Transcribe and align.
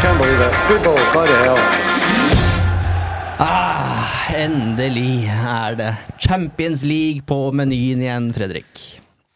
Can't 0.00 0.16
believe 0.16 0.40
it. 0.40 0.54
Football, 0.64 0.96
ball. 0.96 1.12
Bloody 1.12 1.34
hell. 1.44 1.58
Ah, 3.36 4.32
endelig 4.32 5.26
er 5.28 5.74
det 5.76 5.88
Champions 6.24 6.84
League 6.88 7.26
på 7.28 7.36
menyen 7.52 8.00
igjen, 8.00 8.30
Fredrik. 8.32 8.84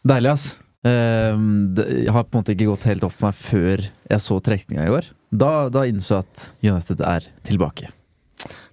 Deilig, 0.09 0.31
ass. 0.33 0.47
Ehm, 0.89 1.75
det 1.77 2.07
har 2.09 2.25
på 2.25 2.33
en 2.33 2.41
måte 2.41 2.55
ikke 2.55 2.69
gått 2.71 2.87
helt 2.89 3.05
opp 3.05 3.13
for 3.13 3.29
meg 3.29 3.37
før 3.37 3.83
jeg 3.85 4.25
så 4.25 4.39
trekninga 4.47 4.87
i 4.87 4.93
går. 4.95 5.09
Da, 5.37 5.51
da 5.73 5.83
innså 5.89 6.17
jeg 6.17 6.25
at 6.25 6.45
United 6.65 7.03
er 7.11 7.27
tilbake. 7.45 7.91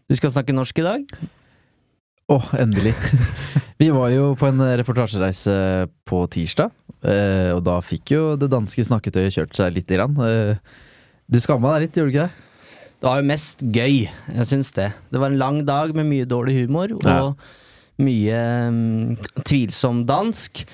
Du 0.08 0.16
skal 0.16 0.31
snakke 0.31 0.55
norsk 0.55 0.80
i 0.80 0.86
dag? 0.86 1.16
Åh, 2.31 2.48
endelig. 2.61 2.94
Vi 3.81 3.89
var 3.92 4.14
jo 4.14 4.30
på 4.39 4.48
en 4.48 4.64
reportasjereise 4.80 5.58
på 6.08 6.22
tirsdag, 6.31 6.72
eh, 7.03 7.52
og 7.52 7.66
da 7.67 7.81
fikk 7.83 8.16
jo 8.16 8.23
det 8.39 8.48
danske 8.55 8.88
snakketøyet 8.88 9.36
kjørt 9.36 9.59
seg 9.59 9.76
lite 9.76 10.00
grann. 10.00 10.16
Du 11.32 11.40
skamma 11.40 11.78
deg 11.78 11.88
litt, 11.88 11.96
gjorde 11.98 12.12
du 12.12 12.18
ikke 12.18 12.28
det? 12.28 12.48
Det 13.02 13.08
var 13.08 13.18
jo 13.22 13.28
mest 13.32 13.62
gøy, 13.64 13.96
jeg 14.36 14.48
syns 14.50 14.74
det. 14.76 14.92
Det 15.10 15.20
var 15.22 15.32
en 15.32 15.40
lang 15.42 15.62
dag 15.66 15.94
med 15.98 16.10
mye 16.10 16.28
dårlig 16.30 16.58
humor 16.60 16.92
og 17.00 17.08
Ja. 17.08 17.34
mye 18.04 18.42
um, 18.68 19.16
tvilsom 19.48 20.04
dansk. 20.06 20.66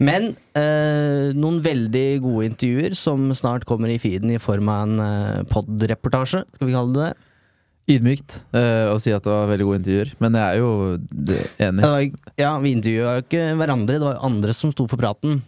Men 0.00 0.30
eh, 0.56 1.30
noen 1.36 1.58
veldig 1.60 2.22
gode 2.24 2.46
intervjuer 2.48 2.94
som 2.96 3.26
snart 3.36 3.66
kommer 3.68 3.92
i 3.92 3.98
feeden 4.00 4.32
i 4.32 4.38
form 4.40 4.70
av 4.72 4.86
en 4.86 5.02
eh, 5.04 5.42
pod-reportasje, 5.50 6.40
skal 6.56 6.70
vi 6.70 6.72
kalle 6.72 6.94
det 6.94 7.10
det. 7.10 7.26
Ydmykt 7.90 8.38
eh, 8.56 8.88
å 8.88 8.96
si 9.02 9.12
at 9.12 9.26
det 9.26 9.32
var 9.34 9.50
veldig 9.50 9.66
gode 9.68 9.80
intervjuer, 9.82 10.12
men 10.24 10.38
jeg 10.40 10.46
er 10.46 10.62
jo 10.62 10.70
enig. 11.66 11.84
Var, 11.84 12.32
ja, 12.40 12.54
vi 12.64 12.72
intervjua 12.78 13.14
jo 13.18 13.24
ikke 13.26 13.44
hverandre, 13.60 13.98
det 14.00 14.08
var 14.08 14.24
andre 14.30 14.56
som 14.56 14.72
sto 14.72 14.88
for 14.88 15.00
praten. 15.00 15.42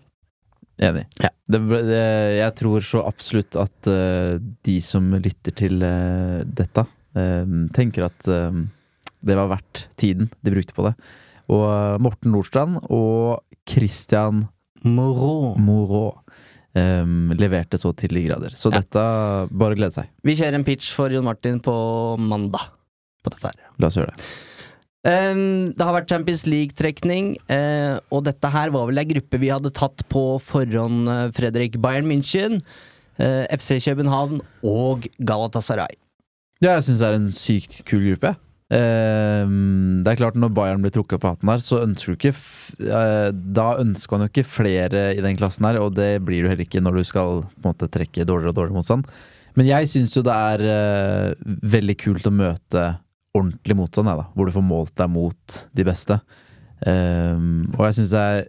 Enig. 0.80 1.04
Ja. 1.22 1.30
Det, 1.52 1.60
det, 1.68 2.02
jeg 2.38 2.54
tror 2.60 2.84
så 2.86 3.02
absolutt 3.04 3.58
at 3.60 3.90
uh, 3.90 4.38
de 4.64 4.76
som 4.84 5.10
lytter 5.18 5.54
til 5.58 5.82
uh, 5.84 6.40
dette, 6.46 6.86
uh, 7.18 7.56
tenker 7.76 8.08
at 8.08 8.30
det 9.22 9.36
var 9.38 9.50
verdt 9.52 9.86
tiden 10.00 10.30
de 10.42 10.54
brukte 10.54 10.74
på 10.74 10.86
det. 10.88 10.94
Og 11.52 12.00
Morten 12.02 12.32
Nordstrand 12.32 12.80
og 12.88 13.42
Christian 13.68 14.46
Moreau, 14.82 15.52
Moreau 15.62 16.16
leverte 16.72 17.76
så 17.76 17.90
til 17.94 18.14
de 18.16 18.22
grader. 18.24 18.54
Så 18.56 18.70
Ja. 18.72 18.80
dette 18.80 19.02
Bare 19.52 19.76
glede 19.76 19.92
seg. 19.92 20.08
Vi 20.24 20.34
kjører 20.38 20.56
en 20.56 20.64
pitch 20.64 20.88
for 20.96 21.12
Jon 21.12 21.26
Martin 21.26 21.60
på 21.60 21.74
mandag. 22.18 22.72
På 23.22 23.30
dette 23.30 23.52
her. 23.52 23.68
La 23.78 23.90
oss 23.90 23.98
gjøre 24.00 24.14
det. 24.16 24.24
Ehm, 25.08 25.72
det 25.74 25.82
har 25.82 25.96
vært 25.96 26.12
Champions 26.12 26.44
League-trekning, 26.46 27.34
uh, 27.50 27.98
og 28.14 28.22
dette 28.28 28.52
her 28.54 28.70
var 28.74 28.86
vel 28.86 29.02
ei 29.02 29.08
gruppe 29.10 29.40
vi 29.42 29.50
hadde 29.50 29.72
tatt 29.74 30.04
på 30.12 30.38
forhånd, 30.42 31.10
eh, 31.10 31.24
Fredrik. 31.34 31.80
Bayern 31.82 32.06
München, 32.06 32.60
uh, 33.18 33.44
FC 33.50 33.80
København 33.82 34.40
og 34.62 35.08
Galatasaray. 35.18 35.98
Ja, 36.62 36.76
jeg 36.76 36.86
syns 36.86 37.02
det 37.02 37.08
er 37.08 37.18
en 37.18 37.30
sykt 37.34 37.80
kul 37.88 38.04
gruppe. 38.06 38.36
Eh, 38.72 39.44
det 40.00 40.08
er 40.08 40.16
klart 40.16 40.38
Når 40.38 40.52
Bayern 40.56 40.84
blir 40.84 40.92
trukket 40.94 41.20
på 41.20 41.32
hatten 41.34 41.50
her, 41.50 41.60
så 41.60 41.82
ønsker 41.84 42.14
du 42.14 42.16
ikke 42.16 42.32
eh, 42.32 43.28
Da 43.28 43.66
ønsker 43.82 44.14
man 44.14 44.24
jo 44.24 44.30
ikke 44.30 44.48
flere 44.48 45.02
i 45.12 45.20
den 45.24 45.36
klassen 45.36 45.66
her, 45.68 45.80
og 45.82 45.92
det 45.98 46.22
blir 46.24 46.44
du 46.44 46.48
heller 46.48 46.64
ikke 46.64 46.80
når 46.80 47.00
du 47.00 47.04
skal 47.04 47.42
på 47.50 47.66
en 47.66 47.68
måte 47.68 47.90
trekke 47.92 48.24
dårligere 48.24 48.54
og 48.54 48.60
dårligere 48.60 48.78
motstand. 48.78 49.10
Men 49.58 49.68
jeg 49.68 49.90
syns 49.92 50.16
jo 50.16 50.24
det 50.24 50.38
er 50.54 50.64
eh, 50.72 51.50
veldig 51.74 51.98
kult 52.00 52.30
å 52.30 52.32
møte 52.32 52.86
ordentlig 53.36 53.76
motstand, 53.78 54.10
da. 54.10 54.26
Hvor 54.34 54.48
du 54.48 54.54
får 54.54 54.66
målt 54.66 54.96
deg 54.98 55.12
mot 55.12 55.60
de 55.72 55.86
beste. 55.86 56.18
Um, 56.82 57.70
og 57.76 57.86
jeg 57.86 57.98
syns 57.98 58.12
det 58.12 58.22
er 58.22 58.40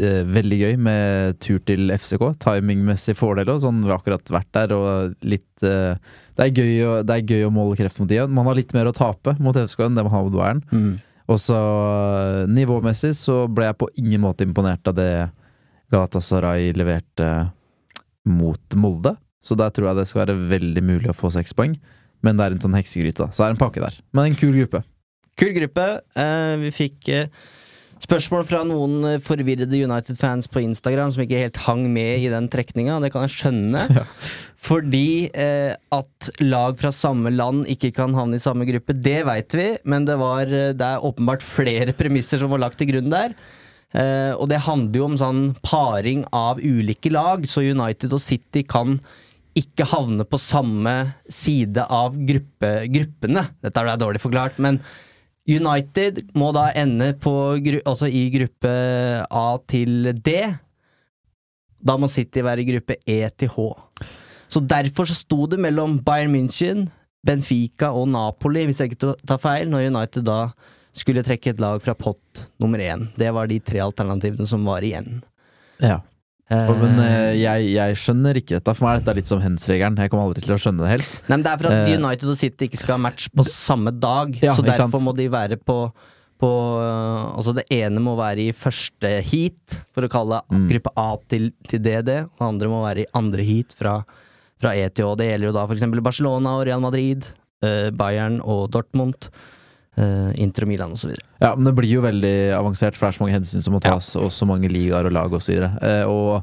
eh, 0.00 0.20
veldig 0.34 0.58
gøy 0.62 0.76
med 0.86 1.40
tur 1.44 1.60
til 1.68 1.92
FCK. 1.94 2.26
Timingmessig 2.42 3.16
fordel 3.18 3.52
òg, 3.54 3.62
sånn. 3.62 3.82
Vi 3.84 3.92
har 3.92 4.00
akkurat 4.00 4.34
vært 4.34 4.52
der 4.56 4.76
og 4.76 5.16
litt 5.26 5.66
uh, 5.66 5.94
det, 6.34 6.48
er 6.48 6.54
gøy 6.54 6.84
å, 6.88 6.92
det 7.06 7.18
er 7.18 7.34
gøy 7.34 7.46
å 7.46 7.54
måle 7.54 7.78
kreft 7.78 8.00
mot 8.02 8.10
de. 8.10 8.22
Man 8.26 8.48
har 8.50 8.58
litt 8.58 8.74
mer 8.74 8.90
å 8.90 8.96
tape 8.96 9.36
mot 9.38 9.56
FCK 9.56 9.86
enn 9.86 9.98
det 9.98 10.06
man 10.06 10.16
har 10.16 10.26
mot 10.26 10.34
Bayern. 10.34 10.64
Og 11.30 11.40
så 11.40 11.56
eh, 11.56 12.44
nivåmessig 12.52 13.14
så 13.16 13.44
ble 13.48 13.70
jeg 13.70 13.78
på 13.80 13.90
ingen 14.00 14.20
måte 14.24 14.44
imponert 14.44 14.84
av 14.90 14.96
det 14.98 15.10
Galatasaray 15.92 16.72
leverte 16.76 17.28
mot 18.28 18.76
Molde. 18.76 19.14
Så 19.44 19.56
der 19.56 19.72
tror 19.72 19.90
jeg 19.90 20.00
det 20.00 20.08
skal 20.10 20.24
være 20.24 20.36
veldig 20.52 20.84
mulig 20.84 21.12
å 21.12 21.16
få 21.16 21.30
seks 21.32 21.56
poeng. 21.56 21.76
Men 22.24 22.38
det 22.38 22.46
er 22.46 22.56
en 22.56 22.64
sånn 22.64 22.78
heksegryte, 22.78 23.26
da. 23.26 23.34
Så 23.34 23.44
er 23.44 23.52
det 23.52 23.58
en 23.58 23.64
pakke 23.66 23.84
der. 23.84 23.98
Men 24.16 24.30
en 24.30 24.38
kul 24.38 24.54
gruppe. 24.56 24.80
Kul 25.40 25.52
gruppe. 25.56 25.84
Eh, 26.16 26.54
vi 26.62 26.70
fikk 26.74 27.10
eh, 27.12 27.44
spørsmål 28.04 28.44
fra 28.48 28.62
noen 28.66 29.08
eh, 29.08 29.20
forvirrede 29.22 29.80
United-fans 29.84 30.48
på 30.50 30.62
Instagram 30.62 31.12
som 31.14 31.24
ikke 31.24 31.42
helt 31.42 31.60
hang 31.66 31.84
med 31.92 32.24
i 32.24 32.30
den 32.32 32.48
trekninga. 32.52 33.00
Det 33.02 33.10
kan 33.14 33.26
jeg 33.26 33.34
skjønne. 33.36 34.04
Fordi 34.68 35.28
eh, 35.36 35.74
at 35.92 36.30
lag 36.40 36.78
fra 36.80 36.92
samme 36.94 37.32
land 37.34 37.68
ikke 37.72 37.92
kan 37.98 38.14
havne 38.16 38.38
i 38.38 38.44
samme 38.44 38.66
gruppe, 38.68 38.96
det 38.96 39.20
veit 39.28 39.56
vi, 39.58 39.68
men 39.84 40.06
det, 40.08 40.16
var, 40.20 40.48
eh, 40.48 40.72
det 40.76 40.88
er 40.88 41.04
åpenbart 41.04 41.44
flere 41.44 41.96
premisser 42.00 42.40
som 42.40 42.54
var 42.54 42.64
lagt 42.64 42.80
til 42.80 42.92
grunn 42.94 43.12
der. 43.12 43.36
Eh, 43.94 44.32
og 44.34 44.48
det 44.50 44.64
handler 44.64 44.98
jo 44.98 45.10
om 45.10 45.18
sånn 45.20 45.44
paring 45.66 46.24
av 46.34 46.62
ulike 46.62 47.12
lag, 47.12 47.44
så 47.46 47.62
United 47.62 48.14
og 48.16 48.22
City 48.22 48.64
kan 48.66 48.98
ikke 49.58 49.86
havne 49.86 50.26
på 50.26 50.38
samme 50.40 50.92
side 51.30 51.84
av 51.86 52.16
gruppe, 52.26 52.70
gruppene. 52.90 53.44
Dette 53.62 53.82
er 53.82 54.00
dårlig 54.00 54.22
forklart, 54.22 54.58
men 54.62 54.80
United 55.44 56.22
må 56.38 56.50
da 56.56 56.70
ende 56.78 57.12
på, 57.20 57.32
altså 57.84 58.08
i 58.08 58.26
gruppe 58.34 58.74
A 59.28 59.46
til 59.70 60.10
D. 60.24 60.38
Da 61.84 61.98
må 62.00 62.08
City 62.08 62.42
være 62.44 62.64
i 62.64 62.68
gruppe 62.72 62.96
E 63.04 63.20
til 63.36 63.52
H. 63.52 63.66
Så 64.48 64.62
derfor 64.64 65.08
så 65.08 65.16
sto 65.18 65.44
det 65.50 65.60
mellom 65.60 65.98
Bayern 66.04 66.32
München, 66.32 66.86
Benfica 67.24 67.90
og 67.92 68.08
Napoli, 68.12 68.64
hvis 68.68 68.80
jeg 68.80 68.92
ikke 68.92 69.14
tar 69.26 69.40
feil, 69.42 69.68
når 69.70 69.90
United 69.90 70.26
da 70.26 70.38
skulle 70.94 71.24
trekke 71.26 71.52
et 71.52 71.62
lag 71.62 71.80
fra 71.82 71.96
pott 71.98 72.44
nummer 72.62 72.80
én. 72.80 73.08
Det 73.18 73.30
var 73.34 73.50
de 73.50 73.58
tre 73.60 73.80
alternativene 73.82 74.46
som 74.48 74.64
var 74.66 74.84
igjen. 74.86 75.18
Ja. 75.82 75.98
Eh, 76.52 76.70
men 76.76 76.98
eh, 77.00 77.34
jeg, 77.40 77.68
jeg 77.72 77.96
skjønner 77.96 78.36
ikke 78.40 78.58
dette. 78.58 78.74
For 78.76 78.84
meg 78.84 78.98
er 78.98 79.04
dette 79.04 79.14
litt 79.20 79.30
som 79.30 79.40
hens-regelen. 79.40 79.96
Jeg 80.02 80.10
kommer 80.12 80.26
aldri 80.28 80.42
til 80.44 80.52
å 80.56 80.58
skjønne 80.60 80.84
det 80.84 80.90
helt. 80.92 81.14
Nei, 81.28 81.36
men 81.38 81.44
Det 81.46 81.52
er 81.54 81.62
for 81.62 81.70
at 81.70 81.78
Eh, 81.88 81.94
United 81.96 82.32
og 82.34 82.36
City 82.40 82.68
ikke 82.68 82.80
skal 82.82 82.96
ha 82.98 83.02
match 83.06 83.30
på 83.32 83.46
samme 83.48 83.92
dag. 83.96 84.36
Ja, 84.44 84.52
så 84.56 84.64
derfor 84.66 84.92
sant? 84.92 85.06
må 85.06 85.14
de 85.16 85.28
være 85.32 85.56
på, 85.56 85.78
på 86.42 86.50
Altså 87.38 87.54
det 87.56 87.64
ene 87.72 88.02
må 88.04 88.12
være 88.18 88.48
i 88.50 88.52
første 88.56 89.14
heat, 89.30 89.78
for 89.96 90.04
å 90.04 90.12
kalle 90.12 90.42
Mm. 90.52 90.66
gruppe 90.68 90.92
A 91.00 91.08
til, 91.32 91.48
til 91.70 91.80
DD. 91.80 92.10
Og 92.28 92.36
det 92.42 92.48
andre 92.50 92.68
må 92.68 92.82
være 92.84 93.06
i 93.06 93.10
andre 93.16 93.42
heat 93.48 93.72
fra, 93.78 93.96
fra 94.60 94.74
E 94.76 94.84
til. 94.90 95.14
Det 95.16 95.30
gjelder 95.30 95.48
jo 95.48 95.56
da 95.56 95.64
f.eks. 95.64 95.88
Barcelona 96.04 96.58
og 96.60 96.66
Real 96.68 96.80
Madrid, 96.84 97.24
Bayern 97.96 98.42
og 98.44 98.66
Dortmund, 98.74 99.30
Inter 99.96 100.66
og 100.66 100.70
Milan 100.70 100.94
osv. 100.96 101.12
Ja, 101.38 101.52
men 101.54 101.68
det 101.68 101.74
blir 101.78 101.92
jo 101.92 102.04
veldig 102.04 102.36
avansert, 102.56 102.96
for 102.98 103.06
det 103.06 103.12
er 103.12 103.18
så 103.18 103.24
mange 103.24 103.36
hensyn 103.36 103.64
som 103.64 103.76
må 103.76 103.82
tas, 103.84 104.14
og 104.18 104.32
så 104.34 104.48
mange 104.48 104.70
ligaer 104.72 105.06
og 105.06 105.14
lag 105.14 105.34
osv. 105.36 105.60
Eh, 105.62 106.04
og 106.10 106.42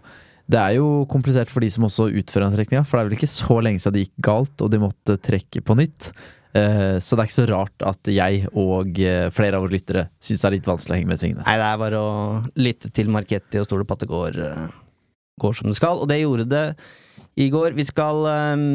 Det 0.52 0.60
er 0.60 0.76
jo 0.80 1.06
komplisert 1.08 1.52
for 1.52 1.64
de 1.64 1.70
som 1.72 1.86
også 1.88 2.10
utfører 2.12 2.50
den 2.50 2.58
trekninga, 2.58 2.84
for 2.84 2.98
det 2.98 3.02
er 3.02 3.10
vel 3.10 3.20
ikke 3.20 3.30
så 3.32 3.60
lenge 3.64 3.80
siden 3.80 3.96
det 3.96 4.06
gikk 4.08 4.24
galt 4.26 4.64
og 4.66 4.72
de 4.74 4.82
måtte 4.82 5.16
trekke 5.24 5.62
på 5.64 5.78
nytt. 5.80 6.10
Eh, 6.52 6.98
så 7.00 7.16
det 7.16 7.24
er 7.24 7.30
ikke 7.30 7.38
så 7.38 7.48
rart 7.48 7.86
at 7.88 8.10
jeg 8.12 8.42
og 8.60 8.98
eh, 9.00 9.30
flere 9.32 9.56
av 9.56 9.64
våre 9.64 9.78
lyttere 9.78 10.10
syns 10.20 10.42
det 10.42 10.50
er 10.50 10.56
litt 10.58 10.68
vanskelig 10.68 10.96
å 10.96 11.00
henge 11.00 11.08
med 11.08 11.20
i 11.20 11.22
svingene. 11.22 11.46
Nei, 11.48 11.56
det 11.62 11.68
er 11.70 11.80
bare 11.80 12.02
å 12.02 12.16
lytte 12.60 12.92
til 12.92 13.12
Marketti 13.14 13.62
og 13.62 13.70
stole 13.70 13.88
på 13.88 13.96
at 13.96 14.04
det 14.04 14.10
går, 14.12 14.40
eh, 14.50 14.66
går 15.40 15.56
som 15.56 15.72
det 15.72 15.78
skal. 15.80 16.02
Og 16.04 16.12
det 16.12 16.20
gjorde 16.20 16.50
det 16.52 16.66
i 17.40 17.48
går. 17.54 17.78
Vi 17.78 17.88
skal 17.88 18.28
ehm, 18.28 18.74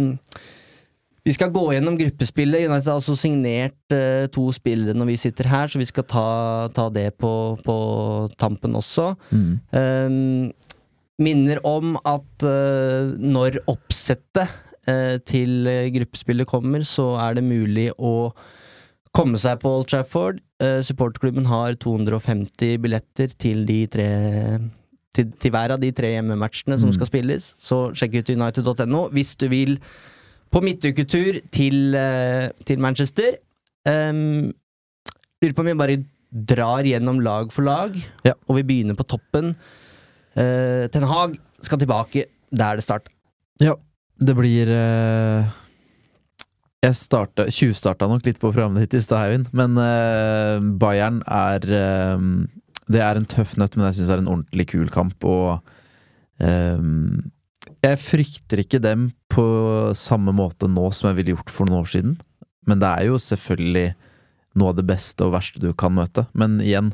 vi 1.26 1.34
skal 1.34 1.50
gå 1.50 1.64
gjennom 1.74 1.96
gruppespillet. 1.98 2.68
United 2.68 2.86
har 2.86 3.00
altså 3.00 3.16
signert 3.18 3.94
eh, 3.94 4.28
to 4.30 4.44
spillere 4.54 4.94
når 4.94 5.08
vi 5.10 5.16
sitter 5.18 5.48
her, 5.50 5.66
så 5.66 5.80
vi 5.80 5.88
skal 5.88 6.06
ta, 6.06 6.28
ta 6.76 6.86
det 6.94 7.08
på, 7.18 7.32
på 7.66 7.76
tampen 8.38 8.78
også. 8.78 9.08
Mm. 9.34 9.50
Um, 9.74 10.52
minner 11.18 11.58
om 11.66 11.96
at 12.06 12.46
uh, 12.46 13.16
når 13.18 13.58
oppsettet 13.72 14.46
uh, 14.86 15.16
til 15.26 15.66
eh, 15.66 15.90
gruppespillet 15.96 16.46
kommer, 16.46 16.86
så 16.86 17.14
er 17.24 17.38
det 17.40 17.46
mulig 17.48 17.88
å 17.98 18.30
komme 19.16 19.40
seg 19.40 19.58
på 19.64 19.72
Old 19.80 19.90
Trafford. 19.90 20.42
Uh, 20.62 20.78
supporterklubben 20.84 21.48
har 21.50 21.74
250 21.82 22.76
billetter 22.84 23.34
til 23.34 23.66
de 23.66 23.82
tre 23.90 24.10
til, 25.16 25.30
til 25.40 25.50
hver 25.50 25.72
av 25.72 25.80
de 25.80 25.88
tre 25.96 26.12
hjemmematchene 26.12 26.76
som 26.78 26.92
Mm. 26.92 26.94
skal 27.00 27.08
spilles, 27.08 27.54
så 27.58 27.88
sjekk 27.96 28.20
ut 28.20 28.36
united.no 28.36 29.08
hvis 29.16 29.32
du 29.40 29.48
vil 29.48 29.80
på 30.52 30.62
midtuketur 30.64 31.40
til, 31.52 31.94
eh, 31.94 32.48
til 32.64 32.78
Manchester. 32.82 33.36
Um, 33.86 34.52
lurer 35.42 35.54
på 35.54 35.62
om 35.62 35.68
vi 35.70 35.74
bare 35.78 35.98
drar 36.32 36.86
gjennom 36.86 37.20
lag 37.22 37.52
for 37.52 37.62
lag, 37.66 37.94
Ja. 38.24 38.32
og 38.48 38.56
vi 38.56 38.62
begynner 38.66 38.96
på 38.98 39.06
toppen. 39.06 39.54
Uh, 40.36 40.86
Ten 40.92 41.06
Hag 41.06 41.36
skal 41.62 41.78
tilbake 41.78 42.24
der 42.52 42.76
det 42.76 42.84
starta. 42.84 43.10
Ja, 43.60 43.74
det 44.20 44.34
blir 44.36 44.68
uh, 44.68 45.46
Jeg 46.82 46.94
starta, 46.94 47.46
tjuvstarta 47.48 48.06
nok 48.08 48.26
litt 48.26 48.38
på 48.38 48.52
programmet 48.52 48.84
ditt 48.84 48.98
i 48.98 49.00
stad, 49.00 49.30
Eivind, 49.30 49.48
men 49.56 49.78
uh, 49.80 50.60
Bayern 50.78 51.22
er 51.26 51.60
Det 52.86 53.00
er 53.00 53.16
en 53.16 53.26
tøff 53.26 53.56
nøtt, 53.56 53.76
men 53.76 53.86
jeg 53.88 53.96
syns 54.00 54.08
det 54.10 54.14
er 54.18 54.22
en 54.22 54.28
ordentlig 54.34 54.66
kul 54.70 54.88
kamp, 54.94 55.24
og 55.24 55.62
eh, 56.38 56.78
Jeg 57.86 58.00
frykter 58.02 58.62
ikke 58.64 58.80
dem 58.82 59.10
på 59.30 59.44
samme 59.98 60.34
måte 60.34 60.68
nå 60.70 60.88
som 60.94 61.10
jeg 61.10 61.20
ville 61.20 61.36
gjort 61.36 61.52
for 61.52 61.68
noen 61.68 61.84
år 61.84 61.92
siden, 61.92 62.16
men 62.66 62.80
det 62.82 62.88
er 62.88 63.10
jo 63.10 63.20
selvfølgelig 63.22 63.90
noe 64.56 64.72
av 64.72 64.78
det 64.78 64.86
beste 64.88 65.26
og 65.26 65.34
verste 65.36 65.60
du 65.62 65.68
kan 65.76 65.94
møte. 65.94 66.24
Men 66.34 66.58
igjen, 66.64 66.90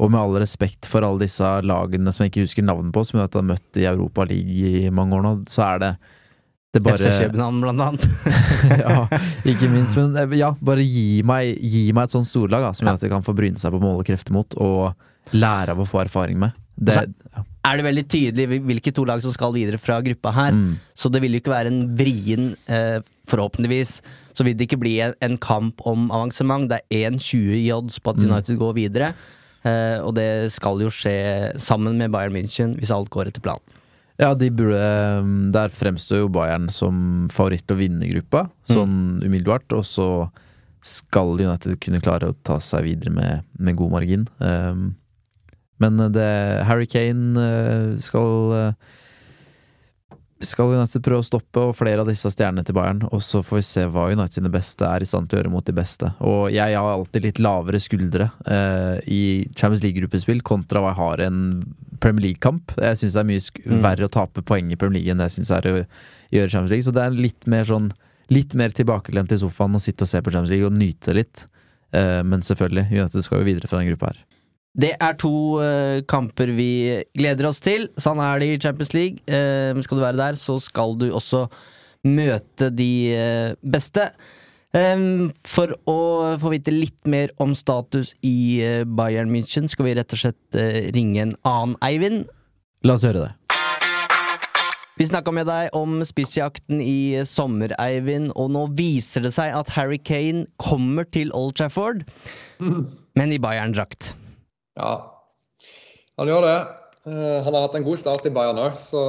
og 0.00 0.10
med 0.10 0.18
all 0.22 0.38
respekt 0.42 0.88
for 0.88 1.04
alle 1.06 1.26
disse 1.26 1.46
lagene 1.66 2.14
som 2.14 2.24
jeg 2.24 2.32
ikke 2.32 2.46
husker 2.46 2.66
navnet 2.66 2.94
på, 2.94 3.04
som 3.06 3.20
jeg 3.20 3.28
har 3.28 3.46
møtt 3.46 3.78
i 3.78 3.86
Europa 3.90 4.26
League 4.26 4.72
i 4.82 4.90
mange 4.94 5.18
år 5.18 5.24
nå, 5.26 5.36
så 5.52 5.66
er 5.68 5.84
det 5.84 5.92
det 6.72 6.80
bare 6.80 6.96
FC 6.96 7.26
København, 7.26 7.60
blant 7.60 7.82
annet. 7.84 8.04
ja, 8.80 9.02
ikke 9.44 9.68
minst. 9.68 9.98
Men 9.98 10.16
eh, 10.16 10.38
ja, 10.40 10.54
bare 10.56 10.80
gi 10.86 11.20
meg, 11.28 11.58
gi 11.60 11.90
meg 11.92 12.08
et 12.08 12.14
sånt 12.14 12.24
storlag 12.24 12.64
da, 12.64 12.70
som 12.72 12.88
gjør 12.88 12.96
at 12.96 13.04
jeg 13.04 13.12
kan 13.12 13.26
få 13.26 13.34
bryne 13.36 13.60
seg 13.60 13.74
på 13.74 13.80
mål 13.82 14.00
og 14.00 14.08
krefter 14.08 14.32
mot, 14.32 14.56
og 14.56 15.36
lære 15.36 15.76
av 15.76 15.82
å 15.84 15.86
få 15.88 16.00
erfaring 16.06 16.40
med. 16.40 16.56
Det, 16.80 16.96
ja. 16.96 17.44
Er 17.62 17.78
det 17.78 17.86
veldig 17.86 18.04
tydelig 18.10 18.60
hvilke 18.66 18.92
to 18.94 19.04
lag 19.06 19.22
som 19.22 19.32
skal 19.34 19.54
videre 19.54 19.78
fra 19.78 20.00
gruppa 20.02 20.32
her. 20.34 20.56
Mm. 20.56 20.72
Så 20.98 21.10
det 21.12 21.22
vil 21.22 21.36
jo 21.36 21.42
ikke 21.42 21.54
være 21.54 21.72
en 21.72 21.84
vrien 21.98 22.52
eh, 22.66 22.98
Forhåpentligvis 23.30 24.00
så 24.34 24.42
vil 24.42 24.56
det 24.58 24.66
ikke 24.66 24.80
bli 24.82 24.96
en, 25.04 25.12
en 25.22 25.36
kamp 25.38 25.78
om 25.86 26.08
avansement. 26.10 26.66
Det 26.68 26.80
er 26.90 27.12
1,20 27.12 27.52
i 27.60 27.68
odds 27.70 28.00
på 28.02 28.10
at 28.10 28.18
Mm. 28.18 28.24
United 28.32 28.58
går 28.58 28.74
videre. 28.74 29.12
Eh, 29.62 29.98
og 30.02 30.16
det 30.18 30.50
skal 30.50 30.80
jo 30.82 30.90
skje 30.90 31.52
sammen 31.62 32.00
med 32.00 32.10
Bayern 32.10 32.34
München 32.34 32.74
hvis 32.80 32.90
alt 32.90 33.12
går 33.14 33.30
etter 33.30 33.44
planen. 33.44 33.62
Ja, 34.18 34.34
de 34.34 34.50
burde 34.50 34.82
Der 35.54 35.72
fremstår 35.72 36.24
jo 36.24 36.28
Bayern 36.28 36.68
som 36.70 37.28
favoritt 37.32 37.64
til 37.66 37.76
å 37.76 37.80
vinne 37.80 38.10
gruppa, 38.10 38.48
sånn 38.68 39.22
umiddelbart. 39.22 39.70
Og 39.78 39.86
så 39.86 40.08
skal 40.82 41.38
United 41.38 41.78
kunne 41.80 42.02
klare 42.02 42.30
å 42.30 42.36
ta 42.42 42.58
seg 42.58 42.84
videre 42.90 43.14
med, 43.14 43.46
med 43.58 43.78
god 43.78 43.94
margin. 43.94 44.26
Um, 44.42 44.94
men 45.82 46.00
det 46.14 46.32
Harry 46.68 46.88
Kane 46.90 47.46
eh, 47.46 47.86
skal 48.02 48.56
eh, 48.58 48.92
skal 50.46 50.72
United 50.74 51.02
prøve 51.04 51.22
å 51.22 51.26
stoppe, 51.26 51.62
og 51.62 51.76
flere 51.78 52.02
av 52.02 52.08
disse 52.10 52.30
stjernene 52.32 52.64
til 52.66 52.76
Bayern. 52.76 53.02
Og 53.14 53.22
så 53.24 53.42
får 53.44 53.58
vi 53.60 53.64
se 53.66 53.84
hva 53.90 54.08
United 54.10 54.36
sine 54.38 54.52
beste 54.52 54.86
er 54.88 55.04
i 55.04 55.08
stand 55.08 55.30
til 55.30 55.38
å 55.38 55.42
gjøre 55.42 55.52
mot 55.54 55.66
de 55.66 55.74
beste. 55.76 56.10
Og 56.26 56.48
jeg 56.54 56.76
har 56.76 56.90
alltid 56.92 57.26
litt 57.26 57.42
lavere 57.42 57.80
skuldre 57.82 58.28
eh, 58.46 58.96
i 59.06 59.22
Champions 59.54 59.84
League-gruppespill 59.84 60.42
kontra 60.46 60.82
hva 60.82 60.92
jeg 60.92 61.00
har 61.00 61.22
i 61.22 61.28
en 61.30 61.42
Premier 62.02 62.28
League-kamp. 62.28 62.74
Jeg 62.82 63.00
syns 63.00 63.16
det 63.16 63.22
er 63.22 63.30
mye 63.30 63.44
sk 63.44 63.62
verre 63.84 64.08
å 64.08 64.12
tape 64.12 64.44
poeng 64.46 64.72
i 64.72 64.78
Premier 64.78 65.00
League 65.00 65.14
enn 65.14 65.22
det 65.22 65.30
jeg 65.30 65.38
syns 65.40 65.54
er 65.58 65.70
å 65.70 65.76
gjøre 65.78 66.48
Champions 66.48 66.74
League. 66.74 66.86
Så 66.88 66.96
det 66.96 67.06
er 67.06 67.22
litt 67.28 67.50
mer 67.50 67.68
sånn 67.68 67.92
Litt 68.32 68.54
mer 68.56 68.72
tilbakelent 68.72 69.32
i 69.34 69.36
sofaen 69.36 69.74
og 69.76 69.82
sitte 69.82 70.06
og 70.06 70.08
se 70.08 70.20
på 70.22 70.30
Champions 70.32 70.52
League 70.54 70.64
og 70.64 70.76
nyte 70.78 71.12
litt. 71.12 71.42
Eh, 71.92 72.22
men 72.24 72.40
selvfølgelig, 72.40 72.86
United 72.94 73.26
skal 73.26 73.42
jo 73.42 73.48
videre 73.50 73.68
fra 73.68 73.80
den 73.82 73.90
gruppa 73.90 74.12
her. 74.12 74.22
Det 74.72 74.94
er 74.96 75.16
to 75.20 75.60
uh, 75.60 76.00
kamper 76.08 76.52
vi 76.56 77.02
gleder 77.12 77.50
oss 77.50 77.60
til. 77.60 77.90
Sånn 78.00 78.20
er 78.24 78.40
det 78.40 78.48
i 78.48 78.60
Champions 78.60 78.94
League. 78.96 79.20
Uh, 79.28 79.76
skal 79.84 80.00
du 80.00 80.04
være 80.04 80.20
der, 80.20 80.38
så 80.40 80.56
skal 80.64 80.96
du 81.00 81.10
også 81.12 81.44
møte 82.08 82.70
de 82.72 82.92
uh, 83.12 83.50
beste. 83.60 84.08
Um, 84.72 85.28
for 85.44 85.74
å 85.84 85.98
få 86.40 86.54
vite 86.54 86.72
litt 86.72 87.04
mer 87.04 87.34
om 87.42 87.52
status 87.52 88.14
i 88.24 88.64
Bayern 88.88 89.28
München, 89.28 89.68
skal 89.68 89.90
vi 89.90 89.98
rett 89.98 90.16
og 90.16 90.22
slett 90.22 90.60
ringe 90.96 91.26
en 91.26 91.36
annen 91.44 91.76
Eivind. 91.84 92.24
La 92.88 92.96
oss 92.96 93.04
høre 93.04 93.26
det. 93.26 93.34
Vi 94.96 95.10
snakka 95.10 95.32
med 95.36 95.48
deg 95.48 95.76
om 95.76 96.00
spissjakten 96.06 96.80
i 96.80 97.20
sommer, 97.28 97.74
Eivind, 97.80 98.32
og 98.32 98.48
nå 98.56 98.64
viser 98.78 99.24
det 99.26 99.34
seg 99.36 99.52
at 99.56 99.74
Harry 99.76 100.00
Kane 100.00 100.46
kommer 100.60 101.04
til 101.04 101.32
Old 101.36 101.58
Trafford, 101.60 102.04
men 102.60 103.36
i 103.36 103.40
Bayern-drakt. 103.42 104.14
Ja, 104.78 104.92
han 106.20 106.30
gjør 106.30 106.46
det. 106.46 106.58
Eh, 107.08 107.38
han 107.42 107.54
har 107.54 107.64
hatt 107.64 107.74
en 107.78 107.86
god 107.86 107.98
start 107.98 108.26
i 108.28 108.32
Bayern 108.34 108.60
òg, 108.62 108.76
så 108.78 109.02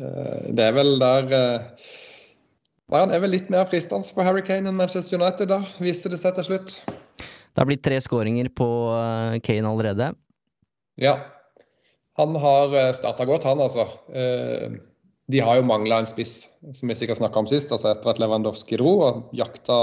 eh, 0.00 0.46
det 0.56 0.64
er 0.64 0.76
vel 0.76 0.94
der 1.02 1.34
eh, 1.36 1.90
Bayern 2.90 3.12
er 3.14 3.20
vel 3.22 3.34
litt 3.36 3.50
mer 3.52 3.68
fristende 3.70 4.16
på 4.16 4.24
Harry 4.26 4.42
Kane 4.46 4.70
enn 4.70 4.78
Manchester 4.78 5.20
United, 5.20 5.50
da, 5.52 5.60
viste 5.82 6.10
det 6.10 6.22
seg 6.22 6.38
til 6.38 6.48
slutt. 6.48 6.78
Det 7.20 7.58
har 7.58 7.68
blitt 7.68 7.84
tre 7.84 7.98
skåringer 8.02 8.48
på 8.56 8.66
Kane 9.44 9.68
allerede. 9.68 10.12
Ja. 11.00 11.18
Han 12.18 12.34
har 12.38 12.74
starta 12.94 13.26
godt, 13.26 13.46
han 13.46 13.62
altså. 13.62 13.86
De 15.30 15.42
har 15.42 15.58
jo 15.58 15.66
mangla 15.66 16.00
en 16.00 16.08
spiss, 16.08 16.48
som 16.74 16.90
vi 16.90 16.96
sikkert 16.98 17.18
snakka 17.18 17.42
om 17.42 17.48
sist, 17.50 17.72
altså 17.74 17.90
etter 17.90 18.12
at 18.12 18.20
Lewandowski 18.22 18.78
dro. 18.78 18.92
Og 19.06 19.34
jakta 19.34 19.78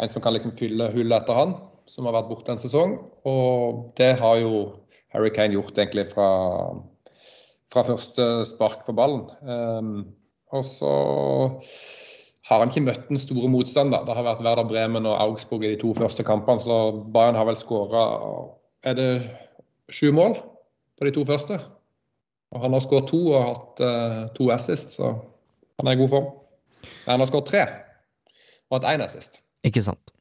en 0.00 0.12
som 0.12 0.24
kan 0.24 0.36
liksom 0.36 0.56
fylle 0.56 0.88
hullet 0.94 1.22
etter 1.22 1.36
han, 1.36 1.54
som 1.92 2.08
har 2.08 2.16
vært 2.16 2.30
borte 2.30 2.54
en 2.54 2.60
sesong. 2.60 2.96
Og 3.28 3.92
det 4.00 4.14
har 4.20 4.40
jo 4.40 4.64
Harry 5.12 5.32
Kane 5.34 5.58
gjort 5.58 5.76
egentlig 5.76 6.06
fra, 6.12 6.28
fra 7.72 7.84
første 7.84 8.28
spark 8.48 8.86
på 8.86 8.94
ballen. 8.96 9.26
Um, 9.44 10.06
og 10.52 10.64
så 10.68 10.94
har 12.48 12.62
han 12.62 12.72
ikke 12.72 12.86
møtt 12.88 13.04
den 13.10 13.20
store 13.20 13.50
motstander. 13.52 14.06
Det 14.06 14.16
har 14.16 14.26
vært 14.26 14.42
Werder 14.44 14.68
Bremen 14.68 15.08
og 15.08 15.20
Augsburg 15.20 15.66
i 15.66 15.74
de 15.74 15.80
to 15.80 15.92
første 15.96 16.24
kampene, 16.26 16.64
så 16.64 17.04
Bayern 17.14 17.38
har 17.38 17.48
vel 17.48 17.60
skåra 17.60 18.08
Er 18.88 18.96
det 18.98 19.10
sju 19.92 20.10
mål 20.12 20.34
på 20.98 21.06
de 21.06 21.12
to 21.14 21.24
første? 21.28 21.60
Og 22.52 22.64
han 22.64 22.74
har 22.74 22.82
skåret 22.84 23.08
to 23.08 23.20
og 23.32 23.46
hatt 23.46 23.84
uh, 23.84 24.24
to 24.36 24.50
assist, 24.52 24.96
så 24.98 25.14
han 25.80 25.88
er 25.88 25.96
i 25.96 26.02
god 26.02 26.10
form. 26.12 26.28
Men 27.04 27.14
han 27.14 27.22
har 27.22 27.30
skåret 27.30 27.48
tre 27.52 27.62
og 28.72 28.80
hatt 28.80 28.88
én 28.90 29.04
assist. 29.04 29.40
Ikke 29.64 29.84
sant. 29.84 30.12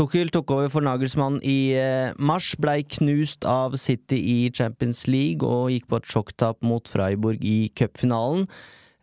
Tuchel 0.00 0.30
tok 0.32 0.48
over 0.54 0.70
for 0.72 0.80
Nagelsmann 0.80 1.42
i 1.44 1.74
eh, 1.76 2.14
mars, 2.16 2.54
blei 2.56 2.78
knust 2.88 3.44
av 3.44 3.74
City 3.76 4.16
i 4.16 4.36
Champions 4.48 5.02
League 5.04 5.44
og 5.44 5.74
gikk 5.74 5.90
på 5.90 5.98
et 6.00 6.06
sjokktap 6.08 6.62
mot 6.64 6.88
Freiburg 6.88 7.42
i 7.44 7.68
cupfinalen. 7.76 8.46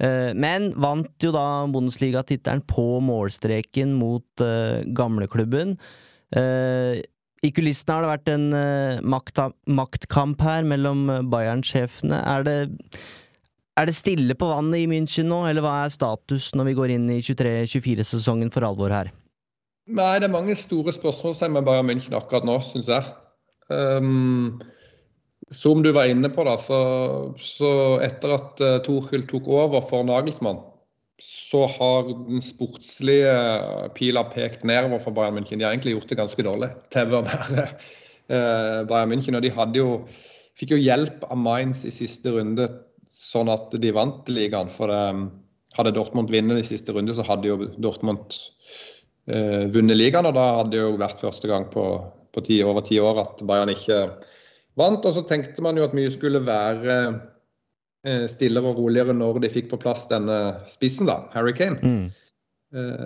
Eh, 0.02 0.32
men 0.34 0.72
vant 0.74 1.22
jo 1.22 1.30
da 1.36 1.68
Bundesliga-tittelen 1.70 2.64
på 2.66 2.88
målstreken 3.06 3.94
mot 4.00 4.42
eh, 4.42 4.82
gamleklubben. 4.98 5.78
I 6.28 7.52
kulissene 7.56 7.94
har 7.94 8.04
det 8.04 8.10
vært 8.10 8.32
en 8.34 8.48
makta, 9.08 9.46
maktkamp 9.70 10.42
her 10.44 10.66
mellom 10.68 11.06
Bayern-sjefene. 11.32 12.20
Er 12.34 12.50
er 13.78 13.86
det 13.86 13.94
stille 13.94 14.34
på 14.34 14.50
vannet 14.50 14.82
i 14.82 14.90
München 14.90 15.30
nå, 15.30 15.44
eller 15.46 15.62
hva 15.62 15.78
er 15.86 15.94
status 15.94 16.50
når 16.58 16.72
vi 16.72 16.76
går 16.82 16.98
inn 16.98 17.08
i 17.14 17.22
23-24-sesongen 17.22 18.50
for 18.52 18.66
alvor 18.66 18.98
her? 18.98 19.14
Nei, 19.88 20.18
det 20.20 20.28
er 20.28 20.34
mange 20.34 20.56
store 20.60 20.92
spørsmålstegn 20.92 21.54
med 21.56 21.68
Bayern 21.68 21.88
München 21.88 22.16
akkurat 22.18 22.44
nå, 22.48 22.58
syns 22.66 22.90
jeg. 22.92 23.06
Um, 23.72 24.60
som 25.54 25.80
du 25.84 25.94
var 25.96 26.10
inne 26.12 26.28
på, 26.34 26.44
da, 26.44 26.58
så, 26.60 26.80
så 27.40 27.70
etter 28.04 28.36
at 28.36 28.64
uh, 28.64 28.80
Tuchel 28.84 29.24
tok 29.30 29.48
over 29.48 29.86
for 29.86 30.04
Nagelsmann, 30.08 30.60
så 31.24 31.64
har 31.72 32.12
den 32.12 32.44
sportslige 32.44 33.32
pila 33.96 34.26
pekt 34.30 34.68
nedover 34.68 35.00
for 35.02 35.16
Bayern 35.16 35.40
München. 35.40 35.62
De 35.62 35.66
har 35.66 35.72
egentlig 35.72 35.96
gjort 35.96 36.12
det 36.12 36.20
ganske 36.20 36.46
dårlig 36.46 36.70
til 36.94 37.16
å 37.16 37.24
være 37.30 37.66
uh, 37.72 38.84
Bayern 38.92 39.16
München. 39.16 39.40
Og 39.40 39.46
de 39.46 39.54
hadde 39.56 39.80
jo, 39.80 40.02
fikk 40.60 40.76
jo 40.76 40.84
hjelp 40.84 41.24
av 41.32 41.40
Mainz 41.40 41.88
i 41.88 41.96
siste 41.96 42.36
runde 42.36 42.68
sånn 43.08 43.50
at 43.50 43.72
de 43.72 43.96
vant 43.96 44.28
ligaen. 44.30 44.70
For 44.70 44.92
um, 44.92 45.30
hadde 45.80 45.96
Dortmund 45.96 46.30
vunnet 46.34 46.60
i 46.60 46.70
siste 46.76 46.92
runde, 46.92 47.16
så 47.16 47.26
hadde 47.26 47.50
jo 47.50 47.72
Dortmund 47.80 48.36
vunnet 49.28 50.00
ligaen. 50.00 50.28
Og 50.30 50.36
da 50.38 50.46
hadde 50.60 50.76
det 50.76 50.84
jo 50.84 50.98
vært 51.00 51.24
første 51.24 51.50
gang 51.52 51.66
på, 51.74 51.86
på 52.34 52.44
ti, 52.46 52.62
over 52.64 52.86
ti 52.86 53.00
år 53.04 53.24
at 53.26 53.42
Bayern 53.48 53.74
ikke 53.74 54.06
vant. 54.80 55.04
Og 55.04 55.16
så 55.16 55.26
tenkte 55.28 55.66
man 55.66 55.80
jo 55.80 55.88
at 55.88 55.98
mye 55.98 56.14
skulle 56.14 56.44
være 56.46 57.00
uh, 57.12 58.24
stillere 58.32 58.72
og 58.72 58.80
roligere 58.84 59.16
når 59.18 59.42
de 59.44 59.52
fikk 59.52 59.72
på 59.74 59.82
plass 59.84 60.08
denne 60.12 60.58
spissen, 60.72 61.10
da, 61.10 61.26
Harry 61.36 61.56
Kane. 61.58 61.82
Mm. 61.82 62.08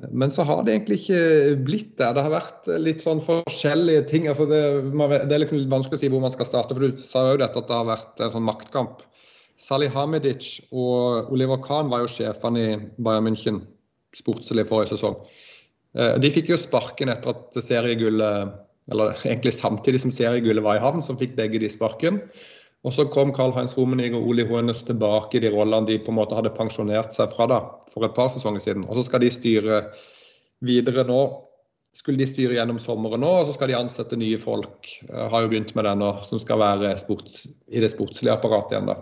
Men 0.10 0.32
så 0.34 0.42
har 0.42 0.63
det 0.66 0.74
egentlig 0.74 0.96
ikke 1.04 1.58
blitt 1.62 1.92
det. 2.00 2.08
Det 2.18 2.22
har 2.25 2.34
vært 2.34 2.66
litt 2.82 3.04
sånn 3.04 3.20
forskjellige 3.22 4.08
ting. 4.10 4.25
Altså 4.28 4.48
det, 4.50 4.62
det, 4.90 5.36
er 5.36 5.44
liksom 5.44 5.62
vanskelig 5.70 6.00
å 6.00 6.01
si 6.01 6.10
hvor 6.10 6.24
man 6.24 6.34
skal 6.34 6.50
starte. 6.50 6.74
for 6.74 6.82
Du 6.82 6.98
sa 6.98 7.28
jo 7.28 7.38
dette 7.44 7.62
at 7.62 7.70
det 7.70 7.78
har 7.78 7.86
vært 7.92 8.24
en 8.25 8.34
sånn 8.34 8.48
maktkamp 8.48 9.04
Salih 9.62 9.92
Hamidic 9.94 10.56
og 10.74 11.30
Oliver 11.32 11.60
Kahn 11.62 11.92
var 11.92 12.04
jo 12.04 12.10
sjefene 12.10 12.62
i 12.62 12.78
Bayern 12.98 13.28
München 13.30 13.62
sportslig 14.18 14.66
forrige 14.68 14.96
sesong. 14.96 15.20
Eh, 15.98 16.16
de 16.24 16.32
fikk 16.34 16.52
jo 16.54 16.60
sparken 16.60 17.12
etter 17.12 17.36
at 17.36 17.62
seriegullet 17.64 18.60
eller 18.92 19.14
egentlig 19.24 19.54
samtidig 19.54 20.02
som 20.04 20.14
seriegullet 20.14 20.64
var 20.66 20.80
i 20.80 20.84
havn, 20.84 21.04
så 21.06 21.16
fikk 21.20 21.36
begge 21.38 21.62
de 21.62 21.70
sparken. 21.70 22.20
Og 22.82 22.96
så 22.96 23.06
kom 23.14 23.30
Karl-Heinz 23.36 23.76
Romenig 23.78 24.10
og 24.18 24.26
Oli 24.32 24.46
Hoenes 24.50 24.82
tilbake 24.88 25.38
i 25.38 25.44
de 25.44 25.52
rollene 25.54 25.86
de 25.86 26.00
på 26.02 26.10
en 26.10 26.18
måte 26.18 26.34
hadde 26.38 26.54
pensjonert 26.56 27.14
seg 27.14 27.30
fra 27.36 27.46
da, 27.52 27.60
for 27.92 28.08
et 28.08 28.16
par 28.18 28.32
sesonger 28.34 28.64
siden. 28.64 28.88
Og 28.90 28.98
så 28.98 29.06
skal 29.06 29.22
de 29.22 29.30
styre 29.34 29.84
videre 30.66 31.06
nå. 31.06 31.22
Skulle 31.94 32.24
de 32.24 32.26
styre 32.30 32.56
gjennom 32.56 32.80
sommeren 32.82 33.22
nå, 33.22 33.30
og 33.42 33.50
så 33.50 33.54
skal 33.54 33.70
de 33.70 33.78
ansette 33.78 34.18
nye 34.18 34.40
folk. 34.42 34.90
Har 35.12 35.44
jo 35.44 35.52
begynt 35.52 35.76
med 35.78 35.86
det 35.86 35.94
nå, 36.00 36.12
som 36.26 36.42
skal 36.42 36.62
være 36.64 36.96
sports, 36.98 37.44
i 37.70 37.84
det 37.84 37.92
sportslige 37.94 38.34
apparatet 38.34 38.80
igjen. 38.80 38.90
da. 38.90 38.98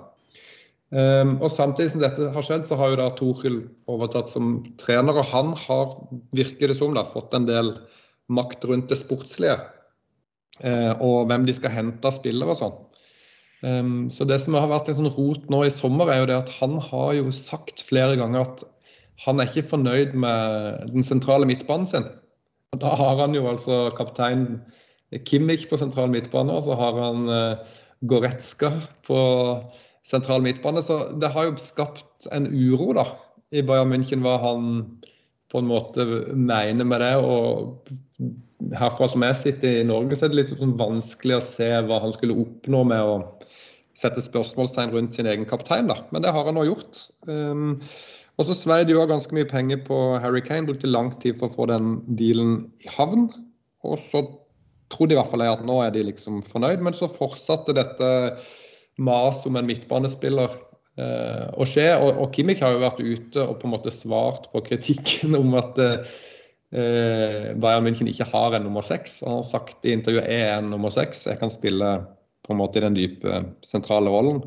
Um, 0.90 1.36
og 1.38 1.52
Samtidig 1.54 1.94
som 1.94 2.02
dette 2.02 2.32
har 2.34 2.46
skjedd, 2.46 2.66
så 2.66 2.78
har 2.80 2.94
jo 2.94 3.00
da 3.02 3.10
Torhild 3.18 3.68
overtatt 3.92 4.32
som 4.32 4.60
trener. 4.82 5.20
og 5.22 5.28
Han 5.32 5.54
har, 5.66 5.98
virker 6.36 6.72
det 6.72 6.80
som, 6.80 6.96
da, 6.98 7.06
fått 7.06 7.36
en 7.38 7.46
del 7.50 7.76
makt 8.34 8.66
rundt 8.70 8.90
det 8.90 9.00
sportslige. 9.02 9.60
Uh, 10.60 10.94
og 10.98 11.30
hvem 11.30 11.46
de 11.48 11.56
skal 11.56 11.74
hente 11.76 12.10
av 12.10 12.18
spillere 12.18 12.56
og 12.56 12.62
sånn. 12.62 12.80
Um, 13.60 14.10
så 14.14 14.26
Det 14.26 14.40
som 14.42 14.58
har 14.58 14.72
vært 14.72 14.90
en 14.90 15.02
sånn 15.02 15.14
rot 15.14 15.46
nå 15.52 15.64
i 15.68 15.74
sommer, 15.74 16.10
er 16.10 16.24
jo 16.24 16.30
det 16.32 16.42
at 16.42 16.52
han 16.58 16.80
har 16.84 17.14
jo 17.20 17.34
sagt 17.36 17.84
flere 17.86 18.18
ganger 18.20 18.48
at 18.48 18.66
han 19.26 19.42
er 19.42 19.50
ikke 19.50 19.70
fornøyd 19.74 20.14
med 20.16 20.94
den 20.94 21.04
sentrale 21.04 21.48
midtbanen 21.48 21.88
sin. 21.90 22.08
Og 22.74 22.80
Da 22.82 22.94
har 22.96 23.20
han 23.20 23.36
jo 23.36 23.46
altså 23.50 23.90
kaptein 23.98 24.62
Kimmich 25.26 25.66
på 25.70 25.78
sentral 25.82 26.12
midtbane, 26.14 26.54
og 26.54 26.68
så 26.68 26.76
har 26.78 26.98
han 26.98 27.26
uh, 27.28 27.78
Goretzka 28.06 28.72
på 29.08 29.20
sentral 30.08 30.44
midtbane. 30.46 30.84
Så 30.86 31.02
det 31.22 31.32
har 31.34 31.50
jo 31.50 31.58
skapt 31.62 32.30
en 32.36 32.48
uro 32.50 32.94
da, 32.98 33.06
i 33.56 33.64
Bayern 33.66 33.92
München 33.94 34.24
hva 34.26 34.38
han 34.44 34.70
på 35.50 35.62
en 35.62 35.70
måte 35.70 36.06
mener 36.36 36.86
med 36.86 37.02
det. 37.02 37.16
og 37.18 37.90
Herfra 38.78 39.08
som 39.10 39.24
jeg 39.26 39.40
sitter 39.40 39.80
i 39.80 39.88
Norge, 39.88 40.18
så 40.18 40.28
er 40.28 40.34
det 40.34 40.42
litt 40.42 40.54
sånn 40.54 40.78
vanskelig 40.80 41.40
å 41.40 41.46
se 41.46 41.70
hva 41.88 42.02
han 42.04 42.14
skulle 42.14 42.38
oppnå 42.44 42.84
med 42.92 43.02
å 43.02 43.18
sette 44.00 44.24
spørsmålstegn 44.24 44.94
rundt 44.94 45.18
sin 45.18 45.28
egen 45.28 45.48
kaptein. 45.50 45.90
da, 45.90 45.98
Men 46.12 46.24
det 46.24 46.34
har 46.36 46.46
han 46.48 46.56
nå 46.56 46.68
gjort. 46.70 47.08
Um, 47.28 47.80
og 48.40 48.48
så 48.48 48.56
svei 48.56 48.84
de 48.88 48.96
jo 48.96 49.08
ganske 49.10 49.34
mye 49.36 49.48
penger 49.48 49.82
på 49.88 49.98
Harry 50.24 50.42
Kane, 50.46 50.68
brukte 50.70 50.88
lang 50.88 51.12
tid 51.20 51.40
for 51.40 51.50
å 51.50 51.56
få 51.56 51.68
den 51.72 51.98
dealen 52.20 52.70
i 52.86 52.94
havn. 52.96 53.28
Og 53.84 54.00
så 54.00 54.24
trodde 54.94 55.16
i 55.16 55.20
hvert 55.20 55.32
fall 55.32 55.44
jeg 55.44 55.58
at 55.58 55.66
nå 55.68 55.82
er 55.84 55.92
de 55.96 56.06
liksom 56.08 56.40
fornøyd, 56.48 56.84
men 56.86 56.96
så 56.96 57.10
fortsatte 57.12 57.76
dette 57.78 58.10
mas 59.00 59.46
om 59.48 59.58
en 59.60 59.68
midtbanespiller 59.68 60.56
eh, 61.00 61.46
å 61.56 61.68
skje. 61.68 61.88
Og, 61.98 62.24
og 62.24 62.34
Kimmich 62.36 62.64
har 62.64 62.76
jo 62.76 62.84
vært 62.84 63.04
ute 63.04 63.46
og 63.46 63.60
på 63.62 63.70
en 63.70 63.76
måte 63.78 63.94
svart 63.96 64.50
på 64.54 64.64
kritikken 64.68 65.38
om 65.42 65.56
at 65.60 65.80
eh, 65.80 67.52
Bayern 67.56 67.88
München 67.88 68.12
ikke 68.12 68.30
har 68.32 68.58
en 68.58 68.68
nummer 68.68 68.86
seks. 68.86 69.22
Han 69.26 69.40
har 69.40 69.48
sagt 69.48 69.88
i 69.88 69.96
intervjuet 69.96 70.28
er 70.28 70.58
en 70.58 70.72
nummer 70.74 70.94
seks. 70.94 71.26
Jeg 71.30 71.42
kan 71.42 71.54
spille 71.54 71.98
på 72.46 72.56
en 72.56 72.62
måte 72.62 72.82
i 72.82 72.86
den 72.86 72.98
dype, 72.98 73.44
sentrale 73.66 74.12
rollen. 74.12 74.44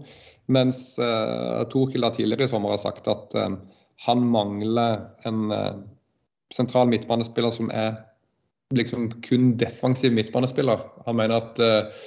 Mens 0.53 0.99
eh, 0.99 1.63
Torkild 1.71 2.09
tidligere 2.17 2.49
i 2.49 2.53
sommer 2.53 2.75
har 2.75 2.83
sagt 2.83 3.09
at 3.11 3.37
eh, 3.39 3.59
han 4.07 4.25
mangler 4.33 5.05
en 5.29 5.53
eh, 5.55 5.77
sentral 6.53 6.91
midtbanespiller 6.91 7.55
som 7.55 7.71
er 7.71 7.95
liksom 8.77 9.11
kun 9.25 9.53
defensiv 9.61 10.13
midtbanespiller. 10.17 10.83
Han 11.07 11.19
mener 11.21 11.43
at 11.43 11.63
eh, 11.63 12.03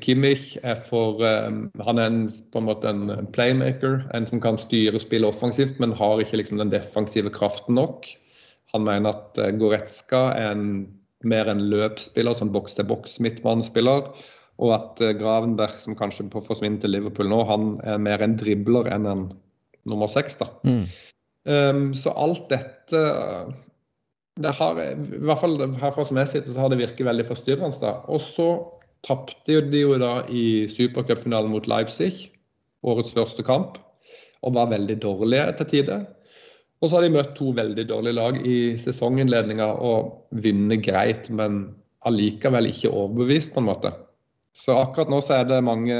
Kimmich 0.00 0.56
er 0.64 0.76
for 0.80 1.20
um, 1.20 1.66
Han 1.84 1.98
er 2.00 2.08
en, 2.08 2.22
på 2.52 2.62
en 2.62 2.68
måte 2.68 2.88
en 2.88 3.28
playmaker, 3.36 4.06
en 4.16 4.28
som 4.28 4.40
kan 4.40 4.56
styre 4.56 5.00
spillet 5.02 5.28
offensivt, 5.28 5.76
men 5.82 5.92
har 5.92 6.22
ikke 6.22 6.40
liksom 6.40 6.62
den 6.62 6.72
defensive 6.72 7.32
kraften 7.34 7.76
nok. 7.76 8.08
Han 8.72 8.86
mener 8.88 9.12
at 9.12 9.40
uh, 9.42 9.50
Goretzka 9.60 10.30
er 10.32 10.54
en, 10.54 10.86
mer 11.28 11.50
en 11.52 11.60
løpsspiller, 11.68 12.38
som 12.38 12.54
boks-til-boks 12.54 13.18
midtbanespiller. 13.20 14.08
Og 14.56 14.72
at 14.78 15.04
uh, 15.04 15.12
Gravenberg, 15.18 15.76
som 15.82 15.98
kanskje 15.98 16.30
får 16.32 16.46
forsvinne 16.48 16.80
til 16.80 16.96
Liverpool 16.96 17.28
nå, 17.28 17.42
han 17.50 17.76
er 17.84 18.00
mer 18.00 18.24
en 18.24 18.38
dribler 18.40 18.88
enn 18.94 19.10
en 19.12 19.28
nummer 19.90 20.08
seks. 20.08 20.40
Mm. 20.64 20.86
Um, 21.46 21.86
så 21.94 22.16
alt 22.16 22.48
dette 22.48 23.04
det 24.36 24.52
har, 24.52 24.76
i 24.76 25.20
hvert 25.24 25.40
fall 25.40 25.60
herfra 25.80 26.04
som 26.04 26.18
jeg 26.20 26.28
sitter, 26.28 26.52
så 26.52 26.64
har 26.64 26.72
det 26.72 26.80
virket 26.82 27.06
veldig 27.08 27.24
forstyrrende. 27.28 27.92
Og 28.12 28.20
så 28.20 28.48
tapte 29.04 29.60
de 29.70 29.82
jo 29.82 29.96
da 30.00 30.20
i 30.32 30.66
supercupfinalen 30.72 31.52
mot 31.52 31.66
Leipzig, 31.70 32.30
årets 32.86 33.14
første 33.16 33.44
kamp, 33.46 33.80
og 34.46 34.54
var 34.56 34.70
veldig 34.72 34.98
dårlige 35.02 35.48
til 35.58 35.70
tider. 35.72 36.06
Og 36.80 36.90
så 36.90 36.98
har 36.98 37.06
de 37.06 37.14
møtt 37.14 37.32
to 37.38 37.52
veldig 37.56 37.86
dårlige 37.88 38.18
lag 38.18 38.40
i 38.46 38.56
sesonginnledninga 38.80 39.68
og 39.82 40.26
vunnet 40.44 40.84
greit, 40.84 41.30
men 41.32 41.70
allikevel 42.06 42.68
ikke 42.68 42.92
overbevist, 42.92 43.54
på 43.54 43.62
en 43.62 43.70
måte. 43.70 43.92
Så 44.56 44.76
akkurat 44.76 45.10
nå 45.12 45.20
så 45.24 45.40
er 45.40 45.48
det 45.48 45.64
mange 45.64 45.96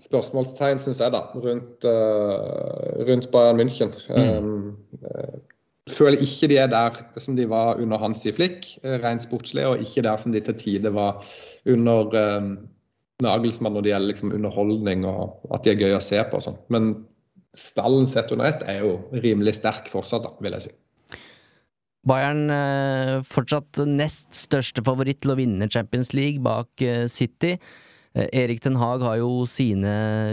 spørsmålstegn, 0.00 0.80
syns 0.80 1.02
jeg, 1.02 1.12
da, 1.12 1.24
rundt, 1.34 1.84
uh, 1.84 3.02
rundt 3.08 3.28
Bayern 3.34 3.60
München. 3.60 3.92
Mm. 4.08 4.30
Um, 4.38 5.42
føler 5.90 6.22
ikke 6.24 6.48
de 6.50 6.58
er 6.62 6.70
der 6.70 6.98
som 7.20 7.36
de 7.38 7.46
var 7.50 7.80
under 7.80 8.00
Hansi 8.00 8.32
Flick, 8.34 8.66
eh, 8.82 8.98
rent 9.02 9.24
sportslig, 9.26 9.66
og 9.66 9.82
ikke 9.84 10.04
der 10.06 10.20
som 10.20 10.34
de 10.34 10.42
til 10.44 10.56
tider 10.58 10.94
var 10.94 11.22
under 11.68 12.16
eh, 12.18 12.50
Nagelsmann 13.24 13.76
når 13.76 13.84
det 13.84 13.92
gjelder 13.92 14.12
liksom 14.12 14.34
underholdning 14.36 15.04
og 15.08 15.40
at 15.54 15.64
de 15.64 15.74
er 15.74 15.82
gøy 15.82 15.96
å 15.96 16.04
se 16.04 16.20
på. 16.24 16.40
og 16.40 16.46
sånn. 16.46 16.60
Men 16.72 16.90
stallen 17.56 18.08
sett 18.08 18.32
under 18.32 18.48
ett 18.48 18.64
er 18.70 18.84
jo 18.84 18.96
rimelig 19.12 19.58
sterk 19.58 19.90
fortsatt, 19.92 20.24
da, 20.26 20.34
vil 20.40 20.56
jeg 20.56 20.68
si. 20.68 20.74
Bayern 22.08 22.46
eh, 22.54 23.16
fortsatt 23.28 23.82
nest 23.86 24.32
største 24.32 24.82
favoritt 24.86 25.20
til 25.20 25.34
å 25.34 25.40
vinne 25.40 25.68
Champions 25.68 26.14
League 26.16 26.40
bak 26.44 26.84
eh, 26.84 27.06
City. 27.12 27.58
Erik 28.10 28.58
Den 28.64 28.74
Haag 28.74 29.04
har 29.06 29.20
jo 29.20 29.44
sine 29.46 29.90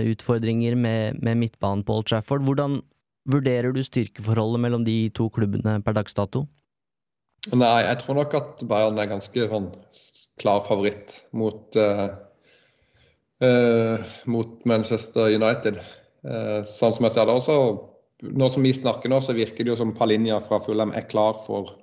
utfordringer 0.10 0.74
med, 0.74 1.20
med 1.22 1.38
midtbanen 1.38 1.84
på 1.86 2.00
Old 2.00 2.08
Trafford. 2.10 2.42
Hvordan 2.48 2.80
Vurderer 3.28 3.74
du 3.76 3.82
styrkeforholdet 3.84 4.64
mellom 4.64 4.86
de 4.88 5.10
to 5.16 5.28
klubbene 5.34 5.78
per 5.84 5.98
dags 5.98 6.16
dato? 6.16 6.46
Nei, 7.52 7.84
jeg 7.84 8.00
tror 8.02 8.18
nok 8.18 8.34
at 8.40 8.64
Bayern 8.68 9.00
er 9.00 9.10
ganske 9.10 9.50
sånn 9.52 9.68
klar 10.40 10.64
favoritt 10.66 11.18
mot, 11.36 11.76
uh, 11.80 12.08
uh, 13.44 14.16
mot 14.28 14.58
Manchester 14.68 15.32
United. 15.36 15.80
Uh, 16.28 16.60
sånn 16.68 16.96
som 16.96 17.08
jeg 17.08 17.16
ser 17.16 17.30
det 17.30 17.38
også. 17.38 17.60
Nå 18.28 18.50
som 18.52 18.66
vi 18.66 18.74
snakker 18.76 19.12
nå, 19.12 19.22
så 19.24 19.36
virker 19.38 19.64
det 19.64 19.74
jo 19.74 19.80
som 19.80 19.94
Palinja 19.96 20.40
fra 20.44 20.60
Fulham 20.64 20.96
er 20.96 21.08
klar 21.12 21.40
for, 21.44 21.76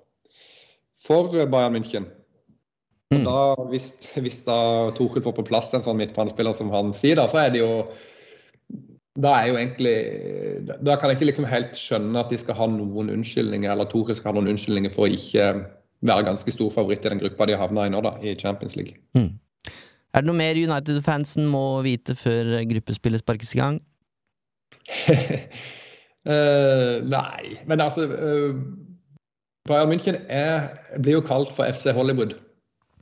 for 1.01 1.33
Bayern 1.33 1.77
München. 1.77 2.09
Og 3.15 3.23
Da, 3.25 3.39
hvis, 3.71 3.93
hvis 4.19 4.41
da 4.47 4.91
Torkel 4.97 5.23
får 5.23 5.37
på 5.37 5.47
plass 5.47 5.71
en 5.77 5.85
sånn 5.85 6.01
midtbanespiller 6.01 6.57
som 6.57 6.73
han 6.75 6.91
sier, 6.97 7.21
da, 7.21 7.29
så 7.31 7.45
er 7.45 7.53
det 7.55 7.61
jo 7.63 7.85
da 9.14 9.30
er 9.38 9.47
jo 9.52 9.59
egentlig 9.61 9.94
Da 10.83 10.97
kan 10.99 11.11
jeg 11.11 11.21
ikke 11.21 11.28
liksom 11.28 11.47
helt 11.47 11.76
skjønne 11.78 12.18
at 12.18 12.33
de 12.33 12.38
skal 12.40 12.56
ha 12.59 12.66
noen 12.71 13.12
unnskyldninger, 13.12 13.71
eller 13.71 13.87
Toril 13.90 14.16
skal 14.18 14.33
ha 14.33 14.40
noen 14.40 14.54
unnskyldninger 14.54 14.92
for 14.94 15.06
å 15.06 15.14
ikke 15.14 15.52
være 16.04 16.26
ganske 16.26 16.52
stor 16.52 16.73
favoritt 16.75 17.06
i 17.06 17.12
den 17.12 17.23
gruppa 17.23 17.47
de 17.49 17.56
havna 17.59 17.87
i 17.87 17.92
nå, 17.94 18.02
da, 18.04 18.16
i 18.21 18.35
Champions 18.37 18.75
League. 18.76 18.99
Mm. 19.16 19.30
Er 20.14 20.23
det 20.23 20.28
noe 20.28 20.38
mer 20.38 20.59
United-fansen 20.59 21.47
må 21.50 21.83
vite 21.87 22.14
før 22.18 22.59
gruppespillet 22.71 23.23
sparkes 23.23 23.54
i 23.54 23.61
gang? 23.62 23.78
uh, 25.09 26.99
nei, 27.16 27.54
men 27.71 27.80
altså 27.80 28.04
uh, 28.11 28.59
Bayern 29.68 29.94
München 29.94 30.21
er, 30.28 30.75
blir 30.99 31.18
jo 31.18 31.25
kalt 31.25 31.54
for 31.54 31.71
FC 31.71 31.94
Hollywood 31.97 32.37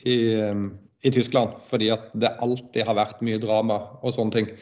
i, 0.07 0.39
um, 0.47 0.71
i 1.03 1.11
Tyskland, 1.11 1.59
fordi 1.67 1.91
at 1.97 2.13
det 2.15 2.37
alltid 2.45 2.87
har 2.87 3.01
vært 3.01 3.25
mye 3.27 3.41
drama 3.43 3.81
og 4.01 4.15
sånne 4.15 4.39
ting. 4.39 4.55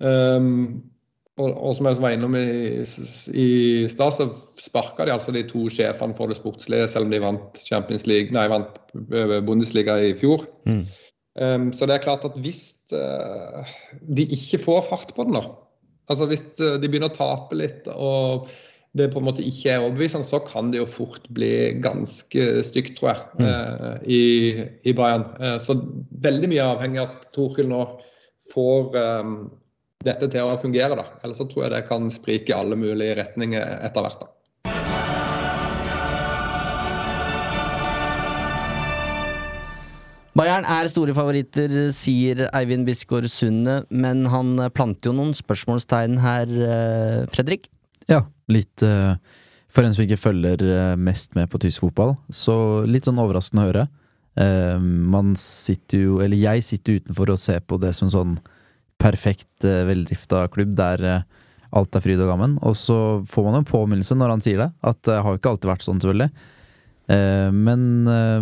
Um, 0.00 0.80
og, 1.40 1.54
og, 1.54 1.74
som 1.76 1.88
jeg 1.88 2.00
var 2.02 2.14
innom 2.14 2.34
i, 2.36 2.82
i 3.32 3.50
stad, 3.88 4.16
så 4.16 4.26
sparka 4.60 5.06
de 5.06 5.14
altså 5.14 5.32
de 5.32 5.44
to 5.48 5.68
sjefene 5.72 6.16
for 6.16 6.30
det 6.30 6.38
sportslige, 6.40 6.88
selv 6.90 7.08
om 7.08 7.14
de 7.14 7.22
vant 7.22 7.60
Champions 7.64 8.04
League, 8.08 8.34
nei, 8.34 8.48
vant 8.50 8.80
eh, 8.92 9.38
Bundesliga 9.46 9.96
i 10.04 10.12
fjor. 10.18 10.44
Mm. 10.68 10.82
Um, 11.40 11.68
så 11.72 11.86
det 11.86 11.96
er 11.96 12.04
klart 12.04 12.26
at 12.26 12.36
hvis 12.42 12.74
uh, 12.92 13.62
de 14.02 14.26
ikke 14.34 14.60
får 14.66 14.82
fart 14.90 15.14
på 15.16 15.28
den, 15.28 15.38
da, 15.38 15.46
Altså 16.10 16.26
Hvis 16.26 16.40
de 16.58 16.88
begynner 16.90 17.06
å 17.06 17.14
tape 17.14 17.54
litt 17.54 17.84
og 17.92 18.48
det 18.98 19.12
på 19.12 19.20
en 19.20 19.28
måte 19.28 19.44
ikke 19.46 19.68
er 19.70 19.84
overbevisende, 19.84 20.26
så 20.26 20.40
kan 20.42 20.72
det 20.72 20.80
jo 20.80 20.88
fort 20.90 21.28
bli 21.30 21.78
ganske 21.78 22.46
stygt, 22.66 22.96
tror 22.98 23.12
jeg, 23.12 23.20
mm. 23.38 24.00
i, 24.10 24.22
i, 24.90 24.94
Bayern. 24.98 25.28
Så 25.62 25.76
veldig 26.24 26.50
mye 26.50 26.64
avhengig 26.72 26.98
av 27.04 27.12
at 27.12 27.28
Torhild 27.36 27.70
nå 27.70 27.84
får 28.50 28.98
um, 29.22 29.36
dette 30.00 30.30
til 30.32 30.48
å 30.48 30.58
fungere. 30.60 30.96
da. 30.96 31.06
Ellers 31.24 31.40
så 31.40 31.46
tror 31.48 31.66
jeg 31.66 31.74
det 31.74 31.86
kan 31.88 32.10
sprike 32.12 32.52
i 32.52 32.56
alle 32.56 32.76
mulige 32.78 33.18
retninger 33.20 33.64
etter 33.84 34.04
hvert. 34.04 34.22
da. 34.22 34.30
Bayern 40.40 40.64
er 40.64 40.88
store 40.88 41.12
favoritter, 41.12 41.90
sier 41.92 42.46
Eivind 42.56 42.86
Bisgaard 42.88 43.28
Sunde, 43.28 43.82
men 43.90 44.24
han 44.30 44.54
planter 44.72 45.10
jo 45.10 45.16
noen 45.18 45.34
spørsmålstegn 45.36 46.20
her, 46.22 46.48
eh, 46.48 47.26
Fredrik? 47.34 47.66
Ja, 48.08 48.22
litt 48.48 48.80
uh, 48.82 49.18
For 49.68 49.84
en 49.84 49.92
som 49.94 50.02
ikke 50.02 50.16
følger 50.18 50.62
uh, 50.64 50.96
mest 50.96 51.36
med 51.36 51.50
på 51.50 51.60
tysk 51.60 51.84
fotball, 51.84 52.14
så 52.32 52.86
litt 52.88 53.04
sånn 53.04 53.20
overraskende 53.20 53.66
å 53.66 53.68
høre. 53.68 53.88
Man 54.80 55.34
sitter 55.36 56.04
jo, 56.06 56.12
eller 56.22 56.38
jeg 56.38 56.62
sitter 56.64 57.00
utenfor 57.02 57.32
og 57.34 57.40
ser 57.42 57.58
på 57.66 57.76
det 57.82 57.90
som 57.98 58.08
sånn 58.08 58.36
perfekt 59.00 59.66
uh, 59.66 59.82
veldrifta 59.88 60.44
klubb 60.52 60.76
der 60.78 61.24
alt 61.70 61.94
er 61.94 62.02
fryd 62.02 62.20
og 62.22 62.32
gammen. 62.32 62.56
Og 62.66 62.74
så 62.78 62.96
får 63.30 63.46
man 63.46 63.58
jo 63.58 63.64
en 63.64 63.68
påminnelse 63.68 64.16
når 64.18 64.34
han 64.34 64.42
sier 64.44 64.62
det, 64.64 64.70
at 64.86 65.02
det 65.06 65.20
har 65.22 65.34
jo 65.34 65.40
ikke 65.40 65.52
alltid 65.54 65.70
vært 65.70 65.86
sånn, 65.86 66.00
selvfølgelig. 66.02 66.32
Eh, 67.10 67.50
men 67.50 68.06
eh, 68.06 68.40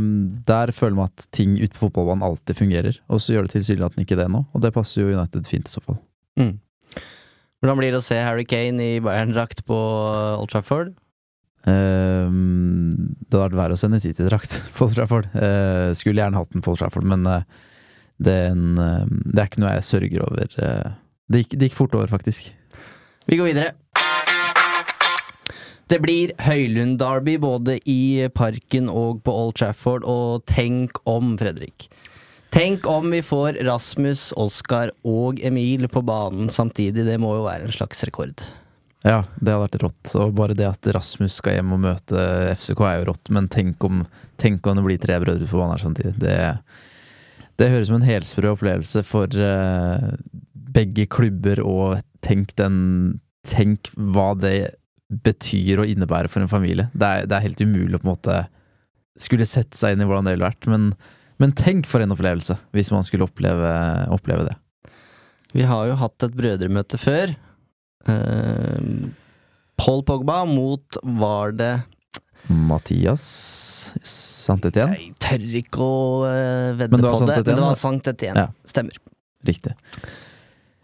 der 0.49 0.73
føler 0.77 0.97
man 0.99 1.13
at 1.13 1.29
ting 1.35 1.57
ute 1.57 1.73
på 1.75 1.87
fotballbanen 1.87 2.27
alltid 2.27 2.59
fungerer, 2.59 3.01
og 3.09 3.23
så 3.23 3.35
gjør 3.35 3.49
det 3.49 3.55
tilsynelatende 3.57 4.05
ikke 4.05 4.19
det 4.19 4.29
nå, 4.33 4.45
og 4.53 4.65
det 4.65 4.75
passer 4.75 5.03
jo 5.03 5.13
United 5.15 5.49
fint 5.49 5.69
i 5.69 5.73
så 5.73 5.83
fall. 5.85 6.01
Mm. 6.41 6.57
Hvordan 7.59 7.81
blir 7.81 7.95
det 7.95 8.01
å 8.03 8.07
se 8.07 8.19
Harry 8.23 8.45
Kane 8.47 8.85
i 8.85 8.99
Bayern-drakt 9.03 9.65
på 9.67 9.79
Old 10.39 10.53
Trafford? 10.53 10.93
Um, 11.69 12.93
det 13.27 13.35
hadde 13.35 13.49
vært 13.49 13.59
verre 13.59 13.77
å 13.77 13.81
sende 13.81 13.99
City-drakt 14.03 14.61
på 14.77 14.87
Old 14.87 14.99
Trafford. 14.99 15.33
Uh, 15.33 15.91
skulle 15.99 16.23
gjerne 16.23 16.39
hatt 16.39 16.53
den 16.55 16.65
på 16.65 16.75
Old 16.75 16.83
Trafford, 16.83 17.09
men 17.09 17.27
uh, 17.27 17.43
det, 18.19 18.35
er 18.35 18.55
en, 18.55 18.79
uh, 18.79 19.05
det, 19.07 19.39
er 19.39 19.47
ikke 19.47 19.65
noe 19.65 19.75
jeg 19.77 19.89
sørger 19.91 20.25
over. 20.29 20.57
Det 21.29 21.43
gikk, 21.45 21.55
det, 21.57 21.69
gikk, 21.69 21.79
fort 21.79 21.99
over, 21.99 22.11
faktisk. 22.11 22.51
Vi 23.29 23.39
går 23.39 23.53
videre. 23.53 23.75
Det 25.89 26.03
blir 26.05 26.35
Høylund-derby 26.45 27.39
både 27.41 27.79
i 27.89 28.29
Parken 28.37 28.91
og 28.93 29.23
på 29.25 29.33
Old 29.33 29.57
Trafford, 29.57 30.05
og 30.05 30.45
tenk 30.49 31.01
om, 31.09 31.33
Fredrik. 31.41 31.89
Tenk 32.53 32.87
om 32.89 33.11
vi 33.13 33.23
får 33.25 33.61
Rasmus, 33.65 34.31
Oskar 34.37 34.93
og 35.05 35.41
Emil 35.45 35.89
på 35.89 36.03
banen 36.05 36.49
samtidig. 36.53 37.05
Det 37.09 37.17
må 37.21 37.35
jo 37.39 37.47
være 37.47 37.69
en 37.69 37.73
slags 37.73 38.05
rekord. 38.09 38.45
Ja, 39.07 39.23
det 39.39 39.53
hadde 39.53 39.63
vært 39.63 39.81
rått. 39.85 40.13
Og 40.19 40.33
bare 40.37 40.57
det 40.59 40.67
at 40.69 40.89
Rasmus 40.97 41.39
skal 41.39 41.59
hjem 41.59 41.77
og 41.77 41.85
møte 41.85 42.25
FCK 42.57 42.85
er 42.89 43.01
jo 43.01 43.09
rått, 43.13 43.33
men 43.33 43.51
tenk 43.53 43.85
om, 43.87 44.03
tenk 44.41 44.67
om 44.67 44.81
det 44.81 44.87
blir 44.89 45.03
tre 45.03 45.19
brødre 45.23 45.49
på 45.49 45.61
banen 45.61 45.77
her 45.77 45.85
samtidig. 45.85 46.15
Det, 46.21 46.39
det 47.59 47.71
høres 47.73 47.89
ut 47.89 47.93
som 47.93 47.99
en 47.99 48.07
helsprø 48.09 48.53
opplevelse 48.55 49.03
for 49.07 49.33
uh, 49.43 50.11
begge 50.75 51.09
klubber, 51.11 51.63
og 51.65 51.99
tenk 52.25 52.55
den 52.61 52.77
Tenk 53.49 53.89
hva 53.97 54.35
det 54.37 54.75
betyr 55.25 55.81
og 55.81 55.89
innebærer 55.89 56.29
for 56.29 56.45
en 56.45 56.51
familie. 56.51 56.89
Det 56.93 57.07
er, 57.07 57.29
det 57.31 57.37
er, 57.37 57.45
helt 57.47 57.63
umulig 57.63 57.97
å 57.97 58.01
på 58.03 58.05
en 58.05 58.11
måte 58.11 58.35
skulle 59.17 59.47
sette 59.49 59.79
seg 59.79 59.95
inn 59.95 60.03
i 60.05 60.09
hvordan 60.09 60.27
det 60.27 60.35
ville 60.35 60.51
vært. 60.51 60.69
Men, 60.69 60.91
men 61.41 61.55
tenk 61.57 61.89
for 61.89 62.05
en 62.05 62.13
opplevelse, 62.13 62.59
hvis 62.77 62.91
man 62.93 63.07
skulle 63.07 63.25
oppleve, 63.25 63.71
oppleve, 64.13 64.51
det. 64.51 64.93
Vi 65.55 65.65
har 65.71 65.87
jo 65.89 65.97
hatt 66.03 66.27
et 66.27 66.37
brødremøte 66.37 67.01
før. 67.01 67.33
Uh, 68.11 69.09
Paul 69.81 70.05
Pogba 70.05 70.43
mot 70.51 71.01
var 71.23 71.57
det 71.57 71.73
Mathias 72.49 73.25
Santetien? 74.03 74.95
Jeg 74.97 75.13
tør 75.21 75.45
ikke 75.61 75.85
å 75.85 75.99
uh, 76.25 76.79
vedde 76.79 76.89
på 76.97 77.03
det, 77.03 77.37
men 77.37 77.45
det 77.53 77.61
var 77.61 77.77
Santetien. 77.81 78.41
Ja. 78.41 78.49
Stemmer. 78.69 78.97
Riktig. 79.47 79.77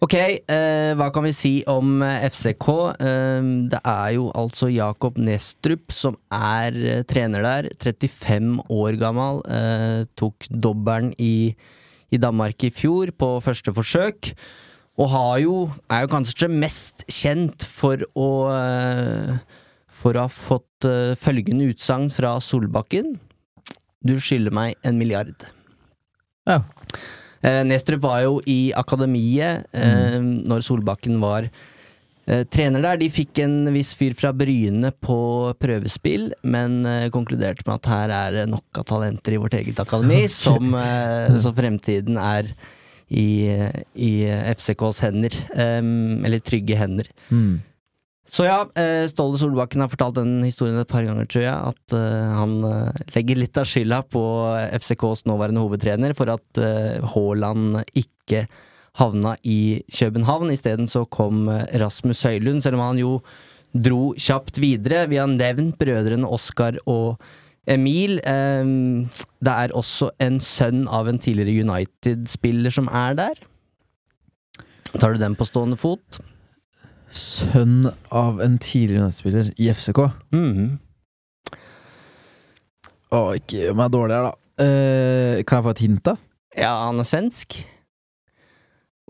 Ok, 0.05 0.15
eh, 0.19 0.91
hva 0.99 1.07
kan 1.15 1.25
vi 1.25 1.31
si 1.33 1.53
om 1.71 2.03
eh, 2.05 2.27
FCK? 2.29 2.67
Eh, 3.01 3.47
det 3.73 3.79
er 3.89 4.11
jo 4.17 4.27
altså 4.37 4.69
Jakob 4.69 5.17
Nestrup 5.23 5.95
som 5.95 6.19
er 6.35 6.77
eh, 6.77 7.05
trener 7.09 7.45
der. 7.47 7.71
35 7.81 8.59
år 8.75 8.99
gammel. 9.01 9.41
Eh, 9.49 10.03
tok 10.19 10.49
dobbelen 10.51 11.15
i, 11.17 11.55
i, 12.11 12.21
Danmark 12.21 12.67
i 12.67 12.73
fjor 12.75 13.15
på 13.17 13.31
første 13.47 13.73
forsøk. 13.73 14.35
Og 15.01 15.11
har 15.15 15.39
jo, 15.47 15.57
er 15.89 16.05
jo 16.05 16.13
kanskje 16.13 16.53
mest 16.53 17.07
kjent 17.09 17.65
for 17.65 18.05
å 18.13 18.29
eh, 18.53 19.39
For 19.95 20.17
å 20.17 20.27
ha 20.27 20.33
fått 20.33 20.87
følgende 21.21 21.71
utsagn 21.71 22.11
fra 22.13 22.35
Solbakken. 22.43 23.15
Du 24.05 24.17
skylder 24.21 24.53
meg 24.53 24.75
en 24.85 24.99
milliard. 25.01 25.47
Ja. 26.49 26.61
Uh, 27.45 27.63
Nestrup 27.69 28.03
var 28.05 28.23
jo 28.25 28.39
i 28.49 28.73
akademiet 28.77 29.67
uh, 29.77 30.19
mm. 30.21 30.33
når 30.49 30.67
Solbakken 30.67 31.23
var 31.25 31.51
trener 32.25 32.81
der. 32.81 32.97
De 32.97 33.11
fikk 33.13 33.37
en 33.45 33.67
viss 33.75 33.91
fyr 34.01 34.15
fra 34.17 34.31
Bryne 34.33 34.89
på 34.97 35.17
prøvespill, 35.61 36.31
men 36.41 36.79
konkluderte 37.13 37.67
med 37.67 37.75
at 37.75 37.89
her 37.91 38.15
er 38.17 38.31
det 38.39 38.45
nok 38.49 38.81
av 38.81 38.87
talenter 38.89 39.37
i 39.37 39.41
vårt 39.43 39.59
eget 39.59 39.83
akademi, 39.83 40.23
som, 40.33 40.73
så 41.45 41.53
fremtiden 41.53 42.17
er 42.17 42.49
i, 43.13 43.53
i 43.93 44.13
FCKs 44.55 45.03
hender. 45.05 45.37
eller 45.53 46.41
trygge 46.41 46.81
hender. 46.81 47.13
Mm. 47.29 47.61
Så 48.25 48.47
ja, 48.47 48.63
eh, 48.81 49.05
Ståle 49.11 49.37
Solbakken 49.39 49.83
har 49.85 49.91
fortalt 49.93 50.17
den 50.17 50.39
historien 50.47 50.79
et 50.81 50.89
par 50.89 51.05
ganger, 51.05 51.27
tror 51.29 51.45
jeg. 51.45 51.73
At 51.75 51.97
uh, 51.97 52.33
han 52.39 52.55
uh, 52.65 53.05
legger 53.13 53.41
litt 53.41 53.61
av 53.61 53.69
skylda 53.69 54.01
på 54.09 54.23
FCKs 54.81 55.27
nåværende 55.29 55.65
hovedtrener 55.65 56.17
for 56.17 56.33
at 56.33 56.63
Haaland 57.15 57.83
ikke 57.93 58.47
havna 58.97 59.35
i 59.45 59.85
København. 59.93 60.55
Isteden 60.55 60.89
så 60.89 61.05
kom 61.05 61.51
Rasmus 61.51 62.25
Høylund, 62.25 62.65
selv 62.65 62.81
om 62.81 62.87
han 62.87 63.03
jo 63.03 63.15
dro 63.75 64.15
kjapt 64.17 64.61
videre. 64.63 65.05
Vi 65.11 65.21
har 65.21 65.29
nevnt 65.29 65.77
brødrene 65.81 66.31
Oskar 66.31 66.79
og 66.87 67.19
Emil. 67.67 68.21
det 68.21 69.53
er 69.53 69.73
også 69.73 70.11
en 70.21 70.37
sønn 70.41 70.85
av 70.89 71.09
en 71.09 71.19
tidligere 71.19 71.65
United-spiller 71.65 72.73
som 72.73 72.89
er 72.93 73.17
der. 73.19 73.41
Tar 74.95 75.17
du 75.17 75.19
den 75.19 75.35
på 75.35 75.49
stående 75.49 75.81
fot? 75.81 76.23
Sønn 77.15 77.85
av 78.11 78.41
en 78.43 78.57
tidligere 78.59 79.07
nettspiller 79.07 79.53
i 79.55 79.69
FCK. 79.71 80.01
Mm. 80.35 80.81
Å, 83.15 83.21
ikke 83.39 83.61
gjør 83.61 83.77
meg 83.79 83.93
dårlig 83.95 84.17
her, 84.17 84.27
da. 84.27 84.35
Eh, 84.65 85.43
kan 85.47 85.61
jeg 85.61 85.67
få 85.67 85.75
et 85.75 85.85
hint, 85.85 86.03
da? 86.07 86.17
Ja, 86.59 86.73
han 86.89 86.99
er 86.99 87.07
svensk. 87.07 87.61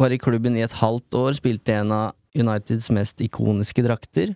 Var 0.00 0.12
i 0.12 0.20
klubben 0.20 0.58
i 0.58 0.64
et 0.64 0.76
halvt 0.80 1.16
år, 1.16 1.38
spilte 1.38 1.78
en 1.78 1.94
av 1.94 2.12
Uniteds 2.34 2.90
mest 2.92 3.22
ikoniske 3.24 3.84
drakter. 3.86 4.34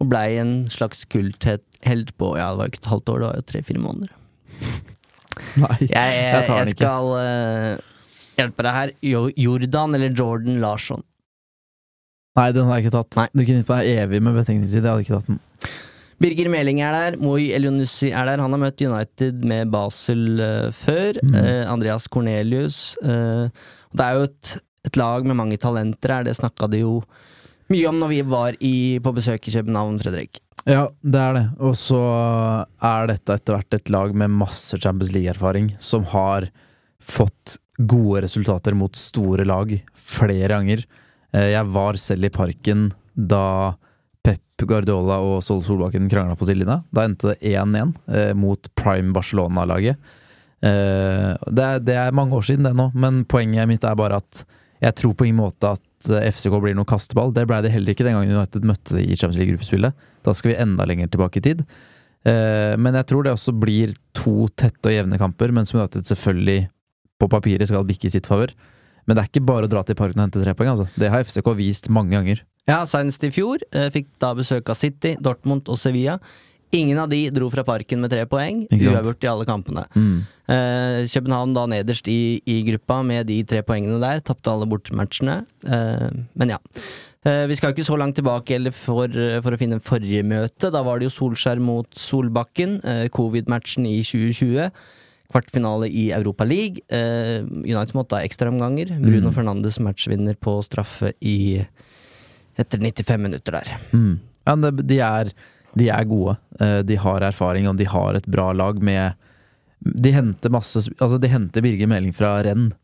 Og 0.00 0.08
blei 0.08 0.38
en 0.40 0.54
slags 0.72 1.04
kulthelt 1.10 2.14
på 2.16 2.32
Ja, 2.38 2.52
det 2.52 2.60
var 2.60 2.68
jo 2.68 2.72
ikke 2.72 2.82
et 2.84 2.92
halvt 2.94 3.12
år, 3.12 3.20
det 3.20 3.28
var 3.28 3.40
jo 3.40 3.46
tre-fire 3.50 3.84
måneder. 3.84 4.16
Nei, 5.60 5.76
jeg, 5.82 5.92
jeg, 5.92 6.24
jeg 6.24 6.46
tar 6.46 6.62
den 6.62 6.72
ikke. 6.72 6.86
Jeg 6.86 6.86
skal 6.86 7.12
uh, 7.20 8.32
hjelpe 8.38 8.64
deg 8.64 8.76
her. 8.78 8.94
Jordan 9.44 9.98
eller 9.98 10.16
Jordan 10.16 10.60
Larsson. 10.62 11.04
Nei, 12.38 12.50
den 12.54 12.68
har 12.68 12.78
jeg 12.78 12.86
ikke 12.86 12.96
tatt. 12.98 13.16
Nei. 13.18 13.28
Du 13.32 13.42
kunne 13.42 13.62
gitt 13.62 13.70
meg 13.72 13.88
evig 13.90 14.20
med 14.22 14.36
betenkningstid. 14.38 14.84
Jeg 14.84 14.92
hadde 14.92 15.06
ikke 15.06 15.18
tatt 15.18 15.30
den. 15.32 15.40
Birger 16.20 16.50
Meling 16.52 16.82
er 16.84 16.96
der. 16.96 17.16
Moi 17.20 17.48
Elionussi 17.56 18.10
er 18.12 18.28
der. 18.28 18.42
Han 18.44 18.54
har 18.54 18.60
møtt 18.60 18.82
United 18.84 19.40
med 19.48 19.72
Basel 19.72 20.42
uh, 20.42 20.68
før. 20.76 21.18
Mm. 21.24 21.34
Uh, 21.34 21.64
Andreas 21.72 22.06
Cornelius. 22.12 22.82
Uh, 23.00 23.48
det 23.96 24.04
er 24.04 24.18
jo 24.18 24.28
et, 24.28 24.52
et, 24.86 25.00
lag 25.00 25.26
med 25.26 25.38
mange 25.40 25.58
talenter 25.60 26.14
her. 26.18 26.28
Det 26.28 26.36
snakka 26.38 26.68
de 26.70 26.84
jo 26.84 27.00
mye 27.72 27.88
om 27.88 27.98
når 28.02 28.12
vi 28.12 28.20
var 28.26 28.60
i, 28.60 28.76
på 29.02 29.14
besøk 29.16 29.48
i 29.48 29.56
København, 29.56 29.98
Fredrik. 30.02 30.42
Ja, 30.68 30.90
det 31.00 31.20
er 31.24 31.36
det. 31.38 31.44
Og 31.64 31.76
så 31.78 32.00
er 32.84 33.08
dette 33.08 33.38
etter 33.38 33.56
hvert 33.56 33.78
et 33.78 33.92
lag 33.94 34.12
med 34.12 34.34
masse 34.42 34.76
Champions 34.76 35.14
League-erfaring, 35.14 35.72
som 35.80 36.04
har 36.12 36.50
fått 37.00 37.56
gode 37.80 38.26
resultater 38.26 38.76
mot 38.76 38.92
store 38.98 39.46
lag 39.48 39.72
flere 39.96 40.52
ganger. 40.52 40.84
Eh, 41.32 41.52
jeg 41.54 41.70
var 41.74 41.98
selv 42.00 42.28
i 42.28 42.32
parken 42.34 42.88
da 43.14 43.74
Pep 44.24 44.64
Guardiola 44.68 45.20
og 45.24 45.40
Sol 45.44 45.62
Solbakken 45.64 46.08
krangla 46.12 46.36
på 46.38 46.48
sidelinja. 46.48 46.80
Da 46.92 47.06
endte 47.08 47.32
det 47.32 47.54
1-1 47.54 47.94
eh, 48.12 48.32
mot 48.38 48.70
Prime 48.78 49.14
Barcelona-laget. 49.16 50.00
Eh, 50.60 51.30
det, 51.48 51.68
det, 51.86 51.96
er 51.96 52.16
mange 52.16 52.36
år 52.36 52.44
siden, 52.50 52.66
det 52.68 52.74
nå, 52.76 52.90
men 52.92 53.24
poenget 53.28 53.68
mitt 53.70 53.86
er 53.86 53.96
bare 53.98 54.20
at 54.20 54.44
jeg 54.80 54.96
tror 54.96 55.14
på 55.16 55.26
ingen 55.28 55.40
måte 55.40 55.74
at 55.76 56.10
eh, 56.12 56.28
FCK 56.32 56.58
blir 56.60 56.76
noe 56.76 56.88
kasteball. 56.88 57.32
Det 57.36 57.46
blei 57.48 57.60
det 57.64 57.72
heller 57.74 57.94
ikke 57.94 58.06
den 58.06 58.16
gangen 58.18 58.36
United 58.36 58.66
møtte 58.68 58.96
det 58.96 59.06
i 59.06 59.16
Champions 59.16 59.40
League-gruppespillet. 59.40 60.04
Da 60.26 60.36
skal 60.36 60.52
vi 60.52 60.60
enda 60.60 60.86
lenger 60.88 61.12
tilbake 61.12 61.40
i 61.40 61.46
tid. 61.50 61.64
Eh, 62.28 62.76
men 62.80 62.96
jeg 62.98 63.08
tror 63.08 63.24
det 63.24 63.34
også 63.36 63.56
blir 63.56 63.94
to 64.16 64.50
tette 64.52 64.90
og 64.90 64.96
jevne 64.96 65.20
kamper, 65.20 65.52
men 65.56 65.68
som 65.68 65.80
United 65.80 66.08
selvfølgelig 66.08 66.66
på 67.20 67.28
papiret 67.28 67.68
skal 67.68 67.88
bikke 67.88 68.08
i 68.08 68.12
sitt 68.12 68.28
favør. 68.28 68.52
Men 69.10 69.18
det 69.18 69.24
er 69.24 69.30
ikke 69.32 69.42
bare 69.42 69.66
å 69.66 69.70
dra 69.72 69.80
til 69.82 69.98
parken 69.98 70.20
og 70.20 70.28
hente 70.28 70.38
tre 70.38 70.54
poeng. 70.54 70.68
Altså. 70.70 70.86
Det 70.94 71.08
har 71.10 71.24
FCK 71.26 71.48
vist 71.58 71.90
mange 71.90 72.14
ganger. 72.14 72.44
Ja, 72.70 72.84
senest 72.86 73.24
i 73.26 73.32
fjor. 73.34 73.58
Eh, 73.74 73.88
fikk 73.90 74.06
da 74.22 74.30
besøk 74.38 74.70
av 74.70 74.78
City, 74.78 75.16
Dortmund 75.18 75.66
og 75.66 75.80
Sevilla. 75.82 76.20
Ingen 76.70 77.00
av 77.02 77.08
de 77.10 77.24
dro 77.34 77.48
fra 77.50 77.64
parken 77.66 77.98
med 77.98 78.12
tre 78.12 78.22
poeng. 78.30 78.62
Uavgjort 78.70 79.26
i 79.26 79.30
alle 79.32 79.46
kampene. 79.48 79.82
Mm. 79.98 80.20
Eh, 80.54 81.00
København 81.10 81.56
da 81.56 81.64
nederst 81.72 82.06
i, 82.06 82.38
i 82.46 82.60
gruppa 82.68 83.00
med 83.02 83.26
de 83.26 83.40
tre 83.50 83.64
poengene 83.66 83.98
der. 83.98 84.22
Tapte 84.22 84.54
alle 84.54 84.70
bortematchene. 84.70 85.40
Eh, 85.66 86.06
men 86.38 86.54
ja. 86.54 86.60
Eh, 87.26 87.42
vi 87.50 87.58
skal 87.58 87.74
ikke 87.74 87.88
så 87.90 87.98
langt 87.98 88.14
tilbake 88.20 88.54
eller 88.60 88.72
for, 88.72 89.10
for 89.42 89.50
å 89.50 89.58
finne 89.58 89.82
forrige 89.82 90.22
møte. 90.22 90.70
Da 90.70 90.86
var 90.86 91.02
det 91.02 91.10
jo 91.10 91.16
Solskjær 91.16 91.58
mot 91.58 91.90
Solbakken. 91.98 92.78
Eh, 92.86 93.06
Covid-matchen 93.18 93.90
i 93.90 93.98
2020. 94.06 94.70
Kvartfinale 95.30 95.88
i 95.88 96.08
Europa 96.12 96.44
League. 96.44 96.82
Eh, 96.88 97.40
United 97.46 97.94
måtte 97.94 98.18
ha 98.18 98.26
ekstraomganger. 98.26 98.96
Bruno 99.00 99.30
Fernandes 99.34 99.78
matchvinner 99.82 100.34
på 100.34 100.56
straffe 100.66 101.12
i 101.20 101.60
etter 102.58 102.78
95 102.82 103.22
minutter 103.22 103.52
der. 103.60 103.70
Mm. 103.94 104.18
Ja, 104.48 104.56
de, 104.56 104.98
er, 104.98 105.30
de 105.78 105.88
er 105.88 106.04
gode. 106.10 106.36
Eh, 106.60 106.80
De 106.82 106.96
har 106.98 107.22
erfaring, 107.30 107.68
og 107.70 107.76
de 107.78 107.86
har 107.88 108.18
et 108.18 108.26
bra 108.26 108.50
lag 108.52 108.80
med 108.82 109.14
De 109.80 110.10
henter 110.12 110.50
masse 110.52 110.90
Altså, 111.00 111.16
de 111.20 111.28
henter 111.32 111.62
Birger 111.64 111.88
Meling 111.88 112.12
fra 112.12 112.34
Rennes 112.44 112.74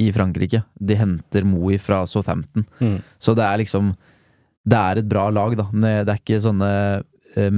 i 0.00 0.08
Frankrike. 0.14 0.62
De 0.78 0.94
henter 0.96 1.44
Moe 1.44 1.76
fra 1.82 2.04
Southampton. 2.06 2.64
Mm. 2.80 2.96
Så 3.18 3.34
det 3.36 3.44
er 3.44 3.58
liksom 3.60 3.92
Det 4.64 4.78
er 4.78 4.98
et 5.02 5.08
bra 5.10 5.28
lag, 5.30 5.56
da. 5.58 5.68
Det 5.72 6.08
er 6.08 6.18
ikke 6.20 6.40
sånne 6.42 6.70
eh, 7.36 7.50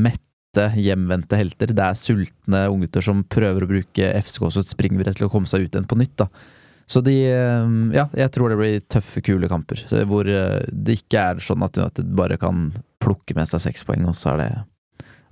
mette, 0.53 0.81
hjemvendte 0.81 1.37
helter. 1.37 1.73
Det 1.73 1.83
er 1.83 1.95
sultne 1.97 2.67
unggutter 2.69 3.03
som 3.03 3.25
prøver 3.25 3.63
å 3.65 3.69
bruke 3.69 4.11
FCK 4.23 4.51
som 4.51 4.61
et 4.61 4.69
springbrett 4.69 5.17
til 5.17 5.27
å 5.27 5.33
komme 5.33 5.47
seg 5.49 5.65
ut 5.65 5.75
igjen 5.75 5.89
på 5.89 5.97
nytt, 5.97 6.17
da. 6.17 6.29
Så 6.87 7.01
de 7.01 7.15
eh, 7.31 7.69
Ja, 7.95 8.09
jeg 8.13 8.31
tror 8.35 8.51
det 8.51 8.59
blir 8.59 8.81
tøffe, 8.85 9.23
kule 9.23 9.49
kamper. 9.49 9.81
Hvor 10.09 10.29
eh, 10.29 10.61
det 10.69 10.99
ikke 11.01 11.23
er 11.31 11.41
sånn 11.41 11.63
at 11.65 11.79
United 11.79 12.13
bare 12.15 12.37
kan 12.37 12.73
plukke 13.01 13.35
med 13.35 13.49
seg 13.49 13.63
seks 13.63 13.85
poeng, 13.85 14.05
og 14.07 14.17
så 14.17 14.37
det 14.37 14.51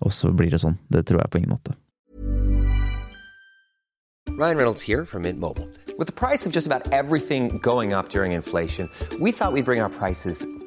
Og 0.01 0.13
så 0.13 0.31
blir 0.33 0.51
det 0.51 0.63
sånn. 0.63 0.79
Det 0.89 1.05
tror 1.05 1.21
jeg 1.21 1.31
på 1.31 1.39
ingen 1.39 1.53
måte. 1.53 1.77
Ryan 4.31 4.57
Reynolds 4.57 4.81
here 4.81 5.05
from 5.05 5.23
Mint 5.23 5.39
Mobile. 5.39 5.69
With 5.99 6.07
the 6.07 6.15
price 6.15 6.47
of 6.47 6.53
just 6.53 6.67
about 6.67 6.91
everything 6.93 7.59
going 7.59 7.93
up 7.93 8.09
during 8.09 8.33
inflation, 8.33 8.89
we 9.21 9.33
thought 9.33 9.53
we'd 9.53 9.67
bring 9.67 9.83
our 9.83 9.91
prices 9.91 10.41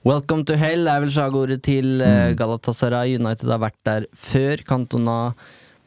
Welcome 0.00 0.46
to 0.48 0.54
hell 0.56 0.88
er 0.88 1.02
vel 1.02 1.10
slagordet 1.12 1.58
til 1.66 2.00
eh, 2.00 2.30
Galatasaray. 2.32 3.18
United 3.20 3.50
har 3.52 3.60
vært 3.60 3.80
der 3.84 4.06
før. 4.16 4.62
Cantona 4.64 5.34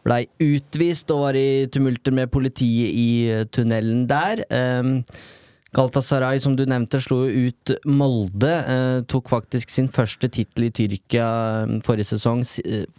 blei 0.05 0.27
utvist 0.37 1.09
og 1.15 1.23
var 1.23 1.37
i 1.39 1.65
tumulter 1.73 2.13
med 2.13 2.29
politiet 2.29 2.93
i 2.93 3.07
eh, 3.33 3.47
tunnelen 3.49 4.03
der. 4.05 4.43
Um, 4.53 4.99
Galatasaray, 5.73 6.37
som 6.37 6.53
du 6.53 6.61
nevnte, 6.69 7.01
slo 7.01 7.23
jo 7.25 7.47
ut 7.49 7.73
Molde. 7.89 8.53
eh, 8.53 9.01
tok 9.09 9.33
faktisk 9.33 9.73
sin 9.73 9.89
første 9.89 10.29
tittel 10.29 10.67
i 10.67 10.73
Tyrkia 10.77 11.29
eh, 11.63 11.79
forrige 11.81 12.11
sesong. 12.13 12.45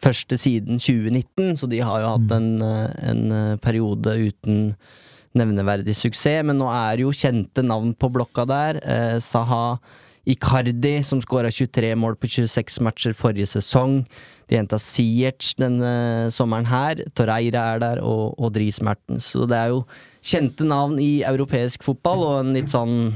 første 0.02 0.34
siden 0.34 0.82
2019, 0.82 1.54
så 1.62 1.70
de 1.70 1.78
har 1.78 2.02
jo 2.02 2.14
hatt 2.16 2.34
en, 2.34 2.48
eh, 2.58 2.88
en 3.12 3.22
eh, 3.30 3.56
periode 3.62 4.18
uten 4.18 4.74
nevneverdig 5.38 5.94
suksess. 5.94 6.42
Men 6.42 6.58
nå 6.58 6.66
er 6.74 7.06
jo 7.06 7.14
kjente 7.14 7.62
navn 7.62 7.94
på 7.94 8.10
blokka 8.10 8.50
der. 8.50 8.82
Saha 9.22 9.78
Icardi, 10.24 10.98
som 11.04 11.20
skåra 11.20 11.50
23 11.52 11.92
mål 12.00 12.16
på 12.16 12.30
26 12.38 12.80
matcher 12.84 13.16
forrige 13.16 13.50
sesong. 13.56 14.02
De 14.48 14.58
henta 14.58 14.78
Siertz 14.80 15.54
denne 15.60 16.30
sommeren 16.34 16.68
her. 16.68 17.02
Torreira 17.16 17.66
er 17.74 17.82
der, 17.82 18.02
og, 18.04 18.34
og 18.38 18.54
Dries 18.56 18.80
Mertens. 18.84 19.32
Så 19.34 19.48
det 19.48 19.58
er 19.58 19.74
jo 19.74 19.84
kjente 20.24 20.66
navn 20.68 20.98
i 21.02 21.24
europeisk 21.28 21.84
fotball, 21.84 22.24
og 22.24 22.40
en 22.40 22.54
litt 22.56 22.72
sånn 22.72 23.12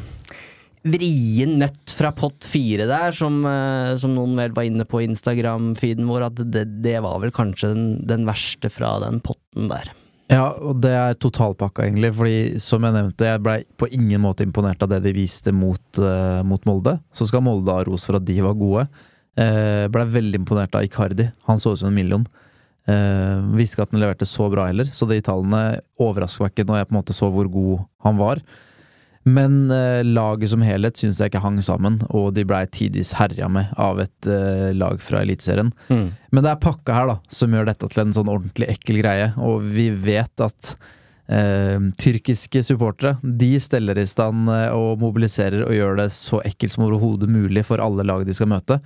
vrien 0.88 1.57
nøtt 1.61 1.92
fra 1.97 2.12
pott 2.16 2.47
fire 2.49 2.87
der, 2.88 3.14
som, 3.16 3.40
eh, 3.44 3.97
som 4.01 4.14
noen 4.16 4.37
vel 4.38 4.55
var 4.57 4.68
inne 4.68 4.87
på 4.88 5.03
Instagram-feeden 5.05 6.09
vår, 6.09 6.29
at 6.31 6.44
det, 6.53 6.66
det 6.85 6.99
var 7.05 7.18
vel 7.25 7.35
kanskje 7.35 7.73
den, 7.75 7.88
den 8.09 8.29
verste 8.29 8.71
fra 8.73 8.97
den 9.05 9.21
potten 9.25 9.68
der. 9.73 9.90
Ja, 10.29 10.51
og 10.61 10.83
det 10.85 10.93
er 10.93 11.17
totalpakka, 11.17 11.87
egentlig. 11.87 12.11
Fordi 12.17 12.41
som 12.61 12.85
jeg 12.85 12.97
nevnte, 12.97 13.31
jeg 13.31 13.43
blei 13.45 13.62
på 13.81 13.88
ingen 13.97 14.21
måte 14.21 14.45
imponert 14.45 14.83
av 14.85 14.91
det 14.93 15.01
de 15.07 15.14
viste 15.17 15.55
mot, 15.57 15.85
uh, 16.03 16.45
mot 16.45 16.67
Molde. 16.69 16.99
Så 17.17 17.31
skal 17.31 17.45
Molde 17.47 17.73
ha 17.73 17.87
ros 17.88 18.05
for 18.09 18.19
at 18.19 18.27
de 18.29 18.37
var 18.45 18.59
gode. 18.59 18.85
Uh, 19.38 19.88
blei 19.93 20.05
veldig 20.19 20.43
imponert 20.43 20.77
av 20.77 20.85
Icardi. 20.85 21.31
Han 21.49 21.62
så 21.62 21.73
ut 21.73 21.81
som 21.81 21.88
en 21.88 21.97
million. 21.97 22.29
Uh, 22.88 23.41
visste 23.57 23.77
ikke 23.77 23.88
at 23.88 23.97
han 23.97 24.05
leverte 24.05 24.29
så 24.29 24.51
bra 24.53 24.69
heller, 24.69 24.88
så 24.93 25.09
de 25.09 25.19
tallene 25.25 25.81
overrasker 26.01 26.45
meg 26.45 26.55
ikke 26.55 26.69
når 26.69 26.79
jeg 26.81 26.88
på 26.88 26.95
en 26.95 27.01
måte 27.01 27.17
så 27.17 27.29
hvor 27.33 27.49
god 27.53 27.83
han 28.05 28.21
var. 28.21 28.45
Men 29.29 29.71
eh, 29.75 30.01
laget 30.07 30.53
som 30.53 30.62
helhet 30.64 31.01
syns 31.01 31.21
jeg 31.21 31.33
ikke 31.33 31.43
hang 31.45 31.59
sammen, 31.64 31.99
og 32.09 32.31
de 32.37 32.47
blei 32.49 32.62
tidvis 32.73 33.14
herja 33.19 33.49
med 33.53 33.73
av 33.77 34.01
et 34.03 34.29
eh, 34.31 34.71
lag 34.77 35.03
fra 35.05 35.25
Eliteserien. 35.25 35.73
Men 36.31 36.45
det 36.45 36.53
er 36.53 36.62
pakka 36.62 36.95
her 36.97 37.11
da, 37.11 37.19
som 37.33 37.55
gjør 37.55 37.69
dette 37.69 37.91
til 37.91 38.05
en 38.05 38.14
sånn 38.17 38.31
ordentlig 38.31 38.71
ekkel 38.77 39.03
greie, 39.03 39.33
og 39.43 39.67
vi 39.75 39.88
vet 39.91 40.45
at 40.45 40.73
eh, 41.29 41.79
tyrkiske 42.01 42.62
supportere 42.67 43.17
de 43.23 43.55
steller 43.61 43.99
i 44.01 44.07
stand 44.09 44.49
eh, 44.53 44.71
og 44.77 45.03
mobiliserer 45.03 45.67
og 45.67 45.77
gjør 45.77 46.01
det 46.03 46.09
så 46.17 46.43
ekkelt 46.47 46.75
som 46.75 46.87
overhodet 46.88 47.31
mulig 47.31 47.67
for 47.69 47.83
alle 47.85 48.07
lag 48.07 48.25
de 48.27 48.37
skal 48.37 48.51
møte. 48.55 48.81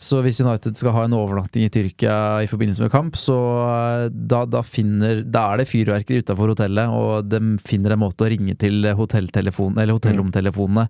Så 0.00 0.22
hvis 0.24 0.40
United 0.40 0.78
skal 0.80 0.94
ha 0.96 1.02
en 1.04 1.12
overnatting 1.16 1.66
i 1.66 1.72
Tyrkia 1.72 2.14
i 2.40 2.48
forbindelse 2.48 2.82
med 2.86 2.92
kamp, 2.92 3.18
så 3.20 3.36
eh, 3.66 4.06
da, 4.10 4.46
da, 4.48 4.62
finner, 4.64 5.20
da 5.28 5.50
er 5.52 5.60
det 5.60 5.68
fyrverkeri 5.68 6.22
utafor 6.24 6.54
hotellet, 6.54 6.88
og 6.88 7.28
de 7.28 7.58
finner 7.60 7.92
en 7.92 8.00
måte 8.00 8.24
å 8.24 8.30
ringe 8.32 8.56
til 8.60 8.88
hotellromtelefonene 8.96 10.86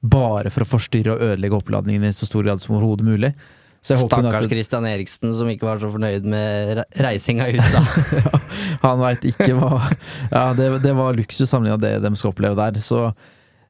bare 0.00 0.52
for 0.52 0.64
å 0.64 0.68
forstyrre 0.68 1.14
og 1.14 1.24
ødelegge 1.24 1.56
oppladningen 1.56 2.04
i 2.08 2.12
så 2.16 2.28
stor 2.28 2.44
grad 2.44 2.60
som 2.62 2.76
overhodet 2.76 3.06
mulig. 3.08 3.32
Stakkars 3.80 4.44
Christian 4.50 4.84
Eriksen 4.84 5.32
som 5.32 5.48
ikke 5.48 5.64
var 5.64 5.80
så 5.80 5.88
fornøyd 5.88 6.26
med 6.28 6.82
reisinga 7.00 7.48
i 7.48 7.56
USA. 7.56 7.80
ja, 8.20 8.40
han 8.82 9.00
veit 9.00 9.24
ikke 9.30 9.54
hva 9.56 9.78
Ja, 10.28 10.50
det, 10.56 10.68
det 10.84 10.92
var 10.98 11.16
luksus 11.16 11.48
sammenlignet 11.48 11.80
med 11.80 11.86
det 11.86 12.04
de 12.04 12.20
skal 12.20 12.34
oppleve 12.34 12.58
der. 12.60 12.82
Så, 12.84 13.06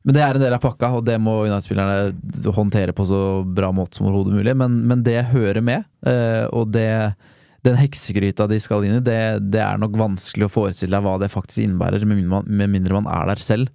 men 0.05 0.17
det 0.17 0.23
er 0.25 0.37
en 0.37 0.45
del 0.45 0.55
av 0.57 0.63
pakka, 0.63 0.93
og 0.97 1.05
det 1.05 1.19
må 1.21 1.43
United-spillerne 1.45 2.55
håndtere 2.57 2.95
på 2.97 3.05
så 3.09 3.21
bra 3.45 3.69
måte 3.77 3.99
som 3.99 4.09
overhodet 4.09 4.39
mulig. 4.39 4.55
Men, 4.57 4.79
men, 4.89 5.03
det 5.05 5.19
hører 5.35 5.61
med, 5.65 5.85
eh, 6.09 6.47
og 6.49 6.73
det 6.77 6.89
den 7.61 7.77
heksegryta 7.77 8.47
de 8.49 8.57
skal 8.57 8.87
inn 8.87 8.97
i, 8.97 9.03
det, 9.05 9.21
det, 9.53 9.61
er 9.61 9.77
nok 9.77 9.99
vanskelig 10.01 10.47
å 10.47 10.53
forestille 10.55 10.97
deg 10.97 11.05
hva 11.05 11.19
det 11.21 11.29
faktisk 11.29 11.67
innebærer, 11.67 12.07
med 12.09 12.17
mindre, 12.23 12.39
man, 12.39 12.49
med 12.49 12.73
mindre 12.73 12.97
man 12.97 13.11
er 13.13 13.29
der 13.29 13.43
selv. 13.45 13.69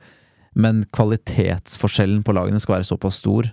Men 0.57 0.81
kvalitetsforskjellen 0.95 2.23
på 2.25 2.33
lagene 2.33 2.57
skal 2.63 2.79
være 2.79 2.89
såpass 2.89 3.19
stor 3.21 3.51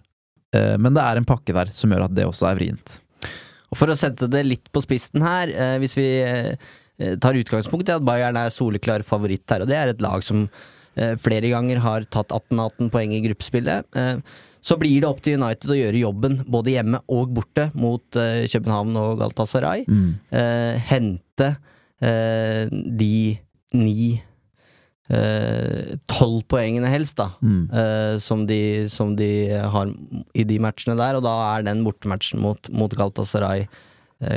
Eh, 0.57 0.77
men 0.79 0.93
det 0.97 1.03
er 1.05 1.19
en 1.19 1.29
pakke 1.29 1.55
der 1.57 1.73
som 1.75 1.93
gjør 1.93 2.07
at 2.07 2.15
det 2.17 2.29
også 2.29 2.51
er 2.51 2.61
vrient. 2.61 2.99
Og 3.73 3.79
For 3.81 3.89
å 3.89 3.97
sette 3.97 4.29
det 4.31 4.45
litt 4.45 4.69
på 4.73 4.83
spissen 4.85 5.25
her, 5.25 5.49
eh, 5.49 5.77
hvis 5.81 5.97
vi 5.97 6.09
tar 7.19 7.35
utgangspunkt 7.35 7.89
i 7.89 7.95
at 7.97 8.05
Bayern 8.05 8.37
er 8.37 8.53
soleklar 8.53 9.03
favoritt 9.03 9.49
her, 9.51 9.65
og 9.65 9.71
det 9.71 9.75
er 9.75 9.91
et 9.91 10.03
lag 10.05 10.23
som 10.23 10.45
flere 11.23 11.49
ganger 11.53 11.81
har 11.85 12.05
tatt 12.13 12.35
18-18 12.35 12.91
poeng 12.93 13.15
i 13.17 13.23
gruppespillet, 13.25 14.01
så 14.63 14.77
blir 14.79 15.01
det 15.03 15.09
opp 15.09 15.23
til 15.25 15.41
United 15.41 15.73
å 15.73 15.79
gjøre 15.79 16.03
jobben 16.03 16.37
både 16.45 16.75
hjemme 16.75 17.01
og 17.11 17.33
borte 17.35 17.71
mot 17.73 18.05
København 18.13 18.99
og 19.01 19.23
Galtasaray. 19.23 19.87
Mm. 19.89 20.11
Hente 20.91 21.49
de 23.01 23.17
ni 23.73 24.21
Eh, 25.13 25.99
tolv 26.09 26.45
poengene 26.49 26.89
helst, 26.89 27.19
da, 27.19 27.33
mm. 27.45 28.19
som, 28.23 28.47
de, 28.49 28.89
som, 28.89 29.11
de, 29.19 29.51
har 29.51 29.91
i 30.33 30.45
de 30.49 30.59
matchene 30.63 30.97
der. 30.99 31.19
Og 31.19 31.27
da 31.27 31.35
er 31.51 31.67
den 31.67 31.83
bortematchen 31.85 32.41
mot, 32.43 32.71
mot 32.73 32.95
Galtasaray 32.97 33.67
uh, 33.67 33.81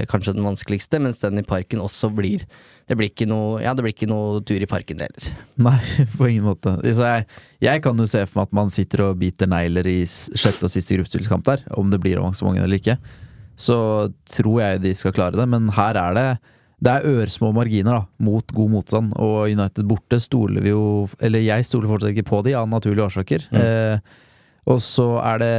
kanskje 0.09 0.33
den 0.35 0.45
vanskeligste, 0.45 0.99
mens 1.03 1.21
den 1.21 1.41
i 1.41 1.45
parken 1.45 1.83
også 1.83 2.09
blir 2.15 2.45
Det 2.85 2.93
blir 2.97 3.09
ikke 3.09 3.25
noe, 3.25 3.61
ja, 3.63 3.73
det 3.73 3.81
blir 3.81 3.95
ikke 3.95 4.09
noe 4.09 4.43
tur 4.45 4.61
i 4.61 4.69
parken, 4.69 4.99
heller. 5.01 5.29
Nei, 5.67 5.79
på 6.17 6.27
ingen 6.29 6.45
måte. 6.45 6.75
Så 6.85 7.05
jeg, 7.07 7.27
jeg, 7.65 7.81
kan 7.81 7.97
jo 7.97 8.05
se 8.09 8.25
for 8.29 8.43
meg 8.43 8.49
at 8.49 8.57
man 8.61 8.73
sitter 8.73 9.07
og 9.07 9.21
biter 9.21 9.49
negler 9.49 9.89
i 9.89 10.01
sjette 10.05 10.67
og 10.67 10.73
siste 10.73 10.97
gruppespillskamp 10.97 11.47
der, 11.47 11.63
om 11.79 11.89
det 11.89 12.01
blir 12.03 12.21
avansement 12.21 12.61
eller 12.61 12.77
ikke. 12.77 12.99
Så 13.57 13.77
tror 14.29 14.59
jeg 14.61 14.83
de 14.83 14.93
skal 14.97 15.15
klare 15.15 15.39
det, 15.39 15.47
men 15.49 15.71
her 15.73 15.97
er 15.97 16.19
det 16.19 16.27
det 16.85 16.91
er 16.91 17.21
ørsmå 17.23 17.49
marginer 17.55 17.95
da, 17.95 18.01
mot 18.21 18.51
god 18.53 18.71
motstand, 18.73 19.13
og 19.21 19.47
United 19.47 19.87
borte 19.87 20.19
stoler 20.21 20.61
vi 20.61 20.73
jo 20.73 21.07
Eller 21.23 21.45
jeg 21.45 21.65
stoler 21.65 21.87
fortsatt 21.89 22.11
ikke 22.11 22.27
på 22.27 22.41
de, 22.45 22.53
av 22.59 22.67
naturlige 22.69 23.07
årsaker. 23.07 23.47
Mm. 23.49 23.61
Eh, 23.61 24.17
og 24.65 24.81
så 24.81 25.05
er 25.21 25.41
det 25.41 25.55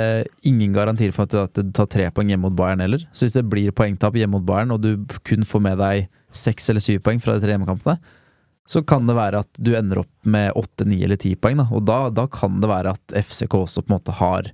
ingen 0.50 0.72
garantier 0.74 1.12
for 1.14 1.30
at 1.30 1.54
du 1.54 1.70
tar 1.74 1.86
tre 1.90 2.08
poeng 2.10 2.32
hjemme 2.32 2.48
mot 2.48 2.56
Bayern 2.58 2.82
heller. 2.82 3.04
Så 3.14 3.26
hvis 3.26 3.36
det 3.36 3.44
blir 3.46 3.74
poengtap 3.76 4.18
hjemme 4.18 4.40
mot 4.40 4.46
Bayern, 4.46 4.74
og 4.74 4.82
du 4.82 5.06
kun 5.26 5.46
får 5.46 5.62
med 5.62 5.78
deg 5.78 6.08
seks 6.34 6.72
eller 6.72 6.82
syv 6.82 7.04
poeng 7.06 7.22
fra 7.22 7.36
de 7.36 7.44
tre 7.44 7.54
hjemmekampene, 7.54 8.00
så 8.66 8.82
kan 8.82 9.06
det 9.06 9.14
være 9.14 9.44
at 9.44 9.60
du 9.62 9.70
ender 9.78 10.02
opp 10.02 10.10
med 10.26 10.50
åtte, 10.58 10.88
ni 10.90 10.98
eller 11.06 11.20
ti 11.22 11.36
poeng. 11.38 11.60
Da. 11.62 11.68
Og 11.70 11.86
da, 11.86 12.00
da, 12.10 12.26
kan 12.26 12.58
det 12.62 12.70
være 12.70 12.96
at 12.96 13.18
FCK 13.28 13.54
også 13.60 13.84
på 13.84 13.92
en 13.92 13.98
måte 14.00 14.16
har 14.18 14.50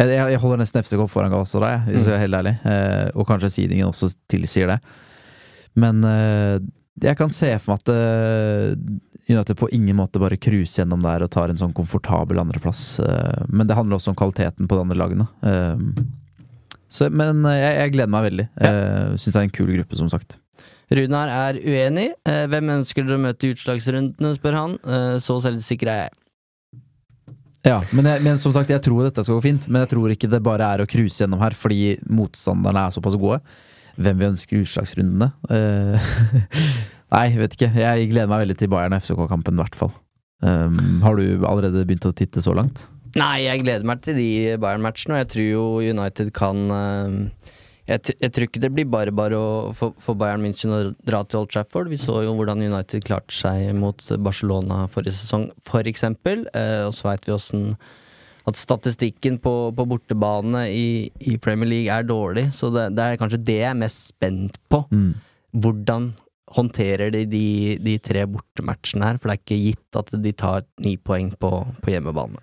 Jeg, 0.00 0.08
jeg 0.16 0.40
holder 0.40 0.62
nesten 0.62 0.80
FCK 0.80 1.04
foran 1.12 1.28
Galatasaray, 1.28 1.82
hvis 1.90 2.06
jeg 2.08 2.16
er 2.16 2.22
helt 2.22 2.38
ærlig. 2.38 2.54
Eh, 2.64 3.08
og 3.12 3.26
kanskje 3.28 3.50
seedingen 3.52 3.90
også 3.90 4.08
tilsier 4.32 4.70
det. 4.72 4.78
Men 5.76 6.00
uh, 6.00 6.56
jeg 6.98 7.16
kan 7.18 7.32
se 7.32 7.52
for 7.60 7.74
meg 7.74 7.82
at 7.82 7.92
uh, 7.94 8.96
United 9.30 9.58
på 9.60 9.70
ingen 9.76 9.98
måte 9.98 10.20
bare 10.22 10.38
cruiser 10.40 10.82
gjennom 10.82 11.04
der 11.04 11.24
og 11.24 11.30
tar 11.32 11.52
en 11.52 11.60
sånn 11.60 11.74
komfortabel 11.76 12.40
andreplass. 12.42 12.98
Uh, 12.98 13.46
men 13.48 13.68
det 13.68 13.76
handler 13.78 14.00
også 14.00 14.14
om 14.14 14.18
kvaliteten 14.18 14.68
på 14.68 14.78
de 14.78 14.84
andre 14.86 14.98
lagene. 14.98 15.28
Så, 16.90 17.06
men 17.14 17.44
jeg, 17.46 17.74
jeg, 17.76 17.92
gleder 17.94 18.10
meg 18.10 18.24
veldig. 18.26 18.46
Ja. 18.58 18.70
Syns 19.14 19.36
det 19.36 19.38
er 19.38 19.44
en 19.46 19.52
kul 19.54 19.68
gruppe, 19.70 19.94
som 19.98 20.08
sagt. 20.10 20.40
Runar 20.90 21.30
er 21.30 21.60
uenig. 21.62 22.08
hvem 22.26 22.72
ønsker 22.80 23.06
dere 23.06 23.20
å 23.20 23.22
møte 23.22 23.46
i 23.46 23.52
utslagsrundene, 23.54 24.32
spør 24.34 24.56
han. 24.58 24.74
så 25.22 25.36
selvsikker 25.44 25.92
er 25.92 26.00
jeg. 26.00 26.16
Ja, 27.62 27.76
men, 27.92 28.08
jeg, 28.08 28.24
men, 28.24 28.40
som 28.40 28.54
sagt, 28.56 28.72
jeg 28.72 28.82
tror 28.82 29.04
dette 29.04 29.22
skal 29.22 29.38
gå 29.38 29.44
fint. 29.44 29.68
Men 29.68 29.84
jeg 29.84 29.92
tror 29.92 30.10
ikke 30.10 30.30
det 30.32 30.42
bare 30.42 30.66
er 30.66 30.82
å 30.82 30.88
cruise 30.90 31.20
gjennom 31.20 31.42
her 31.44 31.54
fordi 31.54 31.94
motstanderne 32.10 32.88
er 32.88 32.96
såpass 32.96 33.18
gode 33.20 33.38
hvem 34.00 34.20
vi 34.20 34.28
ønsker 34.30 34.62
utslagsrundene. 34.64 35.30
Uh, 35.50 36.12
nei, 37.14 37.26
vet 37.40 37.56
ikke. 37.56 37.72
Jeg 37.76 38.10
gleder 38.12 38.30
meg 38.30 38.44
veldig 38.46 38.58
til 38.60 38.72
Bayern 38.72 38.96
FCK-kampen, 38.98 39.58
i 39.58 39.64
hvert 39.64 39.78
fall. 39.78 39.92
Um, 40.40 41.00
har 41.04 41.18
du 41.18 41.44
allerede 41.44 41.84
begynt 41.84 42.08
å 42.08 42.16
titte 42.16 42.42
så 42.44 42.54
langt? 42.56 42.86
Nei, 43.18 43.44
jeg 43.44 43.64
gleder 43.64 43.86
meg 43.88 44.04
til 44.04 44.16
de 44.16 44.30
Bayern-matchene, 44.62 45.16
og 45.16 45.24
jeg 45.24 45.32
tror 45.32 45.48
jo 45.48 45.64
United 45.92 46.30
kan 46.36 46.60
uh, 46.70 47.56
jeg, 47.90 48.14
jeg, 48.20 48.30
tror 48.30 48.46
ikke 48.46 48.62
det 48.62 48.70
blir 48.74 48.86
bare 48.86 49.12
bare 49.14 49.38
å, 49.38 49.48
for, 49.74 50.14
Bayern 50.18 50.44
München 50.44 50.74
å 50.74 50.82
dra 51.06 51.24
til 51.26 51.42
Old 51.42 51.50
Trafford. 51.50 51.90
Vi 51.90 51.98
så 51.98 52.20
jo 52.22 52.36
hvordan 52.38 52.62
United 52.62 53.02
klarte 53.06 53.34
seg 53.34 53.72
mot 53.74 54.04
Barcelona 54.22 54.84
forrige 54.92 55.16
sesong, 55.18 55.48
for 55.66 55.88
eksempel. 55.90 56.46
Uh, 56.54 56.86
og 56.88 56.94
så 56.96 57.10
veit 57.10 57.26
vi 57.26 57.34
åssen 57.34 57.72
at 58.48 58.58
statistikken 58.58 59.38
på, 59.42 59.52
på 59.76 59.86
bortebane 59.88 60.64
i, 60.72 60.88
i, 61.20 61.36
Premier 61.42 61.68
League 61.68 61.92
er 61.92 62.06
dårlig. 62.08 62.48
Så 62.56 62.70
det, 62.74 62.90
det, 62.96 63.04
er 63.04 63.20
kanskje 63.20 63.42
det 63.44 63.58
jeg 63.60 63.70
er 63.70 63.80
mest 63.80 64.12
spent 64.14 64.58
på. 64.72 64.84
Mm. 64.90 65.12
Hvordan 65.60 66.10
håndterer 66.50 67.12
de, 67.14 67.24
de 67.30 67.44
de, 67.82 67.96
tre 68.02 68.24
bortematchene 68.30 69.10
her? 69.10 69.20
For 69.20 69.30
det 69.30 69.36
er 69.36 69.42
ikke 69.44 69.60
gitt 69.66 70.00
at 70.00 70.14
de 70.24 70.34
tar 70.36 70.64
ni 70.84 70.96
poeng 70.96 71.32
på, 71.36 71.52
på 71.82 71.94
hjemmebane. 71.94 72.40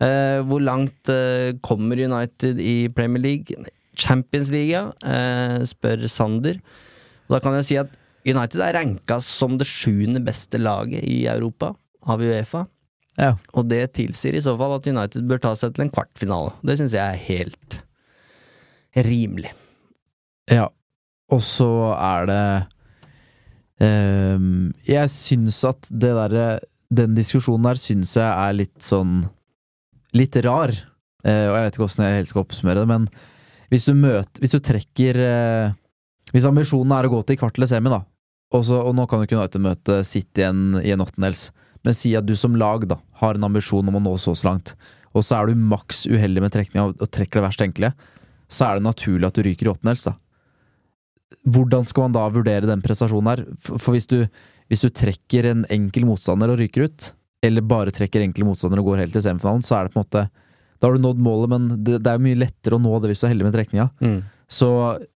Eh, 0.00 0.40
hvor 0.48 0.62
langt 0.64 1.12
eh, 1.12 1.52
kommer 1.64 2.00
United 2.00 2.60
i 2.64 2.88
Premier 2.96 3.22
League? 3.22 3.70
Champions 4.00 4.50
League, 4.52 4.76
eh, 5.04 5.60
spør 5.68 6.06
Sander. 6.08 6.60
Og 7.28 7.36
da 7.36 7.42
kan 7.44 7.58
jeg 7.58 7.68
si 7.68 7.76
at 7.80 7.96
United 8.26 8.60
er 8.64 8.76
ranka 8.76 9.20
som 9.24 9.56
det 9.60 9.68
sjuende 9.68 10.20
beste 10.24 10.60
laget 10.60 11.04
i 11.08 11.24
Europa 11.30 11.72
av 12.08 12.20
Uefa. 12.24 12.66
Ja. 13.18 13.34
Og 13.58 13.66
det 13.70 13.82
tilsier 13.96 14.36
i 14.36 14.42
så 14.44 14.54
fall 14.58 14.76
at 14.76 14.86
United 14.86 15.26
bør 15.28 15.40
ta 15.42 15.54
seg 15.58 15.74
til 15.74 15.86
en 15.86 15.92
kvartfinale. 15.92 16.52
Det 16.66 16.78
syns 16.78 16.94
jeg 16.96 17.02
er 17.02 17.24
helt 17.26 17.80
rimelig. 19.06 19.52
Ja, 20.50 20.68
og 21.30 21.42
så 21.46 21.70
er 21.94 22.26
det 22.30 22.44
um, 23.78 24.70
Jeg 24.86 25.10
syns 25.14 25.60
at 25.68 25.86
det 25.90 26.10
derre 26.16 26.46
Den 26.90 27.14
diskusjonen 27.14 27.68
der 27.68 27.78
syns 27.78 28.16
jeg 28.18 28.26
er 28.26 28.56
litt 28.56 28.80
sånn 28.82 29.20
Litt 30.16 30.34
rar. 30.42 30.72
Uh, 31.22 31.46
og 31.52 31.54
jeg 31.54 31.66
vet 31.66 31.76
ikke 31.76 31.86
åssen 31.86 32.06
jeg 32.06 32.18
helt 32.18 32.32
skal 32.32 32.42
oppsummere 32.42 32.82
det, 32.82 32.88
men 32.90 33.06
hvis 33.70 33.86
du 33.86 33.92
møter 33.94 34.42
Hvis 34.42 34.56
du 34.56 34.58
trekker 34.64 35.20
uh, 35.22 35.76
Hvis 36.34 36.48
ambisjonen 36.48 36.96
er 36.96 37.06
å 37.06 37.12
gå 37.12 37.20
til 37.28 37.38
kvart 37.38 37.60
eller 37.60 37.70
semi, 37.70 37.92
da, 37.92 38.00
og, 38.50 38.64
så, 38.66 38.80
og 38.82 38.96
nå 38.98 39.06
kan 39.06 39.20
jo 39.20 39.28
ikke 39.28 39.38
United 39.38 39.62
møte 39.62 40.00
City 40.08 40.42
igjen 40.42 40.80
i 40.82 40.90
en 40.94 41.04
åttendels 41.04 41.50
men 41.86 41.96
si 41.96 42.14
at 42.18 42.26
du 42.28 42.34
som 42.36 42.56
lag 42.58 42.86
da, 42.88 42.98
har 43.22 43.36
en 43.36 43.46
ambisjon 43.48 43.88
om 43.88 43.98
å 43.98 44.02
nå 44.04 44.16
så 44.20 44.34
langt, 44.46 44.74
og 45.16 45.24
så 45.26 45.40
er 45.40 45.50
du 45.50 45.62
maks 45.70 46.04
uheldig 46.10 46.42
med 46.44 46.54
trekninga 46.54 46.90
og 46.92 47.06
trekker 47.10 47.40
det 47.40 47.46
verst 47.46 47.62
tenkelige, 47.62 47.94
så 48.50 48.66
er 48.66 48.78
det 48.78 48.86
naturlig 48.86 49.28
at 49.28 49.38
du 49.38 49.44
ryker 49.46 49.68
i 49.68 49.72
åttendels. 49.72 50.08
Hvordan 51.46 51.86
skal 51.86 52.08
man 52.08 52.16
da 52.16 52.26
vurdere 52.34 52.68
den 52.68 52.82
prestasjonen 52.82 53.30
her? 53.30 53.44
For 53.62 53.94
hvis 53.94 54.10
du, 54.10 54.24
hvis 54.70 54.84
du 54.84 54.90
trekker 54.90 55.48
en 55.50 55.64
enkel 55.72 56.06
motstander 56.08 56.52
og 56.52 56.60
ryker 56.60 56.88
ut, 56.90 57.12
eller 57.46 57.64
bare 57.64 57.94
trekker 57.94 58.24
enkle 58.24 58.46
motstandere 58.48 58.82
og 58.82 58.90
går 58.90 59.04
helt 59.04 59.16
til 59.16 59.24
semifinalen, 59.24 59.64
så 59.64 59.78
er 59.78 59.86
det 59.86 59.94
på 59.94 60.00
en 60.00 60.04
måte 60.04 60.26
Da 60.80 60.88
har 60.88 60.96
du 60.96 61.02
nådd 61.04 61.18
målet, 61.20 61.50
men 61.52 61.84
det, 61.84 61.98
det 62.04 62.12
er 62.12 62.22
mye 62.22 62.38
lettere 62.40 62.76
å 62.76 62.82
nå 62.82 62.92
det 63.00 63.10
hvis 63.10 63.22
du 63.22 63.26
er 63.26 63.34
heldig 63.34 63.46
med 63.46 63.56
trekninga. 63.56 63.88
Mm. 64.00 64.20
Så 64.50 64.70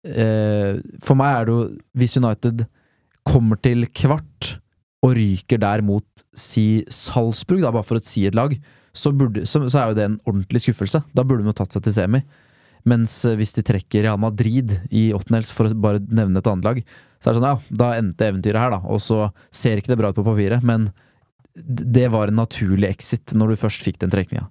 eh, 0.05 0.81
for 1.05 1.18
meg 1.18 1.33
er 1.35 1.46
det 1.46 1.55
jo 1.55 1.62
Hvis 1.98 2.16
United 2.20 2.66
kommer 3.27 3.59
til 3.59 3.87
kvart 3.90 4.59
og 5.05 5.12
ryker 5.19 5.61
der 5.61 5.85
mot 5.85 6.25
si 6.37 6.85
Salzburg, 6.88 7.61
da, 7.64 7.73
bare 7.75 7.87
for 7.87 8.01
å 8.01 8.05
si 8.05 8.25
et 8.29 8.37
lag, 8.37 8.55
så, 8.95 9.11
burde, 9.12 9.45
så, 9.49 9.64
så 9.69 9.81
er 9.81 9.90
jo 9.90 9.99
det 9.99 10.07
en 10.09 10.21
ordentlig 10.25 10.62
skuffelse. 10.64 11.03
Da 11.12 11.25
burde 11.27 11.45
de 11.45 11.51
jo 11.51 11.57
tatt 11.59 11.75
seg 11.75 11.85
til 11.85 11.97
semi. 11.97 12.23
Mens 12.88 13.17
eh, 13.27 13.37
hvis 13.38 13.55
de 13.57 13.64
trekker 13.67 14.05
Real 14.07 14.21
Madrid 14.21 14.73
i 14.95 15.09
åttendels, 15.17 15.51
for 15.57 15.69
å 15.69 15.77
bare 15.77 16.03
nevne 16.05 16.40
et 16.40 16.51
annet 16.51 16.69
lag, 16.69 16.81
så 17.19 17.31
er 17.31 17.33
det 17.33 17.40
sånn 17.40 17.49
ja, 17.49 17.79
da 17.83 17.90
endte 17.99 18.29
eventyret 18.31 18.61
her, 18.61 18.77
da. 18.77 18.81
Og 18.93 19.03
så 19.03 19.27
ser 19.55 19.81
ikke 19.81 19.93
det 19.93 20.01
bra 20.01 20.12
ut 20.12 20.19
på 20.19 20.27
papiret, 20.27 20.64
men 20.64 20.90
det 21.55 22.09
var 22.12 22.31
en 22.31 22.40
naturlig 22.40 22.90
exit 22.90 23.35
når 23.37 23.55
du 23.55 23.61
først 23.61 23.85
fikk 23.87 24.01
den 24.03 24.12
trekninga. 24.14 24.49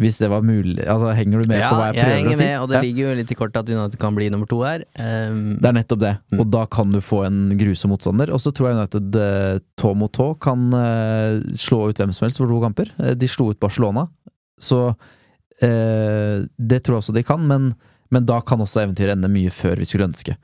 Hvis 0.00 0.16
det 0.18 0.26
var 0.26 0.42
mulig 0.42 0.82
Altså, 0.90 1.12
Henger 1.14 1.44
du 1.44 1.50
med 1.52 1.60
ja, 1.60 1.68
på 1.70 1.78
hva 1.78 1.84
jeg 1.92 2.02
prøver 2.02 2.16
jeg 2.16 2.26
å 2.26 2.34
si? 2.34 2.46
Med, 2.48 2.54
og 2.58 2.70
det 2.70 2.76
ja. 2.76 2.82
ligger 2.82 3.04
jo 3.04 3.12
litt 3.20 3.30
i 3.30 3.36
kortet 3.38 3.60
at 3.62 3.68
United 3.70 4.00
kan 4.02 4.16
bli 4.16 4.26
nummer 4.34 4.48
to 4.50 4.58
her. 4.66 4.82
Um, 4.98 5.36
det 5.62 5.70
er 5.70 5.76
nettopp 5.76 6.00
det, 6.02 6.12
mm. 6.34 6.40
og 6.42 6.48
da 6.50 6.64
kan 6.66 6.90
du 6.90 6.98
få 7.04 7.20
en 7.28 7.38
grusom 7.60 7.94
motstander. 7.94 8.32
Og 8.34 8.42
så 8.42 8.50
tror 8.50 8.70
jeg 8.72 8.80
United 8.80 9.18
uh, 9.22 9.62
tå 9.78 9.92
mot 9.98 10.10
tå 10.10 10.32
kan 10.42 10.66
uh, 10.74 11.38
slå 11.54 11.84
ut 11.88 12.02
hvem 12.02 12.14
som 12.16 12.26
helst 12.26 12.42
for 12.42 12.50
to 12.50 12.58
kamper. 12.64 12.90
Uh, 12.98 13.12
de 13.14 13.30
slo 13.30 13.52
ut 13.52 13.60
Barcelona, 13.62 14.08
så 14.58 14.88
det 15.54 16.80
tror 16.82 16.96
jeg 16.96 16.98
også 16.98 17.12
de 17.14 17.22
kan, 17.22 17.44
men 17.46 17.68
Men 18.12 18.26
da 18.26 18.40
kan 18.42 18.60
også 18.60 18.82
eventyret 18.82 19.14
ende 19.14 19.30
mye 19.32 19.50
før 19.54 19.78
vi 19.80 19.86
skulle 19.88 20.06
ønske. 20.10 20.34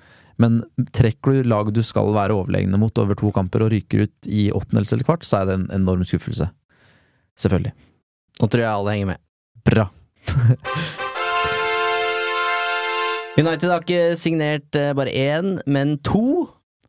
Men 0.41 0.63
trekker 0.97 1.35
du 1.35 1.49
laget 1.51 1.75
du 1.77 1.83
skal 1.85 2.15
være 2.15 2.35
overlegne 2.35 2.79
mot 2.81 2.97
over 2.99 3.19
to 3.19 3.31
kamper 3.35 3.67
og 3.67 3.73
ryker 3.75 4.07
ut 4.07 4.31
i 4.31 4.49
åttendels 4.55 4.95
eller 4.95 5.05
kvart, 5.05 5.27
så 5.27 5.43
er 5.43 5.51
det 5.51 5.57
en 5.59 5.67
enorm 5.77 6.07
skuffelse. 6.09 6.49
Selvfølgelig. 7.39 7.75
Nå 8.41 8.49
tror 8.49 8.65
jeg 8.65 8.71
alle 8.71 8.95
henger 8.95 9.11
med. 9.13 9.21
Bra. 9.65 9.89
United 13.41 13.71
har 13.71 13.85
ikke 13.85 14.17
signert 14.19 14.77
eh, 14.77 14.93
bare 14.97 15.13
én, 15.15 15.55
men 15.71 15.97
to 16.05 16.49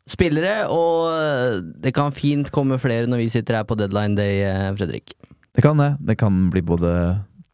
spillere, 0.10 0.66
og 0.74 1.12
eh, 1.14 1.60
det 1.84 1.94
kan 1.96 2.14
fint 2.16 2.50
komme 2.54 2.80
flere 2.82 3.10
når 3.10 3.24
vi 3.24 3.34
sitter 3.34 3.60
her 3.60 3.68
på 3.68 3.78
deadline 3.80 4.18
day, 4.18 4.42
eh, 4.48 4.70
Fredrik. 4.78 5.14
Det 5.56 5.64
kan 5.64 5.80
det. 5.80 5.94
Det 6.00 6.18
kan 6.20 6.48
bli 6.52 6.64
både 6.66 6.94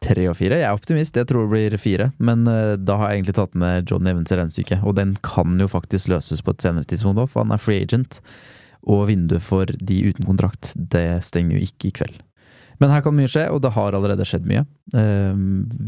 tre 0.06 0.28
og 0.30 0.38
fire. 0.38 0.60
Jeg 0.62 0.70
er 0.70 0.78
optimist, 0.78 1.18
jeg 1.18 1.28
tror 1.28 1.46
det 1.46 1.54
blir 1.56 1.78
fire. 1.82 2.12
Men 2.22 2.46
da 2.46 2.98
har 3.00 3.10
jeg 3.10 3.18
egentlig 3.18 3.34
tatt 3.40 3.56
med 3.58 3.90
John 3.90 4.06
Evans 4.08 4.32
i 4.32 4.38
regnestykket, 4.38 4.86
og 4.86 4.94
den 5.00 5.16
kan 5.26 5.58
jo 5.58 5.68
faktisk 5.72 6.12
løses 6.14 6.46
på 6.46 6.54
et 6.54 6.62
senere 6.62 6.86
tidspunkt 6.88 7.24
òg, 7.24 7.32
for 7.32 7.42
han 7.42 7.56
er 7.56 7.62
free 7.62 7.82
agent. 7.82 8.22
Og 8.86 9.08
vinduet 9.10 9.44
for 9.44 9.66
de 9.66 9.98
uten 10.12 10.30
kontrakt, 10.30 10.76
det 10.78 11.26
stenger 11.26 11.58
jo 11.58 11.66
ikke 11.66 11.90
i 11.90 11.96
kveld. 11.98 12.22
Men 12.78 12.94
her 12.94 13.02
kan 13.06 13.16
mye 13.18 13.30
skje, 13.32 13.48
og 13.50 13.62
det 13.64 13.74
har 13.74 13.96
allerede 13.98 14.26
skjedd 14.28 14.48
mye. 14.50 14.64
Uh, 14.94 15.34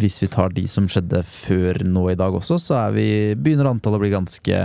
hvis 0.02 0.19
vi 0.23 0.30
tar 0.32 0.54
de 0.56 0.65
som 0.71 0.89
skjedde 0.89 1.21
før 1.28 1.84
nå 1.86 2.08
i 2.12 2.17
dag 2.19 2.34
også, 2.36 2.58
så 2.62 2.82
vi, 2.95 3.36
begynner 3.38 3.69
antallet 3.69 4.02
å 4.02 4.04
bli 4.04 4.13
ganske 4.13 4.62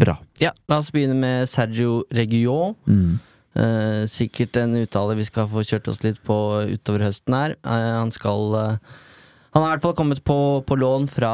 bra. 0.00 0.16
Ja, 0.40 0.52
la 0.70 0.80
oss 0.80 0.90
begynne 0.94 1.18
med 1.18 1.50
Sergio 1.50 2.02
Reguillon. 2.14 2.74
Mm. 2.88 3.18
Eh, 3.58 4.06
sikkert 4.06 4.54
en 4.60 4.76
uttale 4.78 5.16
vi 5.18 5.26
skal 5.26 5.48
få 5.50 5.64
kjørt 5.66 5.88
oss 5.90 6.04
litt 6.04 6.20
på 6.26 6.36
utover 6.70 7.08
høsten 7.08 7.34
her. 7.34 7.56
Eh, 7.66 7.92
han 7.98 8.12
skal 8.14 8.54
eh, 8.54 8.98
Han 9.50 9.64
har 9.64 9.72
i 9.72 9.74
hvert 9.74 9.82
fall 9.82 9.96
kommet 9.98 10.20
på, 10.22 10.62
på, 10.62 10.76
lån 10.78 11.08
fra 11.10 11.32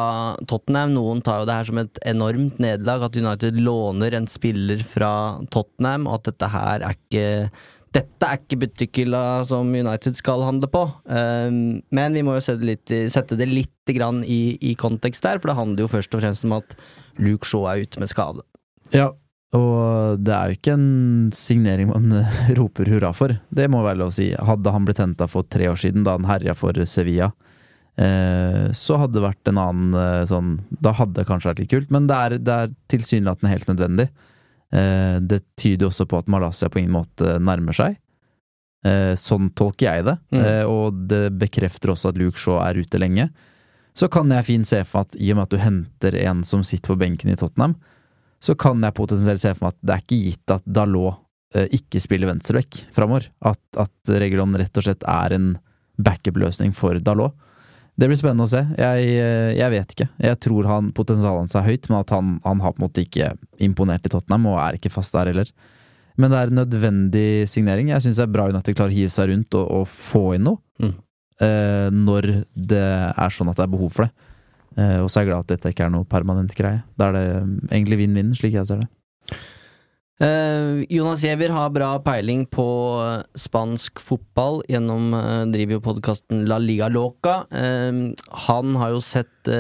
Tottenham. 0.49 0.95
Noen 0.97 1.21
tar 1.21 1.43
jo 1.43 1.49
det 1.49 1.59
her 1.59 1.67
som 1.69 1.81
et 1.83 1.99
enormt 2.09 2.57
nederlag, 2.65 3.05
at 3.05 3.19
United 3.21 3.59
låner 3.61 4.17
en 4.17 4.29
spiller 4.31 4.81
fra 4.81 5.37
Tottenham, 5.53 6.09
og 6.09 6.23
at 6.23 6.31
dette 6.31 6.49
her 6.49 6.87
er 6.87 6.97
ikke 6.97 7.27
dette 7.97 8.29
er 8.29 8.41
ikke 8.41 8.61
butikkhylla 8.67 9.23
som 9.49 9.71
United 9.73 10.19
skal 10.19 10.45
handle 10.45 10.69
på. 10.71 10.85
Um, 11.09 11.81
men 11.95 12.17
vi 12.17 12.25
må 12.27 12.37
jo 12.37 12.45
sette, 12.45 12.67
litt, 12.69 12.93
sette 13.13 13.39
det 13.39 13.49
litt 13.51 13.73
i, 13.87 14.41
i, 14.59 14.73
kontekst 14.75 15.23
der, 15.23 15.39
for 15.39 15.53
det 15.53 15.61
handler 15.61 15.85
jo 15.85 15.93
først 15.93 16.15
og 16.17 16.25
fremst 16.25 16.47
om 16.47 16.57
at 16.57 16.75
Luke 17.23 17.47
Shaw 17.47 17.69
er 17.71 17.85
ute 17.87 18.03
med 18.03 18.11
skade. 18.11 18.43
Ja, 18.91 19.13
og 19.55 20.19
det 20.27 20.35
er 20.35 20.51
jo 20.51 20.59
ikke 20.59 20.75
en 20.75 21.31
signering 21.35 21.91
man 21.93 22.11
roper 22.59 22.91
hurra 22.91 23.13
for, 23.17 23.37
det 23.49 23.69
må 23.73 23.85
være 23.87 24.03
lov 24.03 24.13
å 24.13 24.17
si. 24.19 24.33
Hadde 24.35 24.75
han 24.75 24.89
blitt 24.89 25.03
henta 25.03 25.29
for 25.31 25.47
tre 25.47 25.71
år 25.71 25.79
siden, 25.81 26.05
da 26.07 26.17
han 26.19 26.27
herja 26.29 26.57
for 26.59 26.77
Sevilla, 26.91 27.31
eh, 27.95 28.67
så 28.75 28.99
hadde 29.03 29.21
det 29.21 29.27
vært 29.29 29.53
en 29.53 29.63
annen 29.63 29.99
eh, 30.03 30.25
sånn 30.29 30.57
Da 30.83 30.97
hadde 30.99 31.21
det 31.21 31.29
kanskje 31.31 31.53
vært 31.53 31.63
litt 31.63 31.75
kult, 31.77 31.93
men 31.95 32.11
det 32.11 32.19
er, 32.19 32.39
det 32.43 32.57
er 32.65 32.75
tilsynelatende 32.93 33.55
helt 33.55 33.71
nødvendig. 33.71 34.11
Eh, 34.75 35.19
det 35.21 35.43
tyder 35.59 35.89
også 35.89 36.07
på 36.11 36.19
at 36.19 36.31
Malaysia 36.31 36.69
på 36.71 36.81
ingen 36.83 36.97
måte 36.97 37.37
nærmer 37.43 37.77
seg. 37.77 37.99
Eh, 38.87 39.15
sånn 39.19 39.51
tolker 39.59 39.89
jeg 39.89 40.07
det, 40.07 40.17
mm. 40.35 40.41
Eh, 40.41 40.65
og 40.71 41.05
det 41.11 41.25
bekrefter 41.41 41.93
også 41.95 42.13
at 42.13 42.19
Luke 42.21 42.39
Shaw 42.41 42.61
er 42.63 42.79
ute 42.79 43.01
lenge. 43.03 43.29
Så 43.97 44.11
kan 44.13 44.31
jeg 44.31 44.47
fint 44.47 44.69
se 44.69 44.83
for 44.85 45.01
meg 45.01 45.09
at 45.09 45.21
i 45.23 45.31
og 45.33 45.39
med 45.39 45.47
at 45.47 45.55
du 45.55 45.63
henter 45.63 46.19
en 46.27 46.43
som 46.45 46.65
sitter 46.67 46.93
på 46.93 46.99
benken 47.01 47.33
i 47.33 47.39
Tottenham, 47.39 47.79
så 48.43 48.53
kan 48.59 48.83
jeg 48.85 48.95
potensielt 48.99 49.41
se 49.41 49.55
for 49.57 49.67
meg 49.67 49.75
at 49.75 49.81
det 49.81 49.95
er 49.95 50.05
ikke 50.05 50.25
gitt 50.27 50.53
at 50.59 50.67
Dalot 50.69 51.23
ikke 51.73 52.03
spiller 52.03 52.29
venstreback 52.29 52.83
framover. 52.93 53.31
At, 53.49 53.63
at 53.81 54.11
Regulon 54.21 54.59
rett 54.61 54.77
og 54.77 54.85
slett 54.85 55.07
er 55.09 55.33
en 55.33 55.47
backup-løsning 55.97 56.75
for 56.77 56.99
Dalot. 57.01 57.33
Det 57.97 58.11
blir 58.11 58.19
spennende 58.21 58.45
å 58.45 58.51
se. 58.51 58.61
Jeg, 58.77 59.07
eh, 59.17 59.55
jeg, 59.57 59.73
vet 59.73 59.95
ikke. 59.95 60.09
Jeg 60.21 60.39
tror 60.45 60.69
han 60.69 60.93
potensialet 60.97 61.47
hans 61.47 61.57
er 61.57 61.65
høyt, 61.65 61.89
men 61.89 61.99
at 62.03 62.13
han, 62.13 62.37
han, 62.45 62.61
har 62.61 62.75
på 62.75 62.83
en 62.83 62.87
måte 62.89 63.07
ikke 63.07 63.31
imponert 63.65 64.05
i 64.05 64.13
Tottenham, 64.13 64.51
og 64.53 64.61
er 64.61 64.77
ikke 64.77 64.93
fast 64.93 65.17
der 65.17 65.33
heller. 65.33 65.53
Men 66.21 66.33
det 66.33 66.39
er 66.39 66.53
en 66.53 66.61
nødvendig 66.61 67.29
signering. 67.49 67.91
Jeg 67.93 68.05
syns 68.05 68.21
det 68.21 68.27
er 68.27 68.35
bra 68.37 68.47
at 68.51 68.69
de 68.69 68.77
klarer 68.77 68.93
å 68.93 68.99
hive 68.99 69.13
seg 69.13 69.31
rundt 69.33 69.57
og, 69.57 69.67
og 69.81 69.89
få 69.89 70.25
inn 70.37 70.47
noe. 70.49 70.61
Mm. 70.81 70.95
Eh, 71.47 71.89
når 71.93 72.31
det 72.57 72.85
er 72.85 73.35
sånn 73.35 73.53
at 73.53 73.59
det 73.59 73.67
er 73.67 73.73
behov 73.73 73.93
for 73.97 74.07
det. 74.07 74.31
Eh, 74.77 75.01
og 75.01 75.09
så 75.09 75.21
er 75.21 75.27
jeg 75.27 75.33
glad 75.33 75.45
at 75.45 75.53
dette 75.55 75.73
ikke 75.73 75.89
er 75.89 75.93
noe 75.93 76.09
permanent 76.09 76.53
greie. 76.57 76.83
Da 77.01 77.11
er 77.11 77.17
det 77.17 77.27
um, 77.45 77.53
egentlig 77.71 78.01
vinn-vinn, 78.03 78.33
slik 78.37 78.57
jeg 78.57 78.69
ser 78.69 78.85
det. 78.85 78.91
Uh, 80.17 80.81
Jonas 80.89 81.21
Giæver 81.21 81.53
har 81.53 81.73
bra 81.75 81.91
peiling 82.01 82.47
på 82.49 82.65
spansk 83.37 84.01
fotball 84.01 84.63
gjennom 84.65 85.11
uh, 85.13 85.43
driver 85.53 85.77
jo 85.77 85.83
podkasten 85.85 86.47
La 86.49 86.57
Liga 86.57 86.89
Loca. 86.89 87.43
han 88.47 88.79
har 88.81 88.95
jo 88.95 89.03
sett 89.05 89.51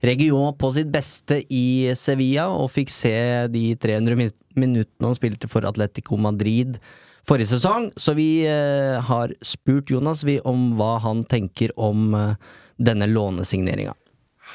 Region 0.00 0.56
på 0.56 0.70
sitt 0.72 0.88
beste 0.90 1.42
i 1.52 1.92
Sevilla, 1.94 2.48
og 2.48 2.72
fikk 2.72 2.90
se 2.90 3.12
de 3.52 3.74
300 3.76 4.16
min 4.16 4.32
minuttene 4.58 5.06
han 5.06 5.14
spilte 5.14 5.46
for 5.46 5.68
Atletico 5.68 6.16
Madrid 6.16 6.80
forrige 7.28 7.52
sesong. 7.52 7.92
Så 7.94 8.16
vi 8.16 8.46
har 8.48 9.34
spurt 9.44 9.92
Jonas 9.92 10.24
vi 10.24 10.40
om 10.40 10.72
hva 10.80 10.96
han 11.04 11.22
tenker 11.28 11.70
om 11.76 12.16
denne 12.80 13.06
lånesigneringa. 13.12 13.94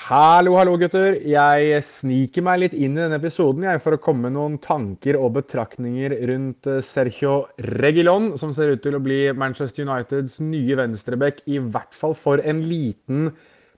Hallo, 0.04 0.58
hallo, 0.60 0.74
gutter. 0.76 1.14
Jeg 1.32 1.78
sniker 1.88 2.44
meg 2.44 2.58
litt 2.60 2.74
inn 2.76 2.98
i 2.98 3.00
denne 3.06 3.16
episoden 3.22 3.64
jeg, 3.64 3.80
for 3.80 3.96
å 3.96 4.00
komme 4.04 4.26
med 4.26 4.34
noen 4.36 4.58
tanker 4.60 5.16
og 5.16 5.38
betraktninger 5.38 6.18
rundt 6.28 6.68
eh, 6.68 6.82
Sergio 6.84 7.38
Regilon, 7.80 8.34
som 8.42 8.52
ser 8.52 8.74
ut 8.74 8.84
til 8.84 8.98
å 8.98 9.00
bli 9.00 9.22
Manchester 9.32 9.88
Uniteds 9.88 10.42
nye 10.44 10.76
venstreback, 10.76 11.40
i 11.48 11.62
hvert 11.64 11.96
fall 11.96 12.18
for 12.20 12.44
en 12.44 12.60
liten 12.68 13.30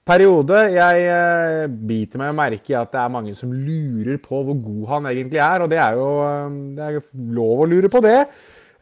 periode. 0.02 0.64
Jeg 0.74 1.06
eh, 1.14 1.68
biter 1.94 2.24
meg 2.24 2.34
merke 2.42 2.74
i 2.74 2.80
at 2.80 2.90
det 2.96 3.04
er 3.04 3.14
mange 3.20 3.38
som 3.38 3.54
lurer 3.54 4.18
på 4.26 4.42
hvor 4.50 4.58
god 4.66 4.92
han 4.96 5.12
egentlig 5.14 5.46
er, 5.46 5.62
og 5.62 5.70
det 5.76 5.84
er 5.86 6.02
jo 6.02 6.12
eh, 6.26 6.60
det 6.74 6.90
er 6.90 7.02
lov 7.38 7.68
å 7.68 7.70
lure 7.70 7.94
på 7.94 8.02
det. 8.02 8.18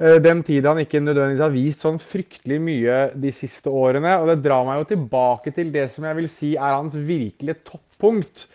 Eh, 0.04 0.18
den 0.20 0.42
tida 0.44 0.74
han 0.74 0.82
ikke 0.84 1.00
nødvendigvis 1.00 1.44
har 1.46 1.54
vist 1.54 1.84
sånn 1.86 2.00
fryktelig 2.02 2.58
mye 2.60 2.98
de 3.24 3.32
siste 3.36 3.72
årene. 3.72 4.18
Og 4.20 4.32
det 4.32 4.42
drar 4.44 4.66
meg 4.68 4.82
jo 4.82 4.90
tilbake 4.92 5.54
til 5.56 5.72
det 5.72 5.88
som 5.94 6.08
jeg 6.10 6.20
vil 6.20 6.30
si 6.32 6.52
er 6.58 6.76
hans 6.76 6.98
virkelige 6.98 7.62
toppunkt. 7.70 8.48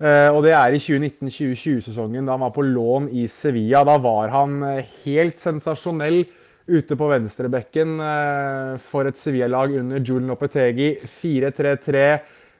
Eh, 0.00 0.30
og 0.30 0.42
det 0.46 0.54
er 0.56 0.72
i 0.72 0.80
2019-2020-sesongen, 0.80 2.24
da 2.24 2.36
han 2.36 2.44
var 2.46 2.54
på 2.56 2.64
lån 2.64 3.10
i 3.12 3.26
Sevilla. 3.32 3.84
Da 3.88 3.98
var 4.00 4.32
han 4.32 4.56
eh, 4.70 4.96
helt 5.04 5.40
sensasjonell 5.42 6.22
ute 6.66 6.96
på 6.98 7.06
venstrebekken 7.06 7.92
for 8.82 9.06
et 9.06 9.20
Sevilla-lag 9.20 9.76
under 9.78 10.00
Julen 10.02 10.32
Lopetegi. 10.32 10.96
4-3-3. 11.20 12.00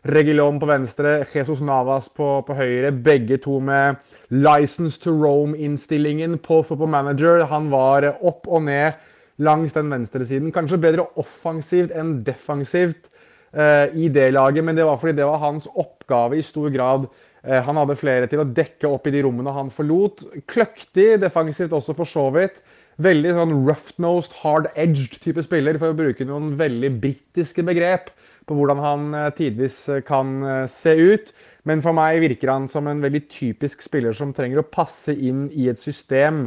Regilon 0.06 0.60
på 0.62 0.68
venstre, 0.68 1.24
Jesus 1.34 1.58
Navas 1.64 2.06
på, 2.14 2.28
på 2.46 2.54
høyre. 2.54 2.92
Begge 2.92 3.40
to 3.42 3.56
med 3.64 3.96
License 4.30 5.00
to 5.02 5.10
Rome-innstillingen 5.10 6.36
på 6.44 6.60
Football 6.62 6.92
Manager. 6.92 7.42
Han 7.50 7.72
var 7.72 8.06
opp 8.14 8.46
og 8.46 8.62
ned 8.68 8.94
langs 9.42 9.74
den 9.74 9.90
venstresiden. 9.90 10.52
Kanskje 10.54 10.78
bedre 10.84 11.08
offensivt 11.18 11.94
enn 11.96 12.20
defensivt 12.26 13.08
eh, 13.56 13.90
i 13.98 14.06
det 14.12 14.28
laget, 14.36 14.62
men 14.68 14.78
det 14.78 14.86
var 14.86 15.00
fordi 15.00 15.16
det 15.18 15.26
var 15.26 15.42
hans 15.42 15.66
oppgave 15.74 16.38
i 16.38 16.46
stor 16.46 16.70
grad. 16.76 17.08
Eh, 17.42 17.58
han 17.66 17.82
hadde 17.82 17.98
flere 17.98 18.30
til 18.30 18.44
å 18.44 18.46
dekke 18.46 18.86
opp 18.86 19.10
i 19.10 19.14
de 19.16 19.24
rommene 19.26 19.56
han 19.58 19.74
forlot. 19.74 20.22
Kløktig 20.46 21.16
defensivt 21.24 21.74
også, 21.74 21.96
for 21.98 22.06
så 22.06 22.28
vidt. 22.36 22.62
Veldig 23.02 23.34
sånn 23.36 23.58
rough-nosed, 23.66 24.38
hard-edged 24.44 25.18
type 25.24 25.42
spiller, 25.44 25.82
for 25.82 25.90
å 25.90 25.98
bruke 25.98 26.24
noen 26.30 26.54
veldig 26.62 26.94
britiske 27.02 27.66
begrep 27.66 28.14
på 28.46 28.56
hvordan 28.56 28.80
han 28.82 29.10
uh, 29.14 29.26
tidvis 29.34 29.82
kan 30.06 30.38
se 30.70 30.94
ut. 30.94 31.34
Men 31.66 31.82
for 31.82 31.96
meg 31.96 32.22
virker 32.22 32.52
han 32.52 32.70
som 32.70 32.86
en 32.86 33.02
veldig 33.02 33.24
typisk 33.26 33.82
spiller 33.82 34.14
som 34.14 34.30
trenger 34.34 34.62
å 34.62 34.70
passe 34.70 35.12
inn 35.12 35.48
i 35.50 35.66
et 35.72 35.82
system. 35.82 36.46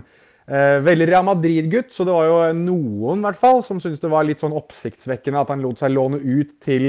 Eh, 0.49 0.79
veldig 0.81 1.05
Real 1.05 1.25
Madrid-gutt, 1.27 1.91
så 1.93 2.05
det 2.07 2.13
var 2.15 2.25
jo 2.25 2.37
noen 2.57 3.19
hvert 3.21 3.37
fall, 3.37 3.59
som 3.61 3.77
syntes 3.81 4.01
det 4.01 4.09
var 4.09 4.25
litt 4.25 4.41
sånn 4.41 4.55
oppsiktsvekkende 4.57 5.43
at 5.43 5.51
han 5.53 5.61
lot 5.61 5.81
seg 5.81 5.93
låne 5.93 6.17
ut 6.23 6.55
til 6.65 6.87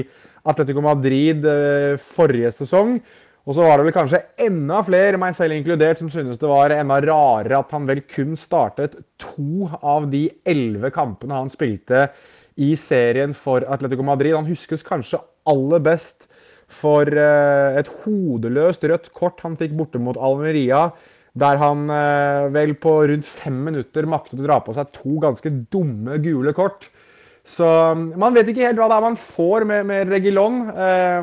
Atletico 0.49 0.81
Madrid 0.85 1.45
eh, 1.45 1.99
forrige 2.01 2.55
sesong. 2.63 2.97
Og 3.45 3.57
så 3.57 3.67
var 3.67 3.77
det 3.77 3.89
vel 3.89 3.97
kanskje 3.97 4.23
enda 4.47 4.81
flere, 4.87 5.21
meg 5.21 5.37
selv 5.37 5.59
inkludert, 5.59 6.01
som 6.01 6.09
syntes 6.13 6.41
det 6.41 6.49
var 6.49 6.73
enda 6.73 7.01
rarere 7.05 7.61
at 7.61 7.75
han 7.77 7.89
vel 7.89 8.01
kun 8.09 8.33
startet 8.39 8.97
to 9.21 9.69
av 9.83 10.09
de 10.13 10.29
elleve 10.49 10.93
kampene 10.95 11.43
han 11.43 11.53
spilte 11.53 12.07
i 12.61 12.75
serien 12.79 13.33
for 13.37 13.65
Atletico 13.73 14.05
Madrid. 14.07 14.37
Han 14.37 14.49
huskes 14.49 14.85
kanskje 14.87 15.23
aller 15.49 15.83
best 15.85 16.29
for 16.71 17.09
eh, 17.09 17.79
et 17.81 17.91
hodeløst 18.03 18.85
rødt 18.87 19.11
kort 19.17 19.43
han 19.45 19.59
fikk 19.61 19.75
borte 19.79 20.01
mot 20.03 20.19
Almeria. 20.21 20.89
Der 21.41 21.61
han 21.61 21.87
eh, 21.95 22.49
vel 22.55 22.75
på 22.79 22.97
rundt 23.11 23.27
fem 23.27 23.61
minutter 23.67 24.09
maktet 24.11 24.41
å 24.41 24.47
dra 24.47 24.59
på 24.65 24.75
seg 24.77 24.91
to 24.95 25.21
ganske 25.23 25.53
dumme 25.73 26.19
gule 26.23 26.55
kort. 26.57 26.89
Så 27.51 27.67
mm, 27.67 28.11
man 28.21 28.37
vet 28.37 28.51
ikke 28.53 28.67
helt 28.69 28.79
hva 28.79 28.91
det 28.91 28.99
er 28.99 29.07
man 29.09 29.19
får 29.19 29.65
med, 29.67 29.87
med 29.89 30.13
Regilon. 30.13 30.61
Eh, 30.71 31.21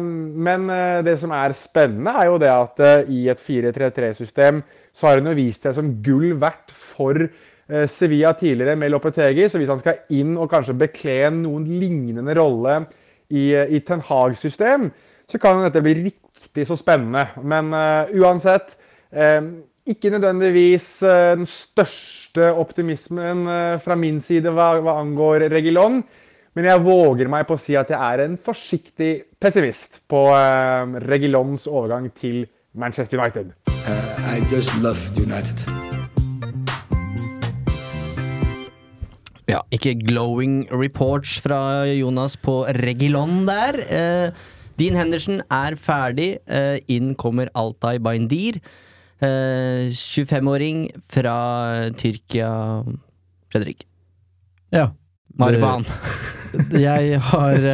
men 0.48 0.68
det 1.06 1.20
som 1.22 1.36
er 1.36 1.56
spennende, 1.56 2.16
er 2.18 2.32
jo 2.32 2.42
det 2.42 2.54
at 2.54 2.84
i 3.14 3.28
et 3.32 3.44
4-3-3-system 3.44 4.64
så 4.98 5.12
har 5.12 5.22
han 5.22 5.30
jo 5.30 5.38
vist 5.38 5.68
seg 5.68 5.78
som 5.78 5.94
gull 6.04 6.34
verdt 6.42 6.74
for 6.74 7.28
Sevilla 7.91 8.32
tidligere 8.39 8.78
med 8.80 8.93
Lopetegi. 8.93 9.49
Så 9.51 9.59
hvis 9.59 9.72
han 9.72 9.82
skal 9.82 10.05
inn 10.15 10.38
og 10.39 10.49
kanskje 10.51 10.78
bekle 10.80 11.18
noen 11.36 11.65
lignende 11.68 12.36
rolle 12.38 12.80
i, 13.28 13.51
i 13.51 13.82
Ten 13.84 14.03
Hag-system, 14.07 14.88
så 15.28 15.39
kan 15.41 15.63
dette 15.65 15.84
bli 15.84 15.95
riktig 16.05 16.68
så 16.68 16.78
spennende. 16.80 17.28
Men 17.43 17.74
uh, 17.76 18.13
uansett 18.15 18.76
uh, 19.15 19.41
Ikke 19.88 20.11
nødvendigvis 20.11 20.97
uh, 21.03 21.34
den 21.39 21.47
største 21.47 22.49
optimismen 22.59 23.47
fra 23.82 23.95
min 23.95 24.20
side 24.22 24.51
hva, 24.51 24.74
hva 24.84 24.97
angår 24.99 25.47
Regilon. 25.53 26.01
Men 26.57 26.68
jeg 26.68 26.84
våger 26.84 27.32
meg 27.32 27.47
på 27.47 27.55
å 27.55 27.61
si 27.61 27.78
at 27.80 27.89
jeg 27.93 27.97
er 27.97 28.26
en 28.26 28.36
forsiktig 28.38 29.11
pessimist 29.39 30.01
på 30.09 30.28
Regilons 31.07 31.65
overgang 31.72 32.11
til 32.20 32.43
Manchester 32.76 33.22
United. 33.22 33.53
I 33.68 34.43
just 34.51 34.76
love 34.84 34.99
United. 35.15 35.87
Ja, 39.48 39.62
ikke 39.72 39.93
glowing 39.95 40.66
reports 40.76 41.38
fra 41.39 41.88
Jonas 41.88 42.36
på 42.36 42.66
Regilon 42.84 43.45
der. 43.48 43.80
Eh, 43.88 44.48
Dean 44.78 44.98
Henderson 45.00 45.39
er 45.48 45.78
ferdig. 45.80 46.34
Eh, 46.52 46.78
inn 46.91 47.14
kommer 47.16 47.48
Altai 47.56 47.95
Baindir. 48.04 48.60
Eh, 49.24 49.88
25-åring 49.95 50.89
fra 51.08 51.38
Tyrkia. 51.95 52.52
Fredrik. 53.48 53.88
Ja. 54.76 54.91
Marban. 55.39 55.86
jeg 56.88 57.20
har 57.32 57.66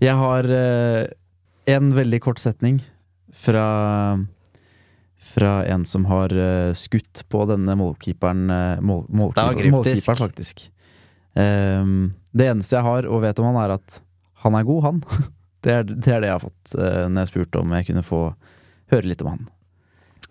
Jeg 0.00 0.16
har 0.22 0.50
eh, 0.52 1.10
en 1.74 1.94
veldig 1.96 2.20
kort 2.22 2.38
setning 2.38 2.84
fra 3.34 4.18
fra 5.30 5.60
en 5.70 5.84
som 5.86 6.08
har 6.10 6.32
uh, 6.34 6.72
skutt 6.74 7.20
på 7.30 7.44
denne 7.46 7.76
målkeeperen 7.78 8.48
mål, 8.82 9.04
målkeeper, 9.14 9.68
Målkeeperen, 9.70 10.18
faktisk. 10.18 10.64
Um, 11.34 12.12
det 12.34 12.48
eneste 12.50 12.76
jeg 12.76 12.86
har 12.86 13.06
og 13.06 13.22
vet 13.22 13.38
om 13.38 13.50
han, 13.50 13.60
er 13.62 13.76
at 13.76 14.00
han 14.44 14.56
er 14.58 14.66
god, 14.66 14.82
han. 14.88 15.00
det, 15.64 15.72
er, 15.72 15.86
det, 15.86 16.10
er, 16.10 16.20
det 16.20 16.30
jeg 16.30 16.36
har 16.36 16.44
fått 16.44 16.76
uh, 16.76 17.06
når 17.06 17.24
jeg 17.24 17.32
spurte 17.34 17.62
om 17.62 17.78
jeg 17.78 17.90
kunne 17.90 18.06
få 18.06 18.20
høre 18.90 19.10
litt 19.10 19.24
om 19.24 19.34
han. 19.34 19.48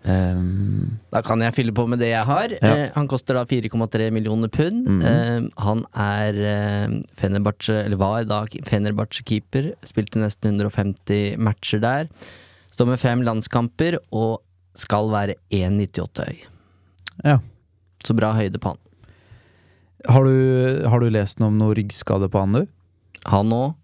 Um, 0.00 0.96
da 1.12 1.20
kan 1.20 1.42
jeg 1.44 1.52
fylle 1.58 1.74
på 1.76 1.84
med 1.90 2.00
det 2.00 2.08
jeg 2.14 2.24
har. 2.24 2.54
Ja. 2.56 2.72
Uh, 2.72 2.84
han 2.94 3.08
koster 3.10 3.36
da 3.36 3.44
4,3 3.48 4.10
millioner 4.14 4.48
pund. 4.48 4.88
Mm 4.88 5.00
-hmm. 5.00 5.44
uh, 5.44 5.64
han 5.64 5.84
er 5.94 6.34
uh, 6.40 7.00
Fenerbahce, 7.16 7.84
eller 7.84 7.96
var 7.96 8.24
da 8.24 8.44
Fenerbahçe-keeper. 8.44 9.74
Spilte 9.84 10.18
nesten 10.18 10.54
150 10.54 11.36
matcher 11.36 11.80
der. 11.80 12.08
Står 12.70 12.86
med 12.86 13.00
fem 13.00 13.22
landskamper 13.22 13.98
og 14.12 14.40
skal 14.74 15.10
være 15.10 15.34
1,98 15.50 16.24
høy. 16.24 16.38
Ja. 17.24 17.38
Så 18.04 18.14
bra 18.14 18.32
høyde 18.32 18.58
på 18.58 18.68
han. 18.68 18.78
Har 20.08 20.24
du, 20.24 20.86
har 20.88 21.02
du 21.02 21.10
lest 21.12 21.40
noe 21.40 21.52
om 21.52 21.58
noe 21.60 21.76
ryggskade 21.76 22.30
på 22.32 22.40
han, 22.40 22.60
du? 22.60 22.70
Han 23.28 23.52
òg. 23.52 23.76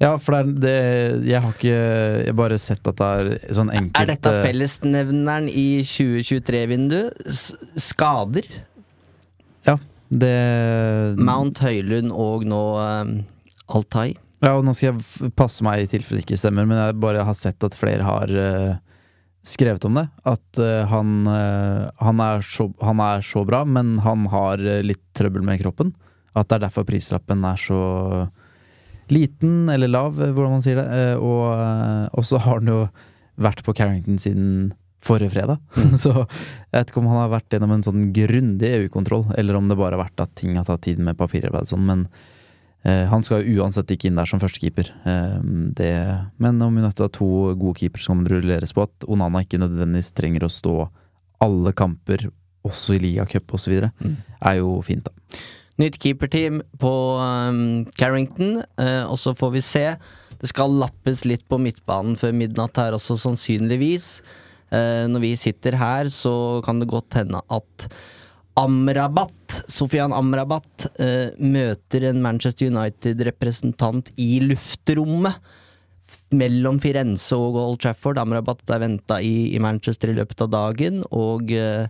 Ja, 0.00 0.14
for 0.16 0.32
det 0.32 0.40
er 0.40 0.52
det 0.64 1.28
Jeg 1.28 1.42
har 1.44 1.50
ikke 1.52 1.72
Jeg 1.74 2.30
har 2.30 2.36
bare 2.38 2.56
sett 2.56 2.86
at 2.88 2.96
det 2.96 3.08
er 3.10 3.56
sånn 3.58 3.68
enkelt 3.68 3.98
Er 4.00 4.08
dette 4.08 4.30
fellesnevneren 4.46 5.50
i 5.52 5.82
2023-vinduet? 5.84 7.20
Skader? 7.76 8.48
Ja, 9.68 9.76
det 10.08 10.32
Mount 11.20 11.60
Høylund 11.60 12.14
og 12.16 12.48
nå 12.48 12.62
um, 12.80 13.12
Altai? 13.68 14.14
Ja, 14.40 14.54
og 14.56 14.64
nå 14.64 14.72
skal 14.72 14.94
jeg 14.94 15.34
passe 15.36 15.60
meg 15.66 15.84
i 15.84 15.90
tilfelle 15.90 16.22
det 16.22 16.24
ikke 16.24 16.40
stemmer, 16.40 16.64
men 16.64 16.80
jeg 16.80 16.96
bare 17.02 17.26
har 17.28 17.36
sett 17.36 17.60
at 17.66 17.76
flere 17.76 18.06
har 18.06 18.32
uh, 18.32 18.78
skrevet 19.46 19.84
om 19.88 19.96
det. 19.96 20.06
At 20.28 20.60
uh, 20.60 20.84
han, 20.90 21.26
uh, 21.26 21.88
han, 22.00 22.22
er 22.24 22.44
så, 22.46 22.70
han, 22.82 23.00
er 23.04 23.24
så, 23.26 23.44
bra, 23.48 23.64
men 23.64 23.98
han 24.04 24.26
har 24.32 24.62
uh, 24.62 24.80
litt 24.84 25.02
trøbbel 25.16 25.44
med 25.46 25.60
kroppen. 25.62 25.94
At 26.36 26.50
det 26.50 26.58
er 26.58 26.66
derfor 26.68 26.86
prislappen 26.88 27.44
er 27.48 27.60
så 27.60 27.80
liten, 29.10 29.64
eller 29.72 29.90
lav, 29.90 30.14
hvordan 30.14 30.52
man 30.54 30.62
sier 30.62 30.78
det. 30.78 31.16
og 31.18 32.22
så 32.22 32.38
har 32.38 32.60
han 32.60 32.68
jo 32.70 32.84
vært 33.42 33.64
på 33.66 33.74
Carrington 33.74 34.20
siden 34.22 34.68
forrige 35.02 35.32
fredag. 35.34 35.58
Mm. 35.74 35.96
så 36.04 36.12
jeg 36.14 36.76
vet 36.76 36.92
ikke 36.92 37.02
om 37.02 37.08
han 37.10 37.24
har 37.24 37.32
vært 37.32 37.56
gjennom 37.56 37.74
en 37.74 37.82
sånn 37.82 38.04
grundig 38.14 38.70
EU-kontroll, 38.76 39.26
eller 39.34 39.58
om 39.58 39.66
det 39.66 39.80
bare 39.80 39.98
har 39.98 40.04
vært 40.04 40.22
at 40.22 40.36
ting 40.38 40.54
har 40.54 40.68
tatt 40.68 40.84
tid 40.86 41.02
med 41.02 41.18
papirarbeid 41.18 41.66
og 41.66 41.72
sånn, 41.72 41.88
men 41.90 42.06
Eh, 42.06 42.38
han 42.82 43.24
skal 43.26 43.44
jo 43.44 43.60
uansett 43.60 43.90
ikke 43.92 44.08
inn 44.08 44.16
der 44.16 44.28
som 44.28 44.40
førstekeeper. 44.40 44.88
Det, 45.76 45.90
men 46.40 46.62
om 46.64 46.78
United 46.78 47.02
har 47.04 47.10
to 47.12 47.28
gode 47.60 47.76
keepere 47.76 48.04
som 48.06 48.22
kan 48.22 48.30
rulleres 48.32 48.72
på, 48.72 48.86
at 48.88 49.04
Onana 49.04 49.42
ikke 49.44 49.60
nødvendigvis 49.60 50.14
trenger 50.16 50.46
å 50.46 50.52
stå 50.52 50.74
alle 51.44 51.74
kamper, 51.76 52.28
også 52.64 52.96
i 52.96 53.02
ligacup 53.04 53.52
osv., 53.56 53.74
mm. 54.00 54.16
er 54.48 54.58
jo 54.60 54.78
fint, 54.84 55.08
da. 55.08 55.40
Nytt 55.80 55.96
keeperteam 56.00 56.58
på 56.80 56.92
um, 57.20 57.86
Carrington, 57.96 58.58
uh, 58.80 59.04
og 59.08 59.16
så 59.20 59.32
får 59.36 59.54
vi 59.54 59.62
se. 59.64 59.86
Det 60.40 60.50
skal 60.50 60.76
lappes 60.80 61.24
litt 61.28 61.46
på 61.48 61.60
midtbanen 61.60 62.18
før 62.20 62.34
midnatt 62.36 62.80
her 62.80 62.96
også, 62.96 63.16
sannsynligvis. 63.20 64.12
når 64.70 65.20
vi 65.20 65.32
sitter 65.36 65.74
her, 65.74 66.08
så 66.08 66.62
kan 66.64 66.78
det 66.78 66.86
godt 66.88 67.16
hende 67.18 67.40
at 67.50 67.88
Amrabat, 68.60 69.62
Sofian 69.70 70.12
Amrabat, 70.12 70.86
uh, 71.00 71.32
møter 71.40 72.08
en 72.10 72.20
Manchester 72.24 72.70
United-representant 72.70 74.12
i 74.20 74.38
luftrommet 74.44 75.40
mellom 76.34 76.78
Firenze 76.82 77.38
og 77.38 77.58
Old 77.58 77.80
Trafford. 77.82 78.20
Amrabat 78.20 78.62
er 78.70 78.82
venta 78.84 79.20
i, 79.22 79.50
i, 79.54 79.58
Manchester 79.62 80.12
i 80.12 80.16
løpet 80.18 80.44
av 80.44 80.52
dagen, 80.52 81.00
og 81.10 81.50
uh, 81.54 81.88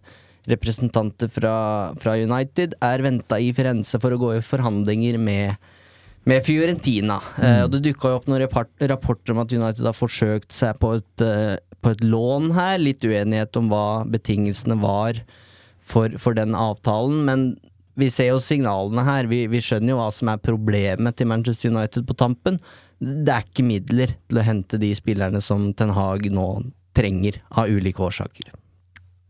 representanter 0.51 1.31
fra, 1.33 1.55
fra, 2.01 2.17
United 2.17 2.79
er 2.85 3.05
venta 3.05 3.41
i 3.41 3.51
Firenze 3.57 4.01
for 4.01 4.17
å 4.17 4.21
gå 4.21 4.33
i 4.37 4.45
forhandlinger 4.45 5.21
med, 5.21 5.71
med 6.29 6.47
Fiorentina. 6.47 7.21
Mm. 7.37 7.45
Uh, 7.45 7.61
og 7.67 7.75
Det 7.75 7.85
dukka 7.91 8.15
opp 8.17 8.31
noen 8.31 8.47
rapporter 8.47 9.35
om 9.35 9.45
at 9.45 9.53
United 9.57 9.85
har 9.91 9.97
forsøkt 9.97 10.55
seg 10.57 10.81
på 10.81 10.97
et, 11.01 11.29
på 11.81 11.95
et 11.95 12.03
lån 12.07 12.51
her. 12.57 12.81
Litt 12.81 13.05
uenighet 13.05 13.61
om 13.61 13.73
hva 13.73 13.87
betingelsene 14.09 14.79
var 14.81 15.25
for, 15.91 16.15
for 16.23 16.39
den 16.39 16.55
avtalen, 16.57 17.25
men 17.27 17.45
vi 18.01 18.09
ser 18.13 18.31
jo 18.31 18.43
signalene 18.43 19.05
her. 19.07 19.29
Vi, 19.31 19.45
vi, 19.51 19.61
skjønner 19.65 19.95
jo 19.95 19.99
hva 20.01 20.09
som 20.15 20.31
er 20.33 20.43
problemet 20.43 21.19
til 21.19 21.29
Manchester 21.31 21.73
United 21.73 22.07
på 22.09 22.17
tampen. 22.19 22.61
Det 23.01 23.33
er 23.33 23.47
ikke 23.47 23.67
midler 23.67 24.15
til 24.29 24.41
å 24.41 24.47
hente 24.47 24.81
de 24.81 24.93
spillerne 24.97 25.43
som 25.45 25.71
Ten 25.77 25.93
Hag 25.97 26.29
nå 26.33 26.47
trenger, 26.97 27.39
av 27.55 27.71
ulike 27.71 28.03
årsaker. 28.03 28.51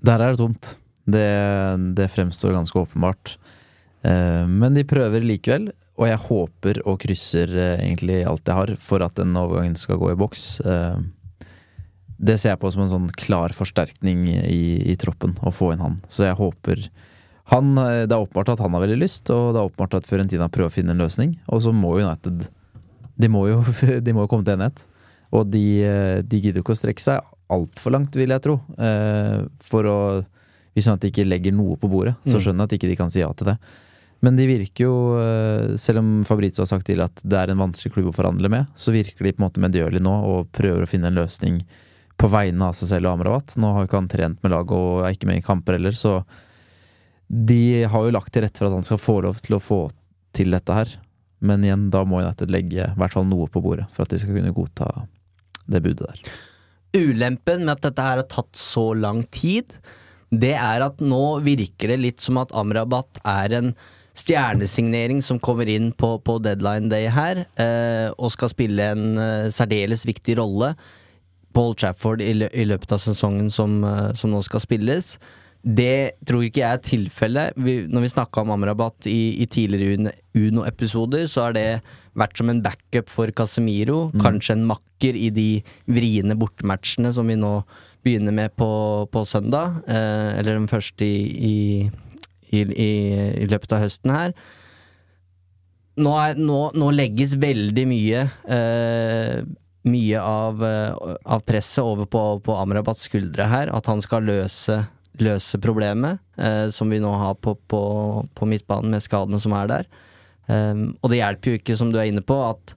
Der 0.07 0.23
er 0.23 0.33
det 0.33 0.41
tomt. 0.41 0.75
Det, 1.11 1.27
det 1.97 2.09
fremstår 2.13 2.55
ganske 2.57 2.79
åpenbart. 2.79 3.37
Eh, 4.07 4.47
men 4.49 4.77
de 4.77 4.87
prøver 4.89 5.25
likevel, 5.27 5.71
og 6.01 6.09
jeg 6.09 6.23
håper 6.25 6.81
og 6.89 7.01
krysser 7.03 7.53
eh, 7.53 7.83
egentlig 7.85 8.23
alt 8.29 8.49
jeg 8.49 8.57
har 8.57 8.75
for 8.81 9.05
at 9.05 9.19
den 9.21 9.37
overgangen 9.37 9.77
skal 9.79 10.01
gå 10.01 10.13
i 10.15 10.19
boks. 10.21 10.47
Eh, 12.21 12.27
det 12.27 12.37
ser 12.39 12.55
jeg 12.55 12.61
på 12.63 12.71
som 12.73 12.85
en 12.85 12.93
sånn 12.93 13.09
klar 13.17 13.55
forsterkning 13.57 14.27
i, 14.29 14.93
i 14.93 14.97
troppen, 15.01 15.35
å 15.43 15.53
få 15.55 15.73
inn 15.75 15.85
han. 15.85 15.99
Så 16.09 16.27
jeg 16.29 16.39
håper 16.39 16.91
han, 17.51 17.75
Det 17.75 18.15
er 18.15 18.21
åpenbart 18.21 18.53
at 18.53 18.61
han 18.63 18.77
har 18.77 18.85
veldig 18.85 19.01
lyst, 19.01 19.31
og 19.35 19.55
det 19.55 19.59
er 19.59 19.67
åpenbart 19.67 19.97
at 19.99 20.07
Fiorentina 20.07 20.47
prøver 20.53 20.71
å 20.71 20.75
finne 20.75 20.95
en 20.95 21.03
løsning. 21.03 21.35
Og 21.51 21.65
så 21.65 21.73
må 21.75 21.97
United 21.99 22.47
De 23.19 23.29
må 23.29 23.49
jo, 23.49 23.65
de 24.07 24.15
må 24.15 24.29
komme 24.31 24.47
til 24.47 24.55
enighet. 24.55 24.85
Og 25.35 25.47
de, 25.51 25.65
de 26.27 26.39
gidder 26.43 26.63
ikke 26.63 26.75
å 26.75 26.79
strekke 26.79 27.03
seg 27.03 27.25
altfor 27.51 27.95
langt, 27.95 28.17
vil 28.19 28.31
jeg 28.31 28.45
tro. 28.45 28.59
Eh, 28.79 29.43
for 29.65 29.89
å 29.91 29.99
Hvis 30.77 30.87
de 30.87 31.11
ikke 31.11 31.27
legger 31.27 31.53
noe 31.53 31.75
på 31.77 31.91
bordet, 31.91 32.15
så 32.23 32.39
mm. 32.39 32.43
skjønner 32.45 32.63
jeg 32.63 32.69
at 32.69 32.75
ikke 32.77 32.91
de 32.93 32.99
kan 32.99 33.11
si 33.11 33.25
ja 33.25 33.31
til 33.35 33.51
det. 33.51 33.57
Men 34.23 34.37
de 34.37 34.47
virker 34.47 34.85
jo, 34.85 34.97
eh, 35.19 35.77
selv 35.81 36.03
om 36.03 36.11
Fabrizio 36.29 36.63
har 36.63 36.71
sagt 36.71 36.87
til 36.87 37.01
at 37.03 37.23
det 37.25 37.39
er 37.41 37.51
en 37.51 37.63
vanskelig 37.63 37.95
klubb 37.95 38.11
å 38.13 38.17
forhandle 38.17 38.51
med, 38.53 38.69
så 38.77 38.95
virker 38.95 39.25
de 39.25 39.33
på 39.33 39.41
en 39.41 39.47
måte 39.49 39.63
medgjørlig 39.65 40.03
nå 40.05 40.13
og 40.29 40.51
prøver 40.55 40.85
å 40.85 40.91
finne 40.91 41.11
en 41.11 41.19
løsning 41.19 41.63
på 42.21 42.29
vegne 42.29 42.69
av 42.69 42.77
seg 42.77 42.93
selv 42.93 43.09
og 43.09 43.17
Amrabat. 43.17 43.57
Nå 43.61 43.73
har 43.73 43.85
jo 43.85 43.89
ikke 43.89 44.01
han 44.03 44.11
trent 44.13 44.43
med 44.45 44.53
laget 44.53 44.77
og 44.77 45.05
er 45.07 45.17
ikke 45.17 45.31
med 45.31 45.41
i 45.41 45.45
kamper 45.45 45.79
heller, 45.79 45.97
så 45.97 46.21
de 47.31 47.87
har 47.89 48.05
jo 48.05 48.13
lagt 48.13 48.33
til 48.35 48.45
rette 48.45 48.61
for 48.61 48.69
at 48.69 48.77
han 48.77 48.87
skal 48.87 49.01
få 49.01 49.21
lov 49.25 49.39
til 49.45 49.57
å 49.57 49.63
få 49.63 49.81
til 50.37 50.53
dette 50.53 50.75
her. 50.75 50.93
Men 51.41 51.65
igjen, 51.65 51.89
da 51.93 52.03
må 52.05 52.21
United 52.21 52.53
legge 52.53 52.85
i 52.85 52.99
hvert 53.01 53.17
fall 53.17 53.29
noe 53.29 53.49
på 53.49 53.63
bordet 53.65 53.87
for 53.95 54.05
at 54.05 54.13
de 54.13 54.21
skal 54.21 54.37
kunne 54.37 54.55
godta 54.57 54.91
det 55.71 55.81
budet 55.85 56.11
der. 56.11 56.35
Ulempen 56.99 57.65
med 57.65 57.77
at 57.77 57.87
dette 57.87 58.05
her 58.05 58.19
har 58.21 58.29
tatt 58.29 58.59
så 58.59 58.91
lang 58.99 59.23
tid, 59.33 59.71
det 60.31 60.57
er 60.59 60.85
at 60.85 61.01
nå 61.03 61.41
virker 61.47 61.95
det 61.95 62.01
litt 62.03 62.23
som 62.23 62.39
at 62.43 62.53
Amrabat 62.55 63.23
er 63.27 63.55
en 63.57 63.73
stjernesignering 64.21 65.23
som 65.25 65.39
kommer 65.43 65.71
inn 65.71 65.93
på, 65.97 66.17
på 66.27 66.37
deadline 66.43 66.91
day 66.91 67.07
her, 67.15 67.45
eh, 67.63 68.11
og 68.19 68.35
skal 68.35 68.51
spille 68.53 68.91
en 68.93 69.07
eh, 69.23 69.53
særdeles 69.55 70.05
viktig 70.11 70.37
rolle 70.43 70.75
Paul 71.57 71.77
Trafford 71.79 72.23
i, 72.25 72.33
i, 72.33 72.67
løpet 72.69 72.97
av 72.97 73.03
sesongen 73.03 73.51
som, 73.53 73.81
uh, 73.85 74.11
som, 74.19 74.33
nå 74.33 74.43
skal 74.47 74.63
spilles. 74.63 75.17
Det 75.61 76.17
tror 76.25 76.47
ikke 76.47 76.63
jeg 76.63 76.79
er 76.79 76.85
tilfellet. 76.87 77.59
Når 77.93 78.07
vi 78.07 78.13
snakka 78.15 78.45
om 78.45 78.55
Amrabat 78.55 79.09
i, 79.11 79.43
i 79.43 79.49
tidligere 79.51 80.15
Uno-episoder, 80.39 81.27
så 81.29 81.49
har 81.49 81.57
det 81.59 81.67
vært 82.17 82.41
som 82.41 82.49
en 82.51 82.63
backup 82.65 83.11
for 83.13 83.31
Casemiro. 83.37 84.07
Mm. 84.15 84.23
Kanskje 84.25 84.57
en 84.57 84.67
makker 84.71 85.19
i 85.19 85.29
de 85.35 85.49
vriene 85.91 86.37
bortematchene 86.39 87.13
som 87.13 87.29
vi 87.29 87.37
nå 87.39 87.59
begynner 88.05 88.35
med 88.35 88.57
på, 88.57 88.71
på 89.13 89.25
søndag. 89.29 89.83
Eh, 89.87 90.41
eller 90.41 90.57
den 90.57 90.71
første 90.71 91.05
i, 91.05 91.91
i, 92.51 92.65
i, 92.65 93.47
løpet 93.51 93.77
av 93.77 93.85
høsten 93.85 94.15
her. 94.15 94.35
Nå, 96.01 96.15
er, 96.17 96.39
nå, 96.41 96.61
nå 96.79 96.93
legges 96.95 97.37
veldig 97.41 97.85
mye 97.91 98.25
eh, 98.49 99.43
mye 99.89 100.21
av, 100.21 100.61
eh, 100.65 101.15
av 101.25 101.41
presset 101.49 101.85
over 101.85 102.05
på, 102.11 102.23
på 102.45 102.57
Amrabats 102.61 103.07
skuldre 103.09 103.47
her. 103.49 103.71
At 103.73 103.87
han 103.89 104.03
skal 104.05 104.27
løse, 104.29 104.77
løse 105.21 105.61
problemet 105.63 106.19
eh, 106.37 106.69
som 106.75 106.91
vi 106.93 106.99
nå 107.01 107.13
har 107.21 107.35
på, 107.41 107.55
på, 107.71 107.83
på 108.37 108.49
midtbanen 108.51 108.91
med 108.93 109.05
skadene 109.05 109.41
som 109.41 109.53
er 109.57 109.71
der. 109.73 109.89
Um, 110.51 110.97
og 111.01 111.13
det 111.13 111.21
hjelper 111.21 111.53
jo 111.53 111.59
ikke, 111.61 111.77
som 111.79 111.93
du 111.93 111.99
er 112.01 112.09
inne 112.11 112.25
på, 112.27 112.35
at 112.43 112.73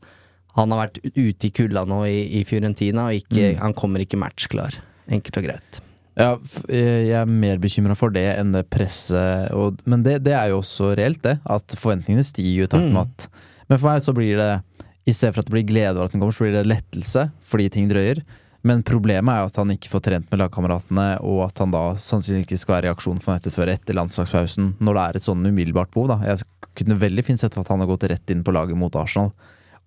han 0.54 0.70
har 0.70 0.84
vært 0.84 1.00
ute 1.18 1.48
i 1.48 1.50
kulda 1.50 1.82
nå 1.90 2.04
i, 2.06 2.20
i 2.38 2.44
Fiorentina, 2.46 3.08
og 3.10 3.18
ikke, 3.24 3.48
Mm. 3.56 3.62
han 3.64 3.74
kommer 3.74 4.04
ikke 4.04 4.20
matchklar. 4.22 4.76
Enkelt 5.10 5.40
og 5.42 5.48
greit. 5.48 5.80
Ja, 6.14 6.36
jeg 6.70 7.08
jeg 7.10 7.16
er 7.18 7.26
mer 7.26 7.58
bekymra 7.58 7.96
for 7.98 8.14
det 8.14 8.28
enn 8.38 8.52
det 8.54 8.68
presset. 8.70 9.50
Og, 9.58 9.80
men 9.90 10.04
det, 10.06 10.20
det 10.28 10.36
er 10.38 10.52
jo 10.52 10.60
også 10.62 10.92
reelt, 11.00 11.24
det. 11.26 11.40
At 11.50 11.74
forventningene 11.74 12.22
stiger 12.28 12.68
i 12.68 12.70
takt 12.70 12.86
med 12.86 12.94
Mm. 12.94 13.02
at 13.02 13.28
Men 13.72 13.80
for 13.82 13.90
meg 13.90 14.04
så 14.06 14.14
blir 14.14 14.38
det 14.38 14.52
I 15.04 15.14
stedet 15.14 15.36
for 15.36 15.44
at 15.44 15.50
det 15.50 15.56
blir 15.58 15.68
glede 15.68 15.98
over 15.98 16.08
at 16.08 16.16
den 16.16 16.22
kommer, 16.24 16.36
så 16.36 16.46
blir 16.46 16.56
det 16.56 16.70
lettelse 16.70 17.28
fordi 17.44 17.70
ting 17.74 17.90
drøyer. 17.92 18.24
Men 18.64 18.80
problemet 18.88 19.28
er 19.28 19.42
jo 19.42 19.50
at 19.50 19.58
han 19.60 19.74
ikke 19.74 19.92
får 19.92 20.04
trent 20.06 20.30
med 20.32 20.40
lagkameratene, 20.40 21.08
og 21.28 21.42
at 21.50 21.60
han 21.60 21.74
da 21.74 21.82
sannsynligvis 22.00 22.46
ikke 22.48 22.60
skal 22.62 22.78
være 22.78 22.88
i 22.88 22.94
aksjon 22.94 23.20
for 23.20 23.36
United 23.36 23.52
før 23.52 23.72
etter 23.74 23.98
landslagspausen, 23.98 24.70
når 24.80 24.96
det 24.96 25.04
er 25.04 25.20
et 25.20 25.28
sånn 25.28 25.44
umiddelbart 25.44 25.92
behov. 25.92 26.14
da 26.14 26.32
Jeg 26.32 26.48
kunne 26.80 27.02
veldig 27.02 27.26
fint 27.28 27.44
sett 27.44 27.58
for 27.58 27.66
at 27.66 27.74
han 27.74 27.84
har 27.84 27.92
gått 27.92 28.08
rett 28.08 28.32
inn 28.32 28.46
på 28.48 28.56
laget 28.56 28.80
mot 28.80 28.96
Arsenal, 28.96 29.34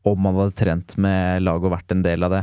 om 0.07 0.29
han 0.29 0.37
hadde 0.43 0.59
trent 0.61 0.97
med 1.01 1.47
laget 1.47 1.71
og 1.71 1.73
vært 1.79 1.97
en 1.97 2.05
del 2.05 2.29
av 2.29 2.37
det. 2.37 2.43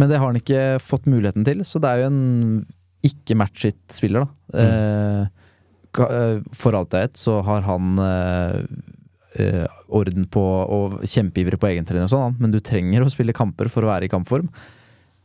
Men 0.00 0.10
det 0.10 0.18
har 0.18 0.32
han 0.32 0.40
ikke 0.40 0.64
fått 0.82 1.06
muligheten 1.06 1.46
til, 1.46 1.62
så 1.68 1.78
det 1.82 1.92
er 1.92 2.02
jo 2.02 2.10
en 2.10 2.66
ikke 3.06 3.38
matchfit 3.38 3.78
spiller, 3.94 4.26
da. 4.26 4.58
Mm. 4.58 5.30
eh, 6.10 6.42
for 6.58 6.74
alt 6.74 6.94
jeg 6.96 7.06
vet, 7.06 7.22
så 7.22 7.38
har 7.46 7.62
han 7.66 8.02
eh, 8.02 8.58
eh, 9.40 9.64
orden 9.88 10.26
på 10.30 10.42
og 10.42 11.00
kjempeivrig 11.08 11.60
på 11.60 11.70
egentrening 11.70 12.08
og 12.08 12.12
sånn, 12.12 12.38
men 12.40 12.54
du 12.54 12.60
trenger 12.64 13.04
å 13.04 13.12
spille 13.12 13.36
kamper 13.36 13.70
for 13.72 13.84
å 13.84 13.92
være 13.92 14.08
i 14.08 14.12
kampform. 14.12 14.50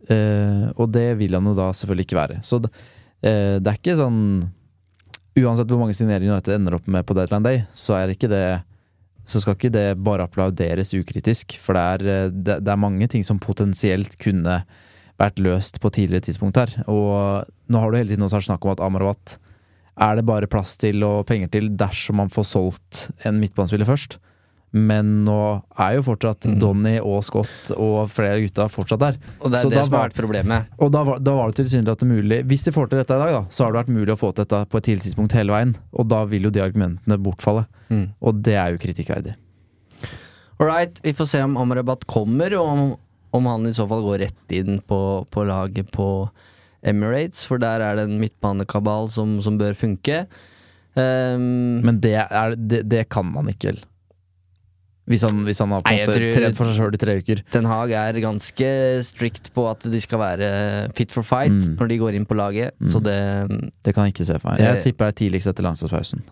Uh, 0.08 0.70
og 0.78 0.92
det 0.94 1.18
vil 1.20 1.34
han 1.36 1.48
jo 1.50 1.56
da 1.58 1.72
selvfølgelig 1.76 2.06
ikke 2.06 2.20
være. 2.20 2.36
Så 2.46 2.62
det, 2.64 2.70
eh, 3.26 3.58
det 3.60 3.72
er 3.72 3.80
ikke 3.80 3.98
sånn 4.00 4.22
Uansett 5.38 5.70
hvor 5.70 5.78
mange 5.78 5.94
signeringer 5.94 6.34
United 6.34 6.56
ender 6.56 6.74
opp 6.80 6.88
med 6.90 7.06
på 7.06 7.14
deadline 7.14 7.46
day, 7.46 7.60
så 7.78 7.94
er 7.94 8.10
ikke 8.10 8.30
det 8.32 8.46
så 9.28 9.42
skal 9.44 9.58
ikke 9.58 9.70
det 9.70 10.00
bare 10.00 10.24
applauderes 10.26 10.94
ukritisk, 10.96 11.58
for 11.60 11.78
det 11.78 11.84
er, 11.84 12.06
eh, 12.10 12.30
det, 12.32 12.56
det 12.66 12.72
er 12.74 12.80
mange 12.80 13.10
ting 13.12 13.26
som 13.28 13.42
potensielt 13.44 14.16
kunne 14.24 14.62
vært 15.18 15.42
løst 15.42 15.82
på 15.84 15.92
tidligere 15.94 16.26
tidspunkt 16.30 16.58
her. 16.58 16.72
Og 16.90 17.46
nå 17.70 17.82
har 17.82 17.92
du 17.92 18.00
hele 18.00 18.14
tiden 18.14 18.26
også 18.26 18.46
snakk 18.48 18.66
om 18.66 18.74
at 18.74 18.82
Amrabat 18.86 19.36
er 19.98 20.18
det 20.20 20.26
bare 20.28 20.50
plass 20.50 20.76
til 20.82 21.04
og 21.08 21.26
penger 21.30 21.50
til 21.54 21.72
dersom 21.78 22.20
man 22.22 22.30
får 22.34 22.46
solgt 22.52 23.08
en 23.26 23.40
midtbanespiller 23.42 23.88
først. 23.90 24.20
Men 24.76 25.24
nå 25.24 25.38
er 25.80 25.94
jo 25.96 26.04
fortsatt 26.10 26.44
Donny 26.60 26.98
og 27.00 27.22
Scott 27.24 27.72
og 27.78 28.10
flere 28.12 28.42
gutta 28.44 28.66
fortsatt 28.70 29.00
der. 29.00 29.16
Mm. 29.16 29.30
Og 29.40 29.54
det 29.54 29.58
er 29.58 29.64
Så 29.64 29.72
det 29.72 29.86
som 29.86 29.96
har 29.96 30.10
vært 30.10 30.18
problemet. 30.18 30.68
og 30.78 30.92
da 30.92 31.04
var, 31.08 31.22
da 31.24 31.34
var 31.38 31.50
det 31.50 31.62
tilsynelatende 31.62 32.18
mulig 32.20 32.42
Hvis 32.46 32.68
de 32.68 32.74
får 32.76 32.90
til 32.92 33.00
dette 33.00 33.16
i 33.16 33.22
dag, 33.24 33.32
da, 33.32 33.42
så 33.50 33.64
har 33.64 33.72
det 33.72 33.80
vært 33.80 33.96
mulig 33.96 34.14
å 34.14 34.20
få 34.20 34.34
til 34.34 34.44
dette 34.44 34.60
på 34.68 34.78
et 34.78 34.88
tidlig 34.90 35.06
tidspunkt 35.08 35.38
hele 35.40 35.56
veien. 35.56 35.74
Og 35.96 36.10
da 36.12 36.24
vil 36.28 36.50
jo 36.50 36.54
de 36.54 36.62
argumentene 36.62 37.18
bortfalle. 37.18 37.66
Mm. 37.88 38.06
Og 38.20 38.44
det 38.44 38.58
er 38.60 38.76
jo 38.76 38.84
kritikkverdig. 38.84 39.38
All 40.60 40.68
right, 40.68 41.00
vi 41.04 41.14
får 41.14 41.32
se 41.32 41.42
om 41.46 41.58
Amrabat 41.62 42.06
kommer, 42.10 42.54
og 42.58 42.68
om, 42.68 42.96
om 43.38 43.46
han 43.46 43.68
i 43.70 43.74
så 43.78 43.88
fall 43.88 44.04
går 44.04 44.24
rett 44.26 44.56
inn 44.58 44.82
på, 44.82 45.00
på 45.32 45.48
laget 45.48 45.92
på 45.94 46.08
Emirates, 46.88 47.44
for 47.50 47.62
der 47.62 47.84
er 47.84 48.00
det 48.00 48.08
en 48.08 48.18
midtbanekabal 48.22 49.10
som, 49.14 49.38
som 49.46 49.58
bør 49.60 49.76
funke. 49.78 50.24
Um, 50.98 51.84
Men 51.86 52.00
det, 52.02 52.16
er, 52.24 52.56
det, 52.58 52.84
det 52.90 53.04
kan 53.14 53.30
han 53.38 53.52
ikke, 53.52 53.74
vel? 53.76 53.84
Hvis 55.08 55.24
han, 55.24 55.38
hvis 55.48 55.62
han 55.64 55.72
har 55.72 55.84
på 55.86 55.92
en 55.94 56.02
måte 56.04 56.32
trent 56.36 56.58
for 56.58 56.68
seg 56.68 56.82
sjøl 56.82 56.96
i 56.98 57.00
tre 57.00 57.14
uker. 57.22 57.40
Den 57.56 57.68
Haag 57.70 57.94
er 57.96 58.18
ganske 58.20 58.72
strict 59.08 59.54
på 59.56 59.64
at 59.70 59.86
de 59.88 60.02
skal 60.04 60.20
være 60.20 60.50
fit 60.98 61.14
for 61.16 61.24
fight 61.24 61.54
Mm. 61.54 61.78
når 61.80 61.88
de 61.94 62.00
går 62.02 62.18
inn 62.18 62.26
på 62.28 62.36
laget, 62.36 62.76
så 62.92 63.00
det 63.00 63.16
Det 63.86 63.94
kan 63.96 64.04
jeg 64.10 64.18
ikke 64.18 64.28
se 64.28 64.36
for 64.42 64.52
meg. 64.52 64.60
Jeg 64.60 64.84
tipper 64.84 65.08
det 65.08 65.14
er 65.14 65.20
tidligst 65.24 65.48
etter 65.54 65.64
landslagspausen. 65.64 66.26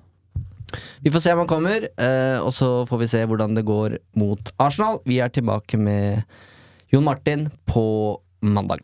Vi 1.05 1.13
får 1.13 1.23
se 1.23 1.31
om 1.31 1.39
han 1.45 1.47
kommer, 1.47 1.87
eh, 1.87 2.37
og 2.43 2.51
så 2.51 2.83
får 2.89 2.99
vi 2.99 3.07
se 3.07 3.23
hvordan 3.23 3.55
det 3.55 3.63
går 3.63 3.95
mot 4.19 4.51
Arsenal. 4.59 4.99
Vi 5.07 5.21
er 5.23 5.29
tilbake 5.31 5.79
med 5.79 6.25
Jon 6.91 7.05
Martin 7.07 7.47
på 7.65 8.19
mandag. 8.43 8.83